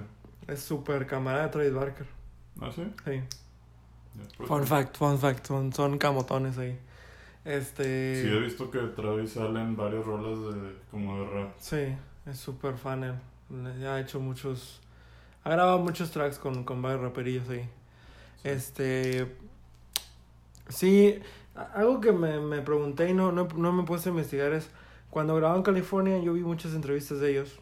Es 0.52 0.60
súper 0.60 1.06
camarada 1.06 1.44
de 1.44 1.48
Travis 1.48 1.72
Barker. 1.72 2.06
¿Ah, 2.60 2.70
sí? 2.74 2.82
Sí. 3.06 3.22
Pues, 4.36 4.48
Fun 4.48 4.66
fact, 4.66 4.98
fun 4.98 5.18
fact, 5.18 5.46
son, 5.46 5.72
son 5.72 5.96
camotones 5.96 6.58
ahí. 6.58 6.78
Este. 7.46 8.22
Sí, 8.22 8.28
he 8.28 8.40
visto 8.40 8.70
que 8.70 8.80
Travis 8.80 9.32
sale 9.32 9.58
en 9.58 9.74
varias 9.74 10.04
rolas 10.04 10.38
de, 10.54 10.74
como 10.90 11.20
de 11.20 11.30
rap. 11.30 11.54
Sí, 11.56 11.96
es 12.26 12.38
súper 12.38 12.76
fan 12.76 13.02
él. 13.02 13.14
Ya 13.80 13.94
ha 13.94 14.00
hecho 14.00 14.20
muchos. 14.20 14.82
Ha 15.42 15.48
grabado 15.48 15.78
muchos 15.78 16.10
tracks 16.10 16.38
con, 16.38 16.64
con 16.64 16.82
varios 16.82 17.00
raperillos 17.00 17.48
ahí. 17.48 17.62
Sí. 17.62 18.48
Este. 18.50 19.36
Sí, 20.68 21.18
algo 21.74 22.00
que 22.00 22.12
me, 22.12 22.40
me 22.40 22.60
pregunté 22.62 23.10
y 23.10 23.14
no, 23.14 23.32
no, 23.32 23.48
no 23.56 23.72
me 23.72 23.82
puse 23.84 24.08
a 24.08 24.12
investigar 24.12 24.52
es. 24.52 24.70
Cuando 25.10 25.34
grababa 25.36 25.56
en 25.56 25.62
California, 25.62 26.18
yo 26.18 26.34
vi 26.34 26.42
muchas 26.42 26.74
entrevistas 26.74 27.20
de 27.20 27.30
ellos. 27.30 27.58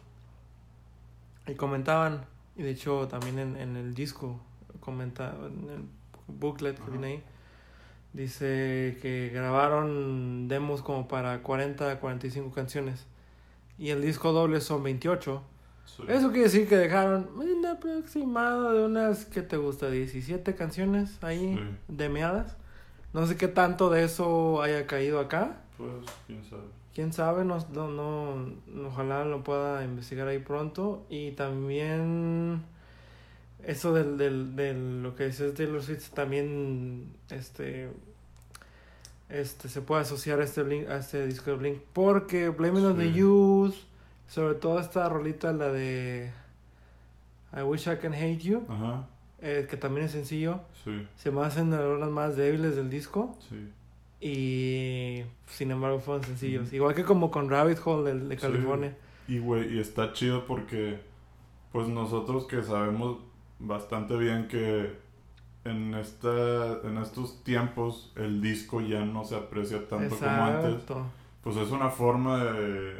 Y 1.47 1.53
comentaban, 1.55 2.25
y 2.57 2.63
de 2.63 2.71
hecho 2.71 3.07
también 3.07 3.39
en, 3.39 3.55
en 3.55 3.75
el 3.77 3.93
disco, 3.93 4.39
comenta, 4.81 5.33
en 5.45 5.69
el 5.69 5.83
booklet 6.27 6.77
que 6.83 6.91
viene 6.91 7.07
ahí, 7.07 7.23
dice 8.13 8.97
que 9.01 9.31
grabaron 9.33 10.47
demos 10.47 10.81
como 10.81 11.07
para 11.07 11.41
40, 11.43 11.99
45 11.99 12.53
canciones. 12.53 13.05
Y 13.77 13.89
el 13.91 14.01
disco 14.01 14.31
doble 14.33 14.59
son 14.59 14.83
28. 14.83 15.41
Sí. 15.85 16.03
Eso 16.09 16.29
quiere 16.29 16.43
decir 16.43 16.67
que 16.67 16.75
dejaron 16.75 17.29
un 17.37 17.65
aproximado 17.65 18.73
de 18.73 18.85
unas, 18.85 19.25
¿qué 19.25 19.41
te 19.41 19.55
gusta? 19.55 19.89
17 19.89 20.53
canciones 20.55 21.23
ahí 21.23 21.55
Sí. 21.55 21.75
demeadas. 21.87 22.57
No 23.13 23.25
sé 23.25 23.35
qué 23.37 23.47
tanto 23.47 23.89
de 23.89 24.03
eso 24.03 24.61
haya 24.61 24.85
caído 24.87 25.19
acá. 25.19 25.57
Pues, 25.77 25.89
quién 26.27 26.43
sabe. 26.45 26.61
Quién 26.93 27.13
sabe, 27.13 27.45
no, 27.45 27.59
no, 27.73 27.87
no, 27.87 28.87
ojalá 28.87 29.23
lo 29.25 29.43
pueda 29.43 29.83
investigar 29.83 30.27
ahí 30.27 30.39
pronto. 30.39 31.05
Y 31.09 31.31
también 31.31 32.63
eso 33.63 33.93
del, 33.93 34.17
del, 34.17 34.55
del 34.55 35.03
lo 35.03 35.15
que 35.15 35.27
dices 35.27 35.55
de 35.55 35.67
los 35.67 35.85
Swift 35.85 36.09
también 36.13 37.11
este 37.29 37.89
este 39.29 39.67
se 39.67 39.81
puede 39.81 40.03
asociar 40.03 40.39
a 40.39 40.45
este 40.45 40.63
Blink- 40.63 40.87
a 40.89 40.97
este 40.97 41.25
disco 41.27 41.51
de 41.51 41.57
Blink 41.57 41.79
porque 41.91 42.47
Blame 42.49 42.79
It 42.79 42.85
on 42.85 42.97
the 42.97 43.11
Sí. 43.11 43.13
Youth, 43.19 43.75
sobre 44.29 44.55
todo 44.55 44.79
esta 44.79 45.09
rolita 45.09 45.51
la 45.51 45.69
de 45.69 46.31
I 47.55 47.61
Wish 47.63 47.87
I 47.89 47.97
Can 47.97 48.13
Hate 48.13 48.37
You, 48.37 48.63
Ajá, 48.69 49.05
eh, 49.41 49.67
que 49.69 49.77
también 49.77 50.05
es 50.05 50.11
sencillo, 50.13 50.61
sí, 50.83 51.07
se 51.15 51.31
me 51.31 51.41
hacen 51.41 51.69
las 51.71 51.81
rolas 51.81 52.09
más 52.09 52.35
débiles 52.35 52.75
del 52.75 52.89
disco. 52.89 53.37
sí. 53.49 53.71
Y 54.19 55.21
sin 55.45 55.69
embargo 55.69 55.99
fueron 55.99 56.23
sencillos. 56.23 56.73
Igual 56.73 56.95
que 56.95 57.03
como 57.03 57.29
con 57.29 57.49
Rabbit 57.51 57.77
Hole 57.85 58.13
de, 58.13 58.19
de 58.27 58.35
Sí. 58.35 58.41
California. 58.41 58.97
Y, 59.27 59.37
güey, 59.37 59.75
y 59.75 59.79
está 59.79 60.11
chido 60.13 60.47
porque, 60.47 60.99
pues 61.71 61.87
nosotros 61.87 62.47
que 62.47 62.63
sabemos 62.63 63.17
bastante 63.59 64.17
bien 64.17 64.47
que 64.47 64.91
en, 65.65 65.93
esta, 65.93 66.81
en 66.83 66.97
estos 66.97 67.43
tiempos 67.43 68.11
el 68.15 68.41
disco 68.41 68.81
ya 68.81 69.05
no 69.05 69.23
se 69.23 69.35
aprecia 69.35 69.87
tanto 69.87 70.15
como 70.17 70.31
antes. 70.31 70.81
Pues 71.43 71.55
es 71.57 71.69
una 71.69 71.89
forma 71.91 72.43
de, 72.43 72.95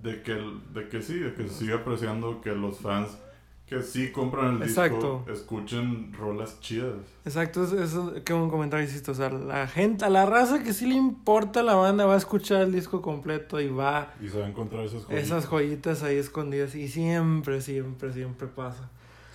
de, 0.00 0.22
que, 0.22 0.34
de 0.74 0.88
que 0.88 1.02
sí, 1.02 1.18
de 1.18 1.34
que 1.34 1.48
se 1.48 1.54
siga 1.64 1.76
apreciando 1.78 2.40
que 2.40 2.52
los 2.52 2.78
fans 2.78 3.18
que 3.66 3.82
sí 3.82 4.12
compran 4.12 4.56
el 4.56 4.62
Exacto. 4.64 5.24
disco 5.26 5.32
escuchen 5.32 6.12
rolas 6.12 6.60
chidas. 6.60 6.96
Exacto, 7.24 7.64
eso, 7.64 7.82
eso 7.82 8.14
que 8.24 8.34
un 8.34 8.50
comentario 8.50 8.84
hiciste. 8.86 9.10
O 9.10 9.14
sea, 9.14 9.30
la 9.30 9.66
gente, 9.66 10.04
a 10.04 10.10
la 10.10 10.26
raza 10.26 10.62
que 10.62 10.72
sí 10.74 10.86
le 10.86 10.94
importa 10.94 11.62
la 11.62 11.74
banda 11.74 12.04
va 12.04 12.14
a 12.14 12.18
escuchar 12.18 12.62
el 12.62 12.72
disco 12.72 13.00
completo 13.00 13.60
y 13.60 13.68
va 13.68 14.12
Y 14.20 14.28
se 14.28 14.38
va 14.40 14.46
a 14.46 14.48
encontrar 14.50 14.84
esas 14.84 15.04
joyitas. 15.04 15.24
esas 15.24 15.46
joyitas 15.46 16.02
ahí 16.02 16.16
escondidas. 16.18 16.74
Y 16.74 16.88
siempre, 16.88 17.60
siempre, 17.62 18.12
siempre 18.12 18.48
pasa. 18.48 18.90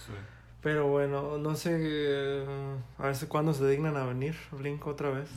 Sí. 0.05 0.13
Pero 0.61 0.87
bueno, 0.87 1.37
no 1.39 1.55
sé. 1.55 1.71
eh, 1.81 2.45
a 2.99 3.03
ver 3.07 3.15
si 3.15 3.25
cuándo 3.25 3.53
se 3.55 3.67
dignan 3.67 3.97
a 3.97 4.05
venir. 4.05 4.35
Blink 4.51 4.85
otra 4.85 5.09
vez. 5.09 5.29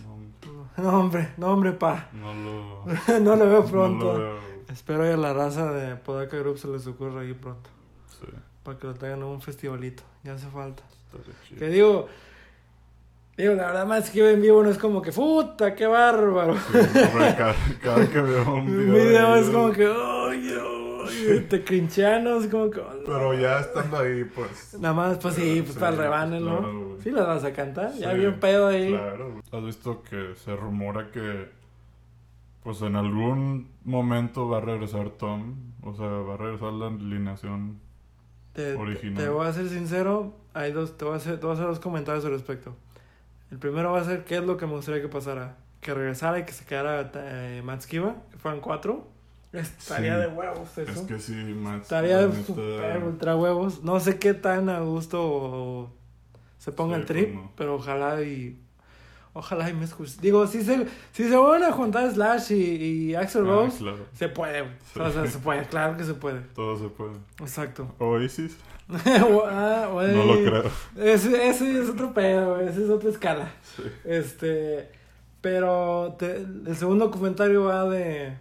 No, 0.76 0.82
No, 0.82 0.98
hombre, 1.00 1.28
no, 1.38 1.46
hombre, 1.52 1.72
pa. 1.72 2.08
no 2.12 2.34
lo, 2.34 2.84
no 3.20 3.36
lo 3.36 3.46
veo 3.46 3.62
no 3.62 3.66
pronto. 3.70 4.12
lo 4.12 4.18
veo. 4.18 4.36
Espero 4.68 5.02
que 5.04 5.12
a 5.12 5.16
la 5.16 5.32
raza 5.32 5.72
de 5.72 5.96
Podaca 5.96 6.36
Group 6.36 6.58
se 6.58 6.68
les 6.68 6.86
ocurra 6.86 7.22
ahí 7.22 7.32
pronto. 7.32 7.70
Para 8.62 8.78
que 8.78 8.86
lo 8.86 8.94
traigan 8.94 9.22
a 9.22 9.26
un 9.26 9.40
festivalito. 9.40 10.02
Ya 10.24 10.34
hace 10.34 10.46
falta. 10.48 10.82
Que 11.58 11.68
digo, 11.68 12.08
digo, 13.36 13.54
la 13.54 13.66
verdad 13.66 13.86
más 13.86 14.10
que 14.10 14.30
en 14.30 14.40
vivo 14.40 14.62
no 14.62 14.70
es 14.70 14.78
como 14.78 15.02
que, 15.02 15.12
puta, 15.12 15.74
qué 15.74 15.86
bárbaro. 15.86 16.54
Sí, 16.56 16.78
hombre, 16.78 17.34
cada, 17.36 17.54
cada 17.82 18.08
que 18.08 18.20
veo 18.20 18.54
un 18.54 18.60
Un 18.60 18.66
video, 18.66 18.94
video 18.94 19.34
de 19.34 19.40
es 19.40 19.50
como 19.50 19.72
que, 19.72 19.86
oye, 19.88 20.58
oye, 20.58 21.40
te 21.40 21.64
crincheanos, 21.64 22.46
como 22.46 22.70
que. 22.70 22.80
Pero 23.04 23.34
ya 23.34 23.60
estando 23.60 23.98
ahí, 23.98 24.24
pues... 24.24 24.76
Nada 24.80 24.94
más, 24.94 25.18
pues 25.18 25.34
sí, 25.34 25.60
pues 25.62 25.74
Sí, 25.74 25.80
para 25.80 25.92
el 25.92 25.98
rebane, 25.98 26.40
¿no? 26.40 26.58
claro. 26.58 26.96
Sí, 27.02 27.10
las 27.10 27.26
vas 27.26 27.44
a 27.44 27.52
cantar, 27.52 27.92
ya 27.94 28.12
Sí, 28.12 28.18
bien 28.18 28.40
pedo 28.40 28.68
ahí. 28.68 28.90
Claro. 28.90 29.42
¿Has 29.50 29.64
visto 29.64 30.02
que 30.02 30.34
se 30.36 30.56
rumora 30.56 31.10
que, 31.10 31.50
pues 32.62 32.80
en 32.82 32.96
algún 32.96 33.70
momento 33.84 34.48
va 34.48 34.58
a 34.58 34.60
regresar 34.60 35.10
Tom? 35.10 35.56
O 35.82 35.92
sea, 35.94 36.06
va 36.06 36.34
a 36.34 36.36
regresar 36.36 36.72
la 36.72 36.86
alineación. 36.86 37.81
Te, 38.52 38.74
Original. 38.74 39.22
te 39.22 39.28
voy 39.30 39.46
a 39.46 39.52
ser 39.52 39.68
sincero, 39.68 40.34
hay 40.54 40.72
dos, 40.72 40.96
te 40.98 41.04
voy 41.04 41.14
a 41.14 41.16
hacer, 41.16 41.38
te 41.40 41.46
voy 41.46 41.50
a 41.52 41.54
hacer 41.54 41.66
dos 41.66 41.80
comentarios 41.80 42.24
al 42.24 42.32
respecto. 42.32 42.74
El 43.50 43.58
primero 43.58 43.92
va 43.92 44.00
a 44.00 44.04
ser 44.04 44.24
qué 44.24 44.36
es 44.36 44.44
lo 44.44 44.56
que 44.56 44.66
me 44.66 44.72
gustaría 44.72 45.00
que 45.02 45.08
pasara. 45.08 45.56
Que 45.80 45.94
regresara 45.94 46.38
y 46.38 46.44
que 46.44 46.52
se 46.52 46.64
quedara 46.64 47.10
eh, 47.14 47.60
Matt 47.64 47.82
Skiba, 47.82 48.14
que 48.30 48.38
fueran 48.38 48.60
cuatro. 48.60 49.08
Estaría 49.52 50.14
Sí. 50.16 50.20
de 50.22 50.26
huevos 50.28 50.78
eso. 50.78 50.90
Es 50.92 51.00
que 51.00 51.18
sí, 51.18 51.34
más... 51.34 51.82
Estaría 51.82 52.26
de 52.26 52.42
super 52.44 53.02
ultra 53.04 53.36
huevos. 53.36 53.82
No 53.82 54.00
sé 54.00 54.18
qué 54.18 54.32
tan 54.32 54.68
a 54.70 54.80
gusto 54.80 55.20
o 55.22 55.90
se 56.58 56.72
ponga 56.72 56.94
Sí, 56.96 57.00
el 57.02 57.06
trip, 57.06 57.34
pues 57.34 57.46
pero 57.56 57.74
ojalá 57.74 58.22
y 58.22 58.58
Ojalá 59.34 59.70
y 59.70 59.72
me 59.72 59.84
escuches. 59.86 60.20
Digo, 60.20 60.46
si 60.46 60.62
se, 60.62 60.86
si 61.12 61.28
se 61.28 61.36
van 61.36 61.62
a 61.62 61.72
juntar 61.72 62.10
Slash 62.12 62.52
y, 62.52 62.54
y 63.10 63.14
Axel 63.14 63.44
Ah, 63.46 63.48
Rose, 63.50 63.78
claro. 63.78 64.04
se 64.12 64.28
puede. 64.28 64.64
Sí. 64.92 65.00
O 65.00 65.10
sea, 65.10 65.26
se 65.26 65.38
puede, 65.38 65.64
claro 65.64 65.96
que 65.96 66.04
se 66.04 66.14
puede. 66.14 66.40
Todo 66.54 66.76
se 66.76 66.88
puede. 66.88 67.12
Exacto. 67.40 67.94
Oasis, 67.98 68.58
Ah, 68.88 69.88
güey. 69.90 70.14
no 70.14 70.24
lo 70.24 70.34
creo. 70.34 70.70
Ese, 70.96 71.48
ese 71.48 71.80
es 71.82 71.88
otro 71.88 72.12
pedo, 72.12 72.60
ese 72.60 72.84
es 72.84 72.90
otra 72.90 73.08
escala. 73.08 73.50
Sí. 73.76 73.82
Este, 74.04 74.90
pero 75.40 76.14
te- 76.18 76.36
el 76.36 76.76
segundo 76.76 77.10
comentario 77.10 77.64
va 77.64 77.88
de... 77.88 78.36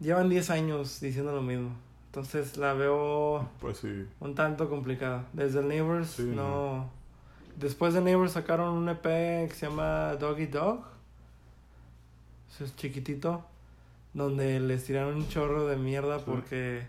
Llevan 0.00 0.28
10 0.28 0.50
años 0.50 1.00
diciendo 1.00 1.32
lo 1.32 1.42
mismo. 1.42 1.70
Entonces 2.06 2.56
la 2.58 2.74
veo 2.74 3.48
Pues 3.60 3.78
sí. 3.78 4.06
un 4.20 4.34
tanto 4.34 4.68
complicada. 4.68 5.24
Desde 5.32 5.60
el 5.60 5.68
Neighbors, 5.68 6.08
Sí, 6.10 6.22
no... 6.24 6.90
Después 7.56 7.94
de 7.94 8.00
Neighbors 8.00 8.32
sacaron 8.32 8.74
un 8.74 8.88
EP 8.88 9.02
que 9.02 9.52
se 9.54 9.66
llama 9.68 10.14
Doggy 10.16 10.46
Dog. 10.46 10.84
Ese 12.50 12.64
es 12.64 12.76
chiquitito. 12.76 13.44
Donde 14.14 14.60
les 14.60 14.84
tiraron 14.84 15.16
un 15.16 15.28
chorro 15.28 15.66
de 15.66 15.76
mierda 15.76 16.18
Sí. 16.18 16.24
porque... 16.26 16.86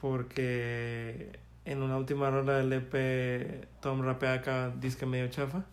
Porque 0.00 1.38
en 1.64 1.82
una 1.82 1.96
última 1.96 2.30
rola 2.30 2.58
del 2.58 2.72
EP 2.72 3.66
Tom 3.80 4.02
rapea 4.02 4.34
acá 4.34 4.70
disque 4.78 5.06
medio 5.06 5.28
chafa. 5.28 5.64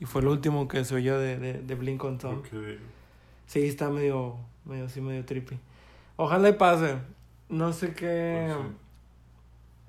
Y 0.00 0.04
fue 0.06 0.22
el 0.22 0.28
último 0.28 0.66
que 0.68 0.84
se 0.84 0.94
oyó 0.94 1.18
de, 1.18 1.38
de, 1.38 1.52
de 1.54 1.74
Blink 1.74 2.02
on 2.04 2.18
Tom. 2.18 2.42
Sí, 3.46 3.62
está 3.66 3.90
medio, 3.90 4.36
medio 4.64 4.86
así, 4.86 5.00
medio 5.00 5.24
trippy. 5.24 5.58
Ojalá 6.16 6.48
y 6.48 6.52
pase. 6.54 6.96
No 7.48 7.72
sé 7.72 7.92
qué... 7.94 8.52
Pues 8.54 8.66
sí. 8.68 8.74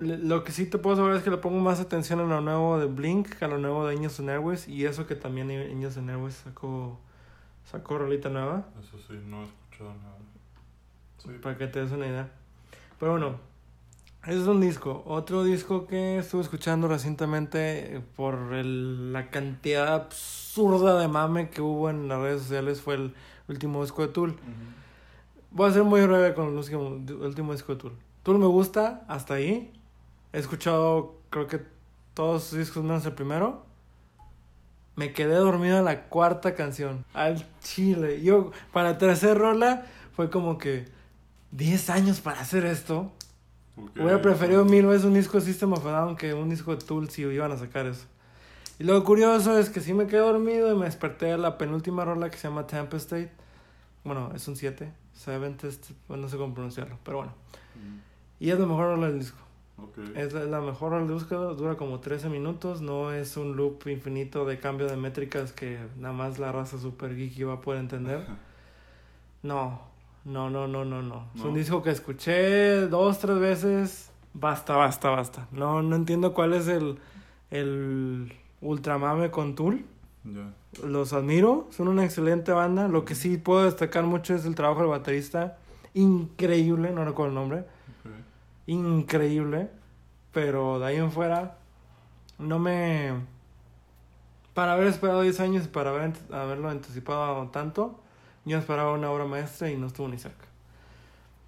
Lo 0.00 0.44
que 0.44 0.52
sí 0.52 0.66
te 0.66 0.78
puedo 0.78 0.94
saber 0.96 1.16
es 1.16 1.22
que 1.24 1.30
le 1.30 1.38
pongo 1.38 1.58
más 1.58 1.80
atención 1.80 2.20
a 2.20 2.24
lo 2.24 2.40
nuevo 2.40 2.78
de 2.78 2.86
Blink 2.86 3.30
que 3.30 3.44
a 3.44 3.48
lo 3.48 3.58
nuevo 3.58 3.84
de 3.86 3.96
Años 3.96 4.18
en 4.20 4.28
Airways. 4.30 4.68
Y 4.68 4.84
eso 4.86 5.06
que 5.06 5.16
también 5.16 5.50
Años 5.50 5.96
en 5.96 6.08
Airways 6.08 6.34
sacó, 6.36 6.98
sacó 7.64 7.98
rolita 7.98 8.28
nueva. 8.28 8.64
Eso 8.80 8.96
sí, 9.08 9.14
no 9.26 9.40
he 9.42 9.44
escuchado 9.44 9.90
nada. 10.02 10.16
Sí. 11.18 11.30
Para 11.42 11.58
que 11.58 11.66
te 11.66 11.80
des 11.82 11.90
una 11.90 12.06
idea. 12.06 12.30
Pero 13.00 13.12
bueno, 13.12 13.36
ese 14.24 14.40
es 14.40 14.46
un 14.46 14.60
disco. 14.60 15.02
Otro 15.04 15.42
disco 15.42 15.88
que 15.88 16.18
estuve 16.18 16.42
escuchando 16.42 16.86
recientemente 16.86 17.96
eh, 17.96 18.00
por 18.14 18.54
el- 18.54 19.12
la 19.12 19.30
cantidad 19.30 19.94
absurda 19.94 20.96
de 21.00 21.08
mame 21.08 21.50
que 21.50 21.60
hubo 21.60 21.90
en 21.90 22.06
las 22.06 22.20
redes 22.20 22.42
sociales 22.42 22.80
fue 22.80 22.94
el 22.94 23.14
último 23.48 23.82
disco 23.82 24.02
de 24.02 24.08
Tool. 24.12 24.36
Voy 25.50 25.68
a 25.68 25.72
ser 25.72 25.82
muy 25.82 26.00
breve 26.02 26.34
con 26.34 26.48
el 26.48 26.54
último, 26.54 26.86
el 27.04 27.14
último 27.26 27.52
disco 27.52 27.74
de 27.74 27.80
Tool. 27.80 27.92
Tool 28.22 28.38
me 28.38 28.46
gusta, 28.46 29.04
hasta 29.08 29.34
ahí. 29.34 29.72
He 30.32 30.38
escuchado, 30.38 31.16
creo 31.30 31.46
que 31.46 31.60
todos 32.14 32.44
sus 32.44 32.58
discos 32.58 32.84
menos 32.84 33.04
el 33.06 33.12
primero. 33.12 33.64
Me 34.96 35.12
quedé 35.12 35.34
dormido 35.34 35.78
en 35.78 35.84
la 35.84 36.04
cuarta 36.08 36.54
canción. 36.54 37.04
Al 37.14 37.46
chile. 37.62 38.20
Yo, 38.22 38.50
para 38.72 38.90
la 38.92 38.98
tercera 38.98 39.34
rola, 39.34 39.86
fue 40.16 40.28
como 40.28 40.58
que 40.58 40.86
10 41.52 41.90
años 41.90 42.20
para 42.20 42.40
hacer 42.40 42.64
esto. 42.64 43.12
Ok. 43.76 43.90
Hubiera 43.96 44.20
preferido 44.20 44.64
mil 44.64 44.86
veces 44.86 45.04
un 45.04 45.14
disco 45.14 45.38
de 45.38 45.44
System 45.44 45.72
of 45.72 45.86
a 45.86 45.92
Down 45.92 46.16
que 46.16 46.34
un 46.34 46.50
disco 46.50 46.74
de 46.74 46.84
Tool 46.84 47.08
si 47.10 47.22
iban 47.22 47.52
a 47.52 47.56
sacar 47.56 47.86
eso. 47.86 48.06
Y 48.80 48.84
lo 48.84 49.02
curioso 49.04 49.58
es 49.58 49.70
que 49.70 49.80
sí 49.80 49.94
me 49.94 50.06
quedé 50.06 50.20
dormido 50.20 50.72
y 50.72 50.76
me 50.76 50.86
desperté 50.86 51.32
a 51.32 51.36
la 51.36 51.58
penúltima 51.58 52.04
rola 52.04 52.30
que 52.30 52.36
se 52.36 52.48
llama 52.48 52.66
Tempestate. 52.66 53.30
Bueno, 54.04 54.32
es 54.34 54.46
un 54.48 54.56
7. 54.56 54.92
Seven 55.14 55.56
Test, 55.56 55.90
bueno, 56.06 56.24
no 56.24 56.28
sé 56.28 56.36
cómo 56.36 56.54
pronunciarlo, 56.54 56.96
pero 57.04 57.18
bueno. 57.18 57.32
Mm, 57.74 57.98
Y 58.44 58.50
es 58.50 58.58
la 58.58 58.66
mejor 58.66 58.86
rola 58.86 59.08
del 59.08 59.18
disco. 59.18 59.38
Ok. 59.82 60.16
Es 60.16 60.32
la, 60.32 60.44
la 60.44 60.60
mejor 60.60 61.06
disco, 61.06 61.54
dura 61.54 61.76
como 61.76 62.00
13 62.00 62.28
minutos, 62.28 62.80
no 62.80 63.12
es 63.12 63.36
un 63.36 63.56
loop 63.56 63.86
infinito 63.86 64.44
de 64.44 64.58
cambio 64.58 64.86
de 64.86 64.96
métricas 64.96 65.52
que 65.52 65.78
nada 65.98 66.12
más 66.12 66.38
la 66.38 66.50
raza 66.50 66.78
super 66.78 67.14
geeky 67.14 67.44
va 67.44 67.54
a 67.54 67.60
poder 67.60 67.80
entender. 67.80 68.26
No, 69.42 69.80
no, 70.24 70.50
no, 70.50 70.66
no, 70.66 70.84
no, 70.84 71.02
no. 71.02 71.26
Es 71.34 71.42
un 71.42 71.54
disco 71.54 71.82
que 71.82 71.90
escuché 71.90 72.88
dos, 72.88 73.18
tres 73.18 73.38
veces. 73.38 74.10
Basta, 74.34 74.76
basta, 74.76 75.10
basta. 75.10 75.48
No, 75.52 75.82
no 75.82 75.96
entiendo 75.96 76.34
cuál 76.34 76.54
es 76.54 76.68
el, 76.68 76.98
el 77.50 78.32
ultramame 78.60 79.30
con 79.30 79.54
Tool. 79.54 79.84
Ya. 80.24 80.52
Los 80.84 81.12
admiro, 81.12 81.68
son 81.70 81.88
una 81.88 82.04
excelente 82.04 82.52
banda. 82.52 82.88
Lo 82.88 83.04
que 83.04 83.14
sí 83.14 83.38
puedo 83.38 83.64
destacar 83.64 84.04
mucho 84.04 84.34
es 84.34 84.44
el 84.44 84.54
trabajo 84.54 84.80
del 84.80 84.90
baterista. 84.90 85.56
Increíble, 85.94 86.90
no 86.90 87.04
recuerdo 87.04 87.30
el 87.30 87.34
nombre. 87.34 87.64
Increíble. 88.68 89.70
Pero 90.32 90.78
de 90.78 90.86
ahí 90.86 90.96
en 90.96 91.10
fuera, 91.10 91.56
no 92.38 92.58
me. 92.58 93.12
Para 94.54 94.74
haber 94.74 94.88
esperado 94.88 95.22
10 95.22 95.40
años 95.40 95.64
y 95.64 95.68
para 95.68 95.90
haber, 95.90 96.12
haberlo 96.30 96.68
anticipado 96.68 97.48
tanto, 97.48 97.98
yo 98.44 98.58
esperaba 98.58 98.92
una 98.92 99.10
obra 99.10 99.24
maestra 99.24 99.70
y 99.70 99.76
no 99.76 99.86
estuvo 99.86 100.06
ni 100.08 100.18
cerca. 100.18 100.44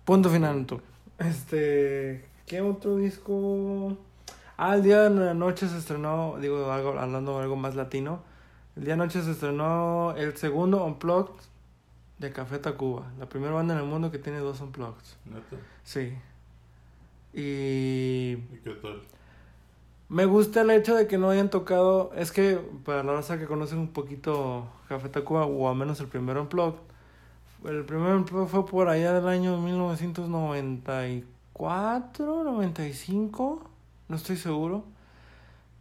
Punto 0.05 0.31
final 0.31 0.57
en 0.57 0.67
Tool. 0.67 0.83
Este. 1.19 2.25
¿Qué 2.47 2.63
otro 2.63 2.97
disco? 2.97 3.97
Ah, 4.57 4.75
el 4.75 4.83
día 4.83 5.03
de 5.09 5.11
la 5.11 5.35
noche 5.35 5.69
se 5.69 5.79
estrenó, 5.79 6.37
digo, 6.41 6.71
algo, 6.73 6.99
hablando 6.99 7.37
de 7.37 7.43
algo 7.43 7.57
más 7.57 7.75
latino. 7.75 8.23
El 8.77 8.85
día 8.85 8.95
de 8.95 8.99
noche 8.99 9.23
se 9.23 9.33
estrenó 9.33 10.15
el 10.17 10.37
segundo 10.37 10.85
Unplugged 10.85 11.35
de 12.19 12.33
Café 12.33 12.59
Tacuba. 12.59 13.13
La 13.19 13.29
primera 13.29 13.53
banda 13.53 13.75
en 13.75 13.81
el 13.81 13.87
mundo 13.87 14.11
que 14.11 14.19
tiene 14.19 14.39
dos 14.39 14.61
Unplugged. 14.61 15.05
Neta. 15.27 15.57
Sí. 15.85 16.17
Y 17.33 18.33
¿Y 18.33 18.61
qué 18.65 18.71
tal? 18.83 19.01
me 20.11 20.27
gusta 20.27 20.61
el 20.63 20.71
hecho 20.71 20.95
de 20.97 21.07
que 21.07 21.19
no 21.19 21.31
hayan 21.31 21.51
tocado. 21.51 22.13
Es 22.17 22.33
que 22.33 22.57
para 22.85 23.05
la 23.05 23.13
raza 23.15 23.39
que 23.39 23.47
conoce 23.47 23.77
un 23.77 23.89
poquito 23.89 24.67
Café 24.89 25.09
Tacuba, 25.09 25.47
o 25.47 25.69
al 25.69 25.77
menos 25.77 26.01
el 26.01 26.09
primer 26.09 26.37
Unplugged, 26.37 26.81
el 27.65 27.85
primer 27.85 28.15
Unplugged 28.17 28.49
fue 28.49 28.67
por 28.67 28.89
allá 28.89 29.13
del 29.13 29.29
año 29.29 29.57
1994, 29.59 32.45
95, 32.45 33.71
no 34.09 34.17
estoy 34.17 34.37
seguro. 34.37 34.85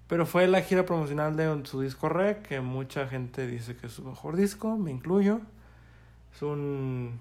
Pero 0.08 0.26
fue 0.26 0.48
la 0.48 0.62
gira 0.62 0.86
promocional 0.86 1.36
de 1.36 1.66
su 1.66 1.82
disco 1.82 2.10
Rec, 2.10 2.48
que 2.48 2.62
mucha 2.62 3.08
gente 3.08 3.48
dice 3.48 3.76
que 3.78 3.88
es 3.88 3.94
su 3.94 4.04
mejor 4.04 4.36
disco, 4.36 4.78
me 4.78 4.92
incluyo. 4.92 5.42
Es 6.34 6.42
un. 6.42 7.20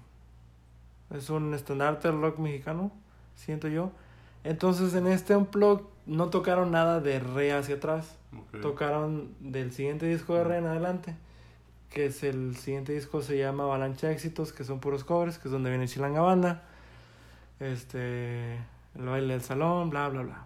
Es 1.11 1.29
un 1.29 1.53
estandarte 1.53 2.07
del 2.07 2.21
rock 2.21 2.39
mexicano, 2.39 2.91
siento 3.35 3.67
yo. 3.67 3.91
Entonces 4.43 4.93
en 4.93 5.07
este 5.07 5.35
Unplugged 5.35 5.85
no 6.05 6.29
tocaron 6.29 6.71
nada 6.71 6.99
de 6.99 7.19
Re 7.19 7.53
hacia 7.53 7.75
atrás. 7.75 8.15
Tocaron 8.61 9.33
del 9.39 9.71
siguiente 9.71 10.05
disco 10.05 10.35
de 10.35 10.43
Re 10.43 10.57
en 10.57 10.65
adelante. 10.65 11.15
Que 11.89 12.05
es 12.07 12.23
el 12.23 12.55
siguiente 12.55 12.93
disco 12.93 13.21
se 13.21 13.37
llama 13.37 13.63
Avalancha 13.63 14.11
Éxitos, 14.11 14.53
que 14.53 14.63
son 14.63 14.79
puros 14.79 15.03
covers, 15.03 15.39
que 15.39 15.47
es 15.47 15.51
donde 15.51 15.69
viene 15.69 15.87
Chilanga 15.87 16.21
Banda. 16.21 16.63
Este. 17.59 18.55
El 18.95 19.05
baile 19.05 19.33
del 19.33 19.41
salón, 19.41 19.89
bla, 19.89 20.09
bla, 20.09 20.21
bla. 20.21 20.45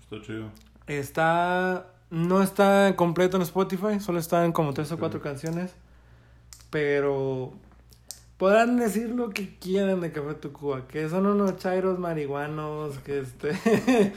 Está 0.00 0.20
chido. 0.22 0.50
Está. 0.86 1.86
No 2.10 2.42
está 2.42 2.94
completo 2.96 3.36
en 3.36 3.42
Spotify, 3.42 4.00
solo 4.00 4.18
está 4.18 4.44
en 4.44 4.52
como 4.52 4.72
tres 4.72 4.90
o 4.92 4.98
cuatro 4.98 5.20
canciones. 5.20 5.74
Pero. 6.70 7.52
Podrán 8.38 8.76
decir 8.76 9.10
lo 9.10 9.30
que 9.30 9.56
quieran 9.58 10.00
de 10.00 10.12
Café 10.12 10.34
Tacuba, 10.34 10.86
que 10.86 11.08
son 11.08 11.26
unos 11.26 11.56
chairos 11.56 11.98
marihuanos, 11.98 12.98
que 13.00 13.18
este. 13.20 13.50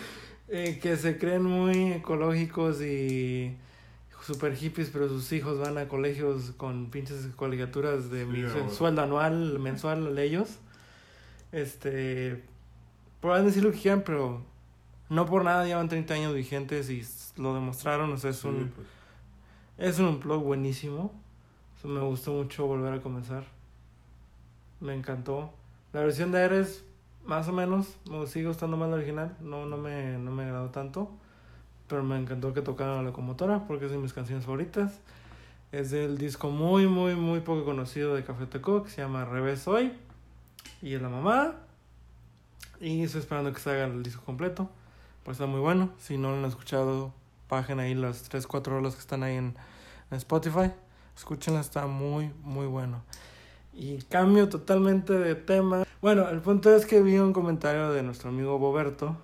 eh, 0.48 0.80
que 0.82 0.96
se 0.96 1.18
creen 1.18 1.44
muy 1.44 1.94
ecológicos 1.94 2.82
y. 2.82 3.56
super 4.22 4.56
hippies, 4.56 4.92
pero 4.92 5.10
sus 5.10 5.32
hijos 5.34 5.58
van 5.60 5.78
a 5.80 5.88
colegios 5.88 6.52
con 6.58 6.92
pinches 6.92 7.28
colegiaturas 7.36 8.12
de 8.12 8.26
Sí, 8.26 8.32
mi 8.32 8.44
ahora. 8.44 8.70
sueldo 8.70 9.02
anual, 9.02 9.58
mensual 9.60 10.16
ellos. 10.20 10.60
Este. 11.52 12.44
Podrán 13.22 13.46
decir 13.48 13.64
lo 13.64 13.72
que 13.72 13.80
quieran, 13.80 14.04
pero 14.06 14.42
no 15.10 15.26
por 15.26 15.44
nada 15.44 15.66
llevan 15.66 15.90
30 15.90 16.14
años 16.14 16.34
vigentes 16.36 16.90
y 16.92 17.04
lo 17.42 17.56
demostraron. 17.56 18.12
O 18.14 18.18
sea, 18.18 18.30
es 18.30 18.38
Sí, 18.38 18.48
un, 18.48 18.70
pues, 18.70 18.88
es 19.80 20.00
un 20.00 20.20
blog 20.20 20.44
buenísimo. 20.44 21.12
O 21.76 21.82
sea, 21.82 21.90
me 21.90 22.02
gustó 22.02 22.34
mucho 22.34 22.68
volver 22.68 22.94
a 22.94 23.02
comenzar. 23.02 23.46
Me 24.82 24.96
encantó. 24.96 25.54
La 25.94 26.02
versión 26.02 26.32
de 26.32 26.44
Ares, 26.44 26.84
más 27.24 27.48
o 27.48 27.54
menos, 27.54 27.98
me 28.10 28.26
sigue 28.26 28.48
gustando 28.48 28.78
más 28.78 28.90
la 28.90 28.96
original. 28.96 29.38
No, 29.40 29.68
no, 29.68 29.78
me, 29.78 30.18
no 30.18 30.32
me 30.32 30.44
agradó 30.44 30.70
tanto. 30.70 31.12
Pero 31.88 32.04
me 32.04 32.18
encantó 32.18 32.52
que 32.54 32.62
tocaran 32.62 32.98
la 32.98 33.04
locomotora 33.04 33.68
porque 33.68 33.86
es 33.86 33.92
de 33.92 34.00
mis 34.00 34.12
canciones 34.12 34.46
favoritas. 34.46 35.00
Es 35.72 35.92
del 35.92 36.18
disco 36.18 36.50
muy, 36.50 36.88
muy, 36.88 37.14
muy 37.16 37.42
poco 37.42 37.64
conocido 37.64 38.16
de 38.16 38.24
Café 38.24 38.48
Tacuba 38.48 38.84
que 38.84 38.90
se 38.90 39.02
llama 39.02 39.24
Revés 39.24 39.68
Hoy. 39.68 39.94
Y 40.82 40.96
es 40.96 41.02
la 41.02 41.10
mamá. 41.10 41.58
Y 42.80 43.04
estoy 43.04 43.22
esperando 43.22 43.54
que 43.54 43.60
se 43.60 43.70
haga 43.70 43.86
el 43.86 44.02
disco 44.02 44.24
completo. 44.26 44.68
Pues 45.24 45.36
está 45.36 45.46
muy 45.46 45.60
bueno. 45.60 45.92
Si 46.00 46.18
no 46.18 46.32
lo 46.32 46.38
han 46.38 46.46
escuchado, 46.46 47.14
bajen 47.48 47.80
ahí 47.80 47.94
las 47.94 48.24
3, 48.24 48.48
4 48.48 48.78
horas 48.78 48.96
que 48.96 49.02
están 49.02 49.22
ahí 49.22 49.36
en, 49.36 49.56
en 50.10 50.18
Spotify. 50.18 50.72
Escúchenla, 51.16 51.60
está 51.60 51.86
muy, 51.86 52.32
muy 52.42 52.66
bueno. 52.66 53.04
Y 53.74 53.98
cambio 54.04 54.50
totalmente 54.50 55.14
de 55.14 55.36
tema. 55.36 55.84
Bueno, 56.02 56.28
el 56.30 56.42
punto 56.42 56.74
es 56.76 56.86
que 56.86 57.02
vi 57.02 57.18
un 57.18 57.34
comentario 57.34 57.92
de 57.92 58.04
nuestro 58.04 58.30
amigo 58.30 58.60
Boberto 58.60 59.16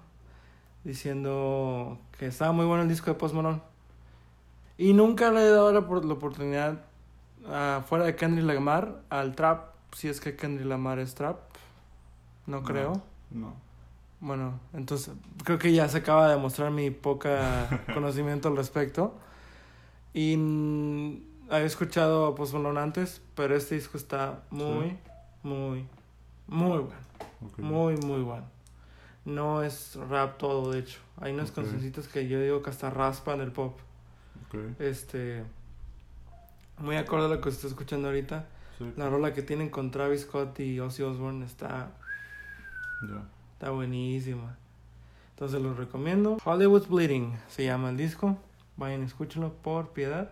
diciendo 0.84 1.98
que 2.18 2.28
estaba 2.28 2.52
muy 2.54 2.66
bueno 2.66 2.84
el 2.84 2.90
disco 2.90 3.12
de 3.12 3.16
Post 3.18 3.36
Malone. 3.36 3.62
Y 4.78 4.94
nunca 4.94 5.32
le 5.32 5.42
he 5.42 5.50
dado 5.50 5.72
la, 5.74 5.82
la 5.82 6.14
oportunidad, 6.14 6.82
ah, 7.48 7.84
fuera 7.88 8.06
de 8.06 8.16
Kendrick 8.16 8.46
Lamar, 8.46 9.02
al 9.10 9.36
trap, 9.36 9.72
si 9.92 10.08
es 10.08 10.22
que 10.22 10.36
Kendrick 10.36 10.68
Lamar 10.68 11.00
es 11.00 11.16
trap. 11.16 11.40
No 12.46 12.62
No. 12.62 12.64
creo. 12.64 13.02
No. 13.32 13.54
Bueno, 14.20 14.60
entonces 14.74 15.14
creo 15.44 15.60
que 15.60 15.74
ya 15.74 15.90
se 15.90 16.00
acaba 16.00 16.28
de 16.28 16.36
demostrar 16.36 16.72
mi 16.72 16.90
poca 16.90 17.84
conocimiento 17.94 18.48
al 18.48 18.56
respecto. 18.56 19.14
Y 20.14 20.36
había 21.50 21.66
escuchado 21.66 22.34
Post 22.36 22.54
Malone 22.54 22.80
antes, 22.80 23.22
pero 23.36 23.56
este 23.56 23.76
disco 23.76 23.98
está 23.98 24.42
muy, 24.50 24.90
Sí. 24.90 24.98
muy, 25.44 25.86
muy 26.48 26.78
bueno. 26.80 27.08
Muy, 27.58 27.98
muy 27.98 28.22
bueno. 28.22 28.46
No 29.26 29.62
es 29.64 29.96
rap 30.10 30.38
todo, 30.38 30.72
de 30.72 30.80
hecho. 30.80 31.00
Hay 31.20 31.34
unas 31.34 31.50
Ok. 31.50 31.56
cancioncitas 31.58 32.08
que 32.08 32.28
yo 32.28 32.40
digo 32.42 32.62
que 32.64 32.70
hasta 32.70 32.90
raspan 32.90 33.42
el 33.42 33.52
pop. 33.52 33.78
Este. 34.80 35.44
Muy 36.80 36.96
acorde 36.96 37.26
a 37.26 37.30
lo 37.30 37.42
que 37.42 37.50
estoy 37.50 37.70
escuchando 37.70 38.08
ahorita. 38.08 38.46
Sí. 38.78 38.94
La 38.96 39.10
rola 39.10 39.34
que 39.34 39.42
tienen 39.42 39.70
con 39.70 39.92
Travis 39.92 40.22
Scott 40.22 40.60
y 40.60 40.80
Ozzy 40.80 41.04
Osbourne 41.04 41.44
está, 41.46 41.92
está 43.54 43.72
buenísima. 43.72 44.56
Entonces 45.32 45.62
los 45.62 45.76
recomiendo. 45.78 46.38
Hollywood's 46.46 46.88
Bleeding 46.88 47.38
se 47.50 47.66
llama 47.66 47.90
el 47.90 47.98
disco. 47.98 48.38
Vayan, 48.78 49.04
escúchenlo 49.04 49.54
por 49.54 49.90
piedad. 49.90 50.32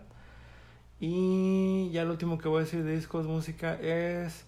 Y 1.00 1.90
ya 1.90 2.04
lo 2.04 2.12
último 2.12 2.38
que 2.38 2.48
voy 2.48 2.58
a 2.58 2.64
decir 2.64 2.82
de 2.84 2.94
discos, 2.96 3.26
música 3.26 3.74
es. 3.74 4.44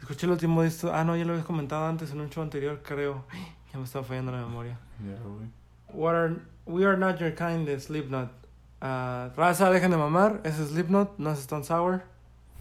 Escuché 0.00 0.26
el 0.26 0.32
último 0.32 0.62
disco. 0.62 0.90
Ah, 0.92 1.04
no, 1.04 1.14
ya 1.16 1.24
lo 1.24 1.32
había 1.32 1.44
comentado 1.44 1.86
antes 1.86 2.10
en 2.12 2.20
un 2.20 2.30
show 2.30 2.42
anterior, 2.42 2.80
creo. 2.82 3.24
Ya 3.72 3.78
me 3.78 3.84
estaba 3.84 4.04
fallando 4.04 4.32
la 4.32 4.38
memoria. 4.40 4.76
Ya, 4.98 5.14
güey. 5.22 5.46
What 5.92 6.14
are, 6.16 6.36
we 6.66 6.84
are 6.84 6.96
not 6.96 7.18
your 7.20 7.32
kind 7.36 7.64
de 7.68 7.78
Slipknot. 7.78 8.28
Ah, 8.80 9.28
raza, 9.36 9.70
dejen 9.70 9.92
de 9.92 9.96
mamar. 9.96 10.40
Es 10.42 10.56
Slipknot, 10.56 11.18
no 11.18 11.30
es 11.30 11.38
Stone 11.38 11.62
Sour. 11.62 12.02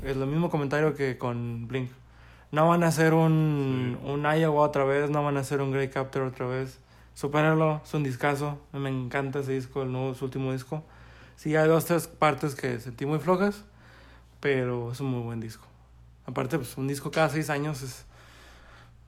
Es 0.04 0.16
lo 0.18 0.28
mismo 0.28 0.52
comentario 0.52 0.94
que 0.94 1.18
con 1.18 1.68
Blink. 1.68 1.90
No 2.52 2.68
van 2.68 2.84
a 2.84 2.88
hacer 2.90 3.16
un, 3.16 3.98
Sí. 4.04 4.08
un 4.08 4.22
Iowa 4.24 4.62
otra 4.62 4.84
vez, 4.84 5.10
no 5.10 5.24
van 5.24 5.38
a 5.38 5.40
hacer 5.40 5.62
un 5.62 5.72
Grey 5.72 5.90
Captor 5.90 6.22
otra 6.22 6.46
vez. 6.46 6.80
Supéralo, 7.16 7.82
es 7.84 7.92
un 7.96 8.04
discazo. 8.04 8.60
Me 8.72 8.90
encanta 8.90 9.40
ese 9.40 9.54
disco, 9.54 9.82
el 9.82 9.92
nuevo, 9.92 10.14
su 10.14 10.26
último 10.26 10.52
disco. 10.52 10.84
Sí, 11.40 11.56
hay 11.56 11.70
dos, 11.70 11.86
tres 11.86 12.06
partes 12.08 12.54
que 12.54 12.80
sentí 12.82 13.06
muy 13.06 13.20
flojas, 13.20 13.64
pero 14.42 14.92
es 14.92 15.00
un 15.00 15.08
muy 15.08 15.22
buen 15.22 15.40
disco. 15.40 15.66
Aparte, 16.26 16.58
pues 16.58 16.76
un 16.78 16.86
disco 16.86 17.12
cada 17.12 17.30
seis 17.30 17.50
años 17.50 17.82
es... 17.82 18.06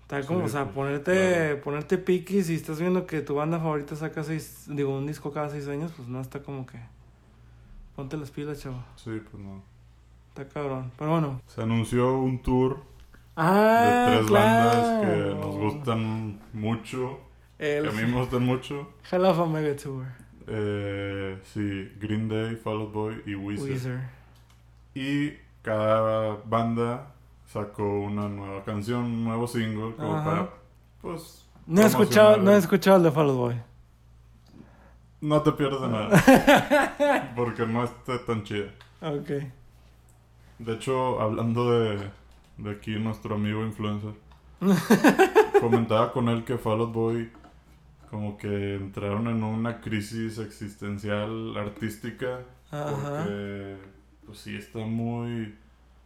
Está 0.04 0.26
como, 0.26 0.40
Sí, 0.40 0.46
o 0.46 0.50
sea, 0.50 0.66
ponerte, 0.72 1.12
claro. 1.50 1.62
ponerte 1.62 1.98
piqui 1.98 2.42
si 2.42 2.56
estás 2.56 2.80
viendo 2.80 3.06
que 3.06 3.20
tu 3.20 3.36
banda 3.36 3.60
favorita 3.60 3.98
saca 3.98 4.24
seis, 4.24 4.64
digo, 4.68 4.98
un 4.98 5.08
disco 5.08 5.34
cada 5.34 5.50
seis 5.50 5.68
años, 5.68 5.92
pues 5.94 6.08
no 6.08 6.22
está 6.22 6.42
como 6.42 6.66
que... 6.66 6.80
Ponte 7.98 8.16
las 8.16 8.32
pilas, 8.32 8.62
chavo. 8.62 8.82
Sí, 8.96 9.22
pues 9.30 9.44
no. 9.44 9.62
Está 10.30 10.48
cabrón. 10.48 10.90
Pero 10.98 11.12
bueno. 11.12 11.42
Se 11.48 11.62
anunció 11.62 12.18
un 12.18 12.42
tour 12.42 12.80
Ah, 13.36 14.06
de 14.10 14.18
tres 14.18 14.30
bandas 14.32 15.02
que 15.02 15.08
claro. 15.12 15.36
nos 15.36 15.56
gustan 15.58 16.40
mucho. 16.54 17.20
El 17.60 17.84
Que 17.84 17.90
a 17.90 17.92
mí 17.92 18.10
me 18.10 18.20
gustan 18.22 18.44
mucho. 18.46 18.94
Hell 19.12 19.26
of 19.26 19.38
a 19.40 19.46
Mega 19.46 19.76
Tour. 19.76 20.06
Eh, 20.54 21.40
sí, 21.46 21.94
Green 21.98 22.28
Day, 22.28 22.58
Fall 22.58 22.82
Out 22.82 22.92
Boy 22.92 23.24
y 23.26 23.36
Weezer. 23.36 23.72
Weezer. 23.72 24.02
Y 24.94 25.32
cada 25.62 26.36
banda 26.46 27.14
sacó 27.46 27.84
una 28.02 28.28
nueva 28.28 28.62
canción, 28.66 29.06
un 29.06 29.24
nuevo 29.24 29.48
single, 29.48 29.96
como 29.96 30.16
Ajá. 30.16 30.24
para, 30.26 30.50
pues... 31.02 31.48
No 31.66 31.82
he 31.82 31.86
escuchado, 31.86 32.36
no 32.36 32.52
he 32.52 32.58
escuchado 32.58 32.98
el 32.98 33.04
de 33.04 33.12
Fall 33.12 33.30
Out 33.30 33.38
Boy. 33.38 33.62
No 35.22 35.42
te 35.42 35.54
pierdes 35.54 35.80
de 35.82 35.88
nada. 35.88 37.34
porque 37.36 37.66
no 37.66 37.86
está 37.86 38.26
tan 38.26 38.44
chida. 38.44 38.72
Ok. 39.02 39.30
De 40.60 40.74
hecho, 40.74 41.22
hablando 41.22 41.72
de, 41.72 42.10
de 42.58 42.72
aquí 42.72 43.00
nuestro 43.00 43.36
amigo 43.36 43.64
influencer, 43.64 44.16
comentaba 45.62 46.12
con 46.12 46.28
él 46.28 46.44
que 46.44 46.58
Fall 46.58 46.82
Out 46.82 46.92
Boy 46.92 47.32
como 48.12 48.38
que 48.38 48.76
entraron 48.76 49.28
en 49.30 49.42
una 49.42 49.80
crisis 49.80 50.38
existencial 50.38 51.56
artística 51.56 52.42
Ajá. 52.70 52.94
porque 52.94 53.78
pues 54.26 54.40
sí 54.40 54.58
está 54.58 54.80
muy 54.80 55.56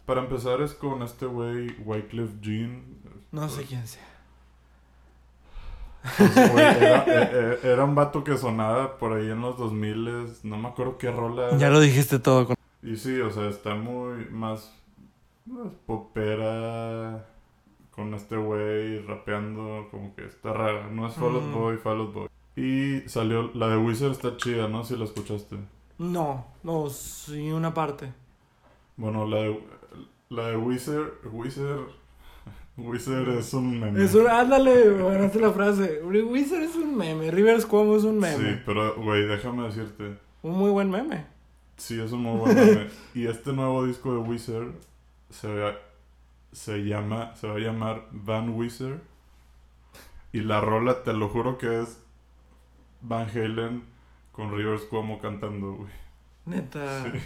para 0.05 0.21
empezar 0.21 0.61
es 0.61 0.75
con 0.75 1.01
este 1.01 1.25
güey 1.25 1.75
Wyclef 1.83 2.29
Jean 2.41 2.83
No 3.31 3.49
sé 3.49 3.63
quién 3.63 3.85
sea. 3.87 4.05
Pues, 6.17 6.51
güey, 6.51 6.63
era, 6.77 7.03
eh, 7.07 7.29
eh, 7.33 7.59
era 7.63 7.83
un 7.83 7.95
vato 7.95 8.23
que 8.23 8.37
sonaba 8.37 8.99
por 8.99 9.13
ahí 9.13 9.31
en 9.31 9.41
los 9.41 9.57
2000 9.57 10.27
no 10.43 10.57
me 10.57 10.67
acuerdo 10.67 10.99
qué 10.99 11.09
rola 11.09 11.47
era. 11.47 11.57
Ya 11.57 11.71
lo 11.71 11.79
dijiste 11.79 12.19
todo. 12.19 12.45
Con... 12.45 12.55
Y 12.83 12.97
sí, 12.97 13.19
o 13.19 13.31
sea, 13.31 13.49
está 13.49 13.73
muy 13.73 14.25
más, 14.29 14.71
más 15.47 15.73
popera 15.87 17.25
con 17.95 18.13
este 18.13 18.35
güey 18.35 18.99
rapeando, 19.05 19.87
como 19.91 20.13
que 20.15 20.25
está 20.25 20.51
rara. 20.53 20.89
No 20.89 21.07
es 21.07 21.13
Fall 21.15 21.35
Out 21.35 21.43
Mm. 21.45 21.53
Boy, 21.53 21.77
Fall 21.77 21.99
Out 22.01 22.13
Boy. 22.13 22.27
Y 22.55 23.07
salió, 23.07 23.51
la 23.53 23.67
de 23.69 23.77
Wizard 23.77 24.11
está 24.11 24.37
chida, 24.37 24.67
¿no? 24.67 24.83
Si 24.83 24.95
la 24.95 25.05
escuchaste. 25.05 25.57
No, 25.97 26.45
no, 26.63 26.89
sí, 26.89 27.51
una 27.51 27.73
parte. 27.73 28.11
Bueno, 28.97 29.25
la 29.27 29.37
de, 29.37 29.59
la 30.29 30.47
de 30.49 30.57
Wizard, 30.57 31.11
Wizard, 31.31 31.87
Wizard 32.77 33.29
es 33.29 33.53
un 33.53 33.79
meme. 33.79 34.03
Es 34.03 34.13
un, 34.15 34.27
ándale, 34.27 34.93
ganaste 34.97 35.39
la 35.39 35.51
frase. 35.51 36.01
Wizard 36.03 36.63
es 36.63 36.75
un 36.75 36.97
meme. 36.97 37.31
Rivers 37.31 37.65
Cuomo 37.65 37.95
es 37.95 38.03
un 38.03 38.19
meme. 38.19 38.37
Sí, 38.55 38.59
pero, 38.65 38.95
güey, 39.01 39.25
déjame 39.25 39.63
decirte. 39.63 40.17
Un 40.41 40.57
muy 40.57 40.69
buen 40.71 40.89
meme. 40.89 41.25
Sí, 41.77 41.99
es 41.99 42.11
un 42.11 42.21
muy 42.23 42.39
buen 42.39 42.55
meme. 42.55 42.87
y 43.13 43.27
este 43.27 43.53
nuevo 43.53 43.85
disco 43.85 44.11
de 44.13 44.19
Wizard 44.19 44.71
se, 45.29 45.47
va- 45.53 45.75
se 46.55 46.79
llama, 46.85 47.35
se 47.35 47.47
va 47.47 47.55
a 47.55 47.59
llamar 47.59 48.07
Van 48.11 48.49
Wizard. 48.49 48.99
Y 50.31 50.39
la 50.41 50.61
rola, 50.61 51.03
te 51.03 51.13
lo 51.13 51.27
juro 51.29 51.57
que 51.57 51.81
es 51.81 52.01
Van 53.01 53.29
Halen 53.29 53.83
con 54.31 54.55
Rivers 54.55 54.83
Cuomo 54.83 55.19
cantando, 55.19 55.73
güey. 55.73 55.91
Neta. 56.45 57.03
Sí. 57.11 57.19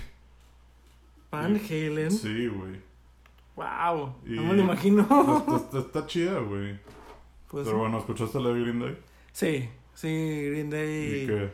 Van 1.31 1.55
Halen. 1.55 2.11
Sí, 2.11 2.47
güey. 2.47 2.81
Wow. 3.55 4.15
Y- 4.25 4.31
No 4.35 4.43
me 4.43 4.53
lo 4.55 4.61
imagino. 4.63 5.01
Está, 5.39 5.55
está- 5.57 5.79
está 5.79 6.05
chida, 6.07 6.39
güey. 6.39 6.79
Pues, 7.49 7.65
Pero 7.65 7.79
bueno, 7.79 7.97
¿escuchaste 7.99 8.39
la 8.39 8.49
de 8.49 8.61
Green 8.61 8.79
Day? 8.79 8.97
sí, 9.31 9.69
sí, 9.95 10.07
Green 10.51 10.69
Day. 10.69 11.23
¿Y 11.23 11.27
qué? 11.27 11.51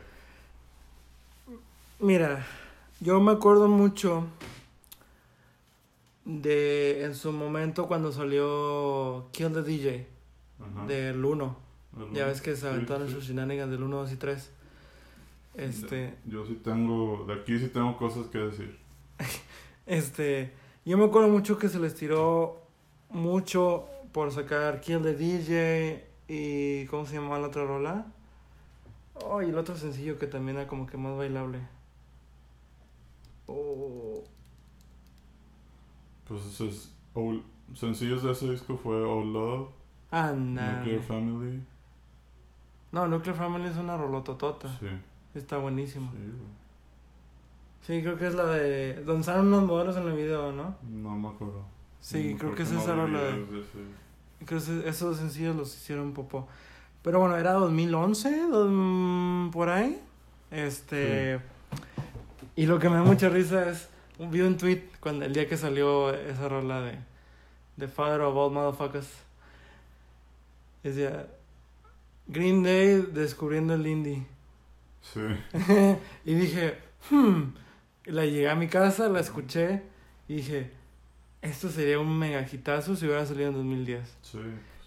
Mira, 2.00 2.46
yo 3.00 3.20
me 3.20 3.32
acuerdo 3.32 3.68
mucho 3.68 4.26
de 6.26 7.04
en 7.04 7.14
su 7.14 7.32
momento 7.32 7.86
cuando 7.86 8.10
salió 8.12 9.28
Kill 9.32 9.52
the 9.52 9.62
DJ 9.62 10.06
Ajá. 10.60 10.84
del 10.86 11.24
1. 11.24 11.56
El- 11.98 12.12
Ya 12.12 12.26
ves 12.26 12.40
que 12.42 12.54
se 12.56 12.62
sí, 12.62 12.66
aventaron 12.66 13.06
sí. 13.08 13.14
sus 13.14 13.24
shenanigans 13.24 13.70
del 13.70 13.82
1, 13.82 13.96
2 13.96 14.12
y 14.12 14.16
3. 14.16 14.50
Este, 15.54 16.14
Yo 16.26 16.44
sí 16.44 16.54
tengo, 16.62 17.24
de 17.26 17.34
aquí 17.34 17.58
sí 17.58 17.68
tengo 17.68 17.96
cosas 17.96 18.26
que 18.26 18.38
decir. 18.38 18.76
este, 19.86 20.52
yo 20.84 20.98
me 20.98 21.04
acuerdo 21.06 21.28
mucho 21.28 21.58
que 21.58 21.68
se 21.70 21.78
les 21.78 21.94
tiró 21.94 22.60
mucho 23.08 23.86
por 24.12 24.32
sacar 24.32 24.80
Kill 24.80 25.00
the 25.02 25.14
DJ 25.14 26.04
y 26.28 26.86
¿cómo 26.86 27.06
se 27.06 27.14
llamaba 27.14 27.38
la 27.38 27.46
otra 27.46 27.64
rola? 27.64 28.06
Oh, 29.24 29.40
y 29.42 29.46
el 29.48 29.56
otro 29.56 29.76
sencillo 29.76 30.18
que 30.18 30.26
también 30.26 30.58
era 30.58 30.66
como 30.66 30.86
que 30.86 30.96
más 30.98 31.16
bailable. 31.16 31.60
Oh, 33.46 34.24
Pues 36.28 36.60
es, 36.60 36.92
sencillos 37.74 38.22
de 38.22 38.32
ese 38.32 38.50
disco 38.50 38.76
fue 38.76 38.96
All 39.04 39.32
Love. 39.32 39.68
Nuclear 40.78 41.02
Family. 41.02 41.62
No, 42.92 43.06
Nuclear 43.06 43.36
Family 43.36 43.66
es 43.68 43.76
una 43.76 43.96
rolototota. 43.96 44.68
Sí, 44.78 44.86
Está 45.34 45.58
buenísimo. 45.58 46.10
sí, 46.12 46.18
güey. 46.18 46.56
Sí, 47.82 48.02
creo 48.02 48.16
que 48.18 48.26
es 48.26 48.34
la 48.34 48.46
de. 48.46 49.04
Salen 49.22 49.46
unos 49.46 49.64
modelos 49.64 49.96
en 49.96 50.08
el 50.08 50.14
video, 50.14 50.50
¿no? 50.52 50.74
No 50.82 51.10
me 51.16 51.28
acuerdo. 51.28 51.62
Sí, 52.00 52.32
No, 52.32 52.38
creo 52.38 52.54
que 52.54 52.56
porque 52.56 52.62
es 52.64 52.72
esa 52.72 52.96
no 52.96 53.06
la 53.06 53.20
de. 53.22 53.44
Creo 54.44 54.60
que 54.60 54.88
esos 54.88 55.16
sencillos 55.18 55.54
los 55.54 55.74
hicieron 55.76 56.12
popó. 56.12 56.48
Pero 57.02 57.20
bueno, 57.20 57.36
era 57.36 57.52
2011, 57.52 58.48
dos- 58.48 58.68
mm, 58.72 59.50
por 59.50 59.68
ahí. 59.68 60.00
Este. 60.50 61.40
Y 62.56 62.66
lo 62.66 62.78
que 62.78 62.88
me 62.88 62.96
da 62.96 63.02
mucha 63.04 63.28
risa 63.28 63.68
es. 63.70 63.88
Vi 64.18 64.40
un 64.40 64.56
tweet 64.56 64.82
cuando 65.00 65.24
el 65.24 65.32
día 65.32 65.48
que 65.48 65.56
salió 65.56 66.12
esa 66.14 66.48
rola 66.48 66.80
de. 66.80 66.98
The 67.78 67.88
Father 67.88 68.22
of 68.22 68.36
All 68.36 68.52
Motherfuckers. 68.52 69.08
Decía. 70.82 71.26
Green 72.28 72.62
Day 72.62 73.06
descubriendo 73.12 73.74
el 73.74 73.86
indie. 73.86 74.26
Sí, 75.00 75.20
y 76.24 76.34
dije, 76.34 76.78
hmm. 77.10 77.42
La 78.06 78.24
llegué 78.24 78.48
a 78.48 78.54
mi 78.54 78.68
casa, 78.68 79.08
la 79.08 79.20
escuché 79.20 79.82
y 80.28 80.36
dije, 80.36 80.70
esto 81.42 81.68
sería 81.68 81.98
un 81.98 82.16
mega 82.16 82.40
hitazo 82.40 82.94
si 82.94 83.04
hubiera 83.06 83.26
salido 83.26 83.48
en 83.48 83.54
2010. 83.54 84.16
sí. 84.22 84.38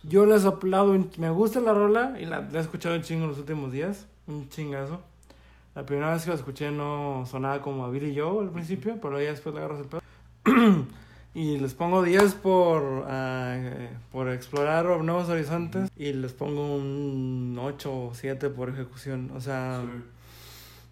Yo 0.04 0.26
les 0.26 0.46
aplaudo, 0.46 0.98
me 1.18 1.30
gusta 1.30 1.60
la 1.60 1.74
rola 1.74 2.16
y 2.18 2.26
la, 2.26 2.40
la 2.40 2.60
he 2.60 2.62
escuchado 2.62 2.96
un 2.96 3.02
chingo 3.02 3.24
en 3.24 3.32
los 3.32 3.40
últimos 3.40 3.70
días, 3.74 4.08
un 4.28 4.48
chingazo. 4.48 5.02
La 5.80 5.86
primera 5.86 6.12
vez 6.12 6.24
que 6.26 6.32
lo 6.32 6.36
escuché 6.36 6.72
no 6.72 7.24
sonaba 7.26 7.62
como 7.62 7.86
a 7.86 7.90
Billy 7.90 8.14
Joe 8.20 8.44
al 8.44 8.50
principio, 8.52 8.98
pero 9.02 9.22
ya 9.22 9.30
después 9.30 9.56
le 9.56 9.62
agarras 9.62 9.80
el 9.80 9.86
pedo. 9.86 10.02
y 11.34 11.58
les 11.58 11.74
pongo 11.74 12.04
10 12.04 12.34
por, 12.36 13.06
eh, 13.10 13.90
por 14.12 14.28
explorar 14.30 14.86
nuevos 15.02 15.30
horizontes 15.30 15.90
y 15.96 16.12
les 16.12 16.34
pongo 16.34 16.76
un 16.76 17.58
8 17.58 17.94
o 18.08 18.14
7 18.14 18.50
por 18.50 18.68
ejecución. 18.68 19.32
O 19.34 19.40
sea, 19.40 19.82
Sí. 19.86 20.04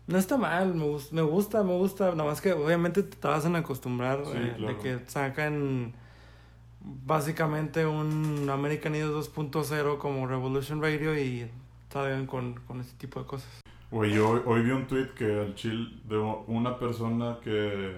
no 0.07 0.17
está 0.17 0.37
mal, 0.37 0.73
me, 0.73 0.85
gus- 0.85 1.11
me 1.11 1.21
gusta, 1.21 1.63
me 1.63 1.73
gusta. 1.73 2.11
Nada 2.11 2.23
más 2.29 2.39
que 2.39 2.53
obviamente 2.53 3.03
te 3.03 3.27
vas 3.27 3.45
a 3.45 3.57
acostumbrar 3.57 4.23
Sí, 4.25 4.31
eh, 4.37 4.55
de 4.67 4.77
que 4.77 4.99
sacan 5.07 5.91
básicamente 6.79 7.85
un 7.85 8.49
American 8.49 8.95
Idol 8.95 9.15
2.0 9.21 9.97
como 9.97 10.27
Revolution 10.27 10.81
Radio 10.81 11.19
y 11.19 11.51
salgan 11.91 12.25
con, 12.25 12.53
con 12.65 12.79
este 12.79 12.95
tipo 12.97 13.19
de 13.19 13.25
cosas. 13.25 13.49
Güey, 13.89 14.13
yo 14.13 14.29
hoy, 14.31 14.41
hoy 14.45 14.61
vi 14.63 14.71
un 14.71 14.85
tweet 14.87 15.09
que 15.15 15.39
al 15.39 15.55
chill 15.55 16.01
de 16.07 16.17
una 16.17 16.77
persona 16.77 17.37
que. 17.43 17.95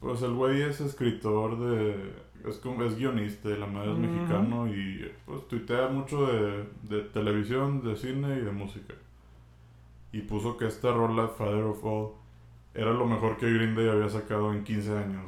Pues 0.00 0.20
el 0.22 0.34
güey 0.34 0.62
es 0.62 0.80
escritor 0.80 1.58
de. 1.58 2.12
Es, 2.48 2.56
como, 2.56 2.82
es 2.84 2.96
guionista, 2.96 3.48
y 3.50 3.56
la 3.56 3.66
madre 3.66 3.92
es 3.92 3.98
Ujú. 3.98 4.06
mexicano 4.06 4.66
y 4.66 5.10
pues 5.24 5.46
tuitea 5.46 5.88
mucho 5.88 6.26
de, 6.26 6.64
de 6.82 7.02
televisión, 7.02 7.82
de 7.84 7.96
cine 7.96 8.36
y 8.36 8.40
de 8.40 8.50
música. 8.50 8.94
Y 10.12 10.22
puso 10.22 10.56
que 10.58 10.66
esta 10.66 10.92
rola, 10.92 11.28
Father 11.28 11.62
of 11.62 11.84
All, 11.84 12.08
era 12.74 12.92
lo 12.92 13.06
mejor 13.06 13.36
que 13.38 13.50
Green 13.50 13.74
Day 13.76 13.88
había 13.88 14.08
sacado 14.08 14.52
en 14.52 14.64
15 14.64 14.98
años. 14.98 15.24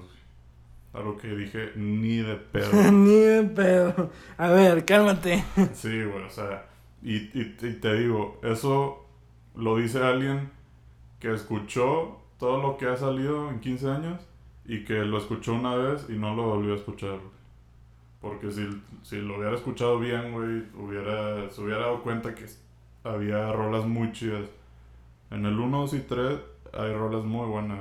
A 0.92 1.00
lo 1.00 1.16
que 1.16 1.28
dije, 1.28 1.72
ni 1.76 2.16
de 2.18 2.34
pedo. 2.36 2.70
Ni 2.92 3.16
de 3.18 3.42
pedo. 3.44 4.10
A 4.36 4.48
ver, 4.50 4.84
cálmate. 4.84 5.44
Sí, 5.72 6.02
güey, 6.04 6.22
o 6.24 6.30
sea, 6.30 6.66
y, 7.04 7.16
y, 7.38 7.56
y 7.62 7.72
te 7.74 7.94
digo, 7.94 8.40
eso 8.42 9.04
lo 9.54 9.76
dice 9.76 10.02
alguien 10.02 10.50
que 11.20 11.32
escuchó 11.32 12.18
todo 12.38 12.60
lo 12.60 12.76
que 12.76 12.86
ha 12.86 12.96
salido 12.96 13.50
en 13.50 13.60
15 13.60 13.90
años 13.90 14.20
y 14.64 14.84
que 14.84 14.94
lo 15.04 15.18
escuchó 15.18 15.54
una 15.54 15.74
vez 15.76 16.06
y 16.08 16.12
no 16.14 16.34
lo 16.34 16.44
volvió 16.44 16.72
a 16.72 16.76
escuchar. 16.76 17.18
Porque 18.20 18.50
si, 18.50 18.66
si 19.02 19.16
lo 19.16 19.36
hubiera 19.36 19.54
escuchado 19.54 19.98
bien, 19.98 20.32
güey, 20.32 20.64
hubiera, 20.82 21.50
se 21.50 21.60
hubiera 21.60 21.80
dado 21.82 22.02
cuenta 22.02 22.34
que 22.34 22.46
había 23.04 23.52
rolas 23.52 23.84
muy 23.84 24.12
chidas. 24.12 24.48
En 25.30 25.44
el 25.44 25.58
1, 25.58 25.80
2 25.82 25.94
y 25.94 26.00
3 26.00 26.40
hay 26.72 26.92
rolas 26.94 27.24
muy 27.24 27.46
buenas. 27.46 27.80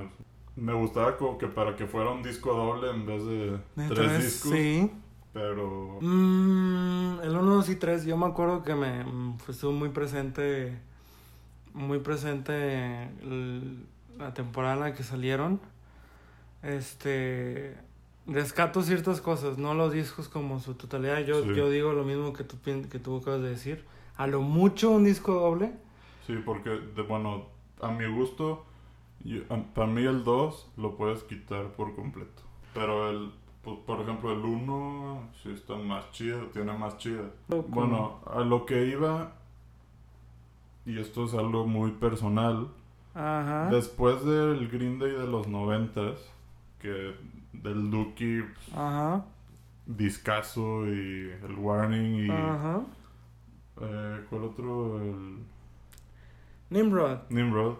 Me 0.55 0.73
gustaba 0.73 1.17
como 1.17 1.37
que 1.37 1.47
para 1.47 1.75
que 1.75 1.87
fuera 1.87 2.11
un 2.11 2.21
disco 2.21 2.53
doble 2.53 2.91
en 2.91 3.05
vez 3.05 3.25
de 3.25 3.51
De 3.75 3.87
tres, 3.87 3.89
tres, 3.93 4.23
discos. 4.23 4.51
Sí. 4.51 4.91
Pero 5.33 5.97
Mm, 6.01 7.19
el 7.23 7.35
1, 7.35 7.55
2 7.55 7.69
y 7.69 7.75
3, 7.75 8.05
yo 8.05 8.17
me 8.17 8.27
acuerdo 8.27 8.63
que 8.63 8.75
me 8.75 9.03
mm, 9.03 9.37
fue- 9.39 9.53
estuvo 9.53 9.71
muy 9.71 9.89
presente, 9.89 10.77
muy 11.73 11.99
presente 11.99 13.03
el- 13.23 13.85
la 14.17 14.33
temporada 14.33 14.75
en 14.75 14.79
la 14.81 14.93
que 14.93 15.03
salieron. 15.03 15.59
Este, 16.61 17.75
rescato 18.27 18.81
ciertas 18.83 19.19
cosas, 19.21 19.57
no 19.57 19.73
los 19.73 19.91
discos 19.91 20.29
como 20.29 20.59
su 20.59 20.75
totalidad. 20.75 21.19
Yo, 21.25 21.43
Sí. 21.43 21.53
yo 21.55 21.69
digo 21.69 21.93
lo 21.93 22.03
mismo 22.03 22.31
que 22.33 22.43
tú, 22.43 22.57
que 22.63 22.99
tú 22.99 23.17
acabas 23.17 23.41
de 23.41 23.49
decir. 23.49 23.83
A 24.15 24.27
lo 24.27 24.41
mucho 24.41 24.91
un 24.91 25.03
disco 25.03 25.33
doble. 25.33 25.73
Sí, 26.27 26.35
porque, 26.45 26.69
de, 26.69 27.01
bueno, 27.01 27.47
a 27.81 27.89
mi 27.91 28.05
gusto, 28.05 28.63
yo- 29.23 29.41
a- 29.49 29.57
para 29.73 29.87
mí 29.87 30.03
el 30.03 30.23
2 30.23 30.69
lo 30.77 30.95
puedes 30.95 31.23
quitar 31.23 31.69
por 31.73 31.95
completo. 31.95 32.43
Pero 32.73 33.09
el, 33.09 33.31
pues, 33.63 33.77
por 33.85 34.01
ejemplo, 34.01 34.31
el 34.33 34.39
1 34.39 35.29
sí 35.41 35.51
está 35.51 35.75
más 35.75 36.11
chido, 36.11 36.47
tiene 36.47 36.77
más 36.77 36.97
chida. 36.97 37.23
Bueno, 37.47 38.19
a 38.25 38.41
lo 38.41 38.65
que 38.65 38.87
iba, 38.87 39.31
y 40.85 40.99
esto 40.99 41.25
es 41.25 41.33
algo 41.33 41.65
muy 41.65 41.91
personal, 41.91 42.67
Ajá. 43.15 43.69
después 43.71 44.23
del 44.25 44.67
Green 44.69 44.99
Day 44.99 45.11
de 45.11 45.27
los 45.27 45.47
90 45.47 46.01
que 46.79 47.15
del 47.53 47.89
pues, 47.89 48.43
Ajá. 48.75 49.23
Discaso 49.85 50.85
y 50.87 51.31
el 51.43 51.55
Warning 51.57 52.25
y... 52.25 52.29
Ajá. 52.29 52.81
eh, 53.81 54.25
¿Cuál 54.29 54.43
otro? 54.43 55.01
El 55.01 55.37
Nimrod. 56.69 57.19
Nimrod. 57.29 57.75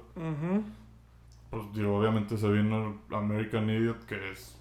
Pues 1.50 1.74
digo, 1.74 1.98
obviamente 1.98 2.38
se 2.38 2.50
vino 2.50 2.96
American 3.12 3.70
Idiot, 3.70 4.06
que 4.06 4.32
es 4.32 4.60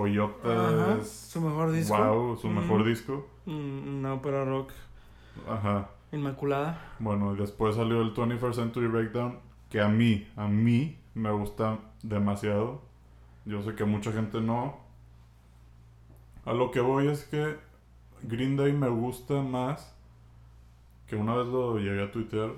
Ajá. 0.00 0.98
es 1.00 1.08
Su 1.10 1.40
mejor 1.40 1.70
disco. 1.72 1.96
wow, 1.96 2.36
su 2.36 2.48
mejor 2.48 2.80
Ujú. 2.80 2.88
disco. 2.88 3.26
Mm, 3.46 3.98
Una 3.98 4.14
ópera 4.14 4.44
rock 4.44 4.70
Ajá. 5.48 5.88
inmaculada. 6.12 6.80
Bueno, 6.98 7.34
y 7.34 7.38
después 7.38 7.76
salió 7.76 8.00
el 8.02 8.14
21st 8.14 8.54
Century 8.54 8.86
Breakdown, 8.86 9.38
que 9.70 9.80
a 9.80 9.88
mí, 9.88 10.26
a 10.36 10.46
mí 10.48 10.98
me 11.14 11.30
gusta 11.30 11.78
demasiado. 12.02 12.82
Yo 13.44 13.62
sé 13.62 13.74
que 13.74 13.84
mucha 13.84 14.12
gente 14.12 14.40
no. 14.40 14.76
A 16.44 16.52
lo 16.52 16.70
que 16.70 16.80
voy 16.80 17.08
es 17.08 17.24
que 17.24 17.56
Green 18.22 18.56
Day 18.56 18.72
me 18.72 18.88
gusta 18.88 19.42
más, 19.42 19.94
que 21.06 21.16
una 21.16 21.34
vez 21.34 21.46
lo 21.46 21.78
llegué 21.78 22.02
a 22.04 22.10
tuitear, 22.12 22.50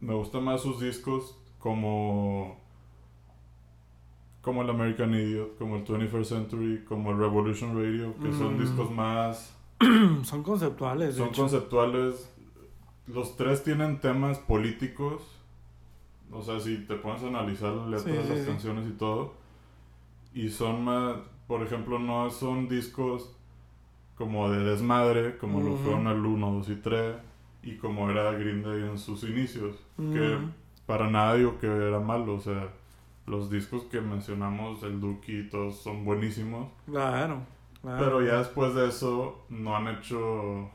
me 0.00 0.14
gusta 0.14 0.40
más 0.40 0.62
sus 0.62 0.80
discos 0.80 1.36
como 1.58 2.58
como 4.40 4.62
el 4.62 4.70
American 4.70 5.14
Idiot, 5.14 5.58
como 5.58 5.76
el 5.76 5.84
21st 5.84 6.24
Century, 6.24 6.84
como 6.88 7.10
el 7.10 7.18
Revolution 7.18 7.74
Radio, 7.76 8.14
que 8.22 8.32
son 8.32 8.56
Mm. 8.56 8.60
discos 8.60 8.90
más 8.90 9.56
Son 10.22 10.42
conceptuales. 10.42 11.14
son 11.16 11.28
hecho. 11.28 11.42
conceptuales. 11.42 12.34
Los 13.06 13.36
tres 13.36 13.64
tienen 13.64 14.00
temas 14.00 14.38
políticos. 14.38 15.22
O 16.32 16.42
sea, 16.42 16.60
si 16.60 16.76
te 16.86 16.94
pones 16.96 17.22
a 17.24 17.28
analizar 17.28 17.72
la 17.72 17.86
letra 17.96 18.12
Sí, 18.14 18.18
sí, 18.22 18.28
las 18.28 18.38
sí. 18.40 18.46
canciones 18.46 18.86
y 18.86 18.92
todo. 18.92 19.34
Y 20.32 20.48
son 20.48 20.84
más, 20.84 21.16
por 21.48 21.62
ejemplo, 21.62 21.98
no 21.98 22.30
son 22.30 22.68
discos 22.68 23.34
como 24.16 24.48
de 24.50 24.58
desmadre, 24.62 25.38
como 25.38 25.60
lo 25.60 25.76
fueron 25.76 26.06
el 26.06 26.24
1, 26.24 26.52
2 26.52 26.68
y 26.68 26.76
3. 26.76 27.16
Y 27.62 27.76
como 27.76 28.10
era 28.10 28.30
Green 28.32 28.62
Day 28.62 28.82
en 28.82 28.96
sus 28.98 29.24
inicios. 29.24 29.76
Que 29.96 30.38
para 30.86 31.10
nada 31.10 31.34
digo 31.34 31.58
que 31.58 31.66
era 31.66 31.98
malo. 32.00 32.34
O 32.34 32.40
sea, 32.40 32.68
los 33.26 33.50
discos 33.50 33.84
que 33.84 34.00
mencionamos, 34.00 34.82
el 34.82 35.00
Dookie 35.00 35.40
y 35.40 35.48
todos 35.48 35.76
son 35.80 36.04
buenísimos. 36.04 36.68
Claro, 36.86 37.42
claro. 37.82 37.98
Pero 38.04 38.22
ya 38.22 38.38
después 38.38 38.74
de 38.74 38.88
eso 38.88 39.44
no 39.48 39.76
han 39.76 39.88
hecho... 39.88 40.70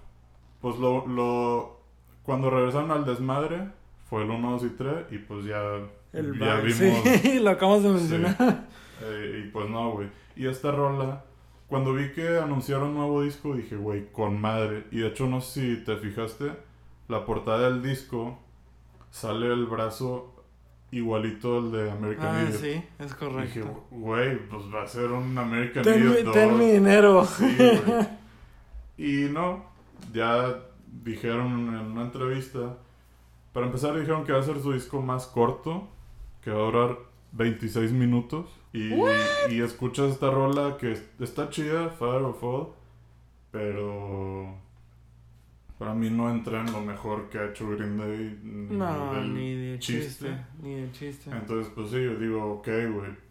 Pues 0.61 0.77
lo... 0.77 1.05
lo 1.07 1.75
cuando 2.23 2.49
regresaron 2.49 2.89
al 2.89 3.05
desmadre 3.05 3.67
fue 4.09 4.23
el 4.23 4.31
1, 4.31 4.51
2 4.51 4.63
y 4.63 4.69
3 4.69 4.93
y 5.11 5.17
pues 5.19 5.45
ya, 5.45 5.61
El 6.11 6.39
ya 6.39 6.55
vimos... 6.55 7.03
sí, 7.21 7.39
lo 7.43 7.49
acabamos 7.51 7.83
de 7.83 7.89
mencionar. 7.89 8.67
eh, 9.03 9.43
y 9.45 9.49
pues 9.51 9.69
no, 9.69 9.91
güey. 9.91 10.09
Y 10.35 10.47
esta 10.47 10.71
rola, 10.71 11.23
cuando 11.67 11.93
vi 11.93 12.11
que 12.13 12.39
anunciaron 12.39 12.89
un 12.89 12.95
nuevo 12.95 13.21
disco 13.21 13.53
dije, 13.55 13.75
güey, 13.75 14.11
con 14.11 14.41
madre. 14.41 14.85
Y 14.91 14.99
de 14.99 15.07
hecho 15.07 15.27
no 15.27 15.39
sé 15.41 15.77
si 15.77 15.83
te 15.83 15.97
fijaste, 15.97 16.53
la 17.07 17.25
portada 17.25 17.69
del 17.69 17.83
disco 17.83 18.39
sale 19.11 19.47
el 19.53 19.65
brazo 19.65 20.34
igualito 20.97 21.57
al 21.57 21.71
de 21.71 21.91
American 21.91 22.35
Ah, 22.35 22.43
Idiot. 22.43 22.61
sí, 22.61 22.83
es 22.99 23.07
Dije, 23.07 23.15
correcto. 23.19 23.83
güey, 23.91 24.37
pues 24.47 24.63
va 24.73 24.83
a 24.83 24.87
ser 24.87 25.11
un 25.11 25.37
American 25.37 25.83
Ten, 25.83 26.05
mi- 26.05 26.11
Idiot 26.13 26.33
ten 26.33 26.49
2. 26.49 26.59
mi 26.59 26.71
dinero. 26.71 27.25
Sí. 27.25 27.45
Y 28.97 29.27
no, 29.29 29.65
ya 30.13 30.55
dijeron 31.03 31.47
en 31.75 31.91
una 31.91 32.03
entrevista, 32.03 32.77
para 33.51 33.65
empezar 33.65 33.93
dijeron 33.99 34.23
que 34.23 34.31
va 34.31 34.39
a 34.39 34.43
ser 34.43 34.59
su 34.61 34.71
disco 34.71 35.01
más 35.01 35.27
corto, 35.27 35.87
que 36.41 36.49
va 36.51 36.61
a 36.61 36.65
durar 36.71 36.97
26 37.33 37.91
minutos. 37.91 38.45
Y, 38.71 38.93
y 39.49 39.61
escuchas 39.61 40.11
esta 40.11 40.29
rola 40.31 40.77
que 40.77 40.93
es- 40.93 41.03
está 41.19 41.49
chida, 41.49 41.89
Father 41.89 42.21
of 42.23 42.41
All, 42.43 42.67
pero 43.51 44.55
para 45.77 45.93
mí 45.93 46.09
no 46.09 46.29
entra 46.29 46.61
en 46.61 46.71
lo 46.71 46.81
mejor 46.81 47.29
que 47.29 47.37
ha 47.37 47.45
hecho 47.49 47.69
Green 47.69 47.97
Day. 47.97 48.39
No, 48.43 49.13
del 49.13 49.33
ni 49.33 49.53
de 49.55 49.79
chiste. 49.79 50.37
Ni 50.61 50.75
de 50.75 50.91
chiste. 50.91 51.29
Entonces, 51.31 51.71
pues 51.75 51.89
sí, 51.89 52.03
yo 52.03 52.15
digo, 52.15 52.53
ok, 52.53 52.67
güey. 52.93 53.25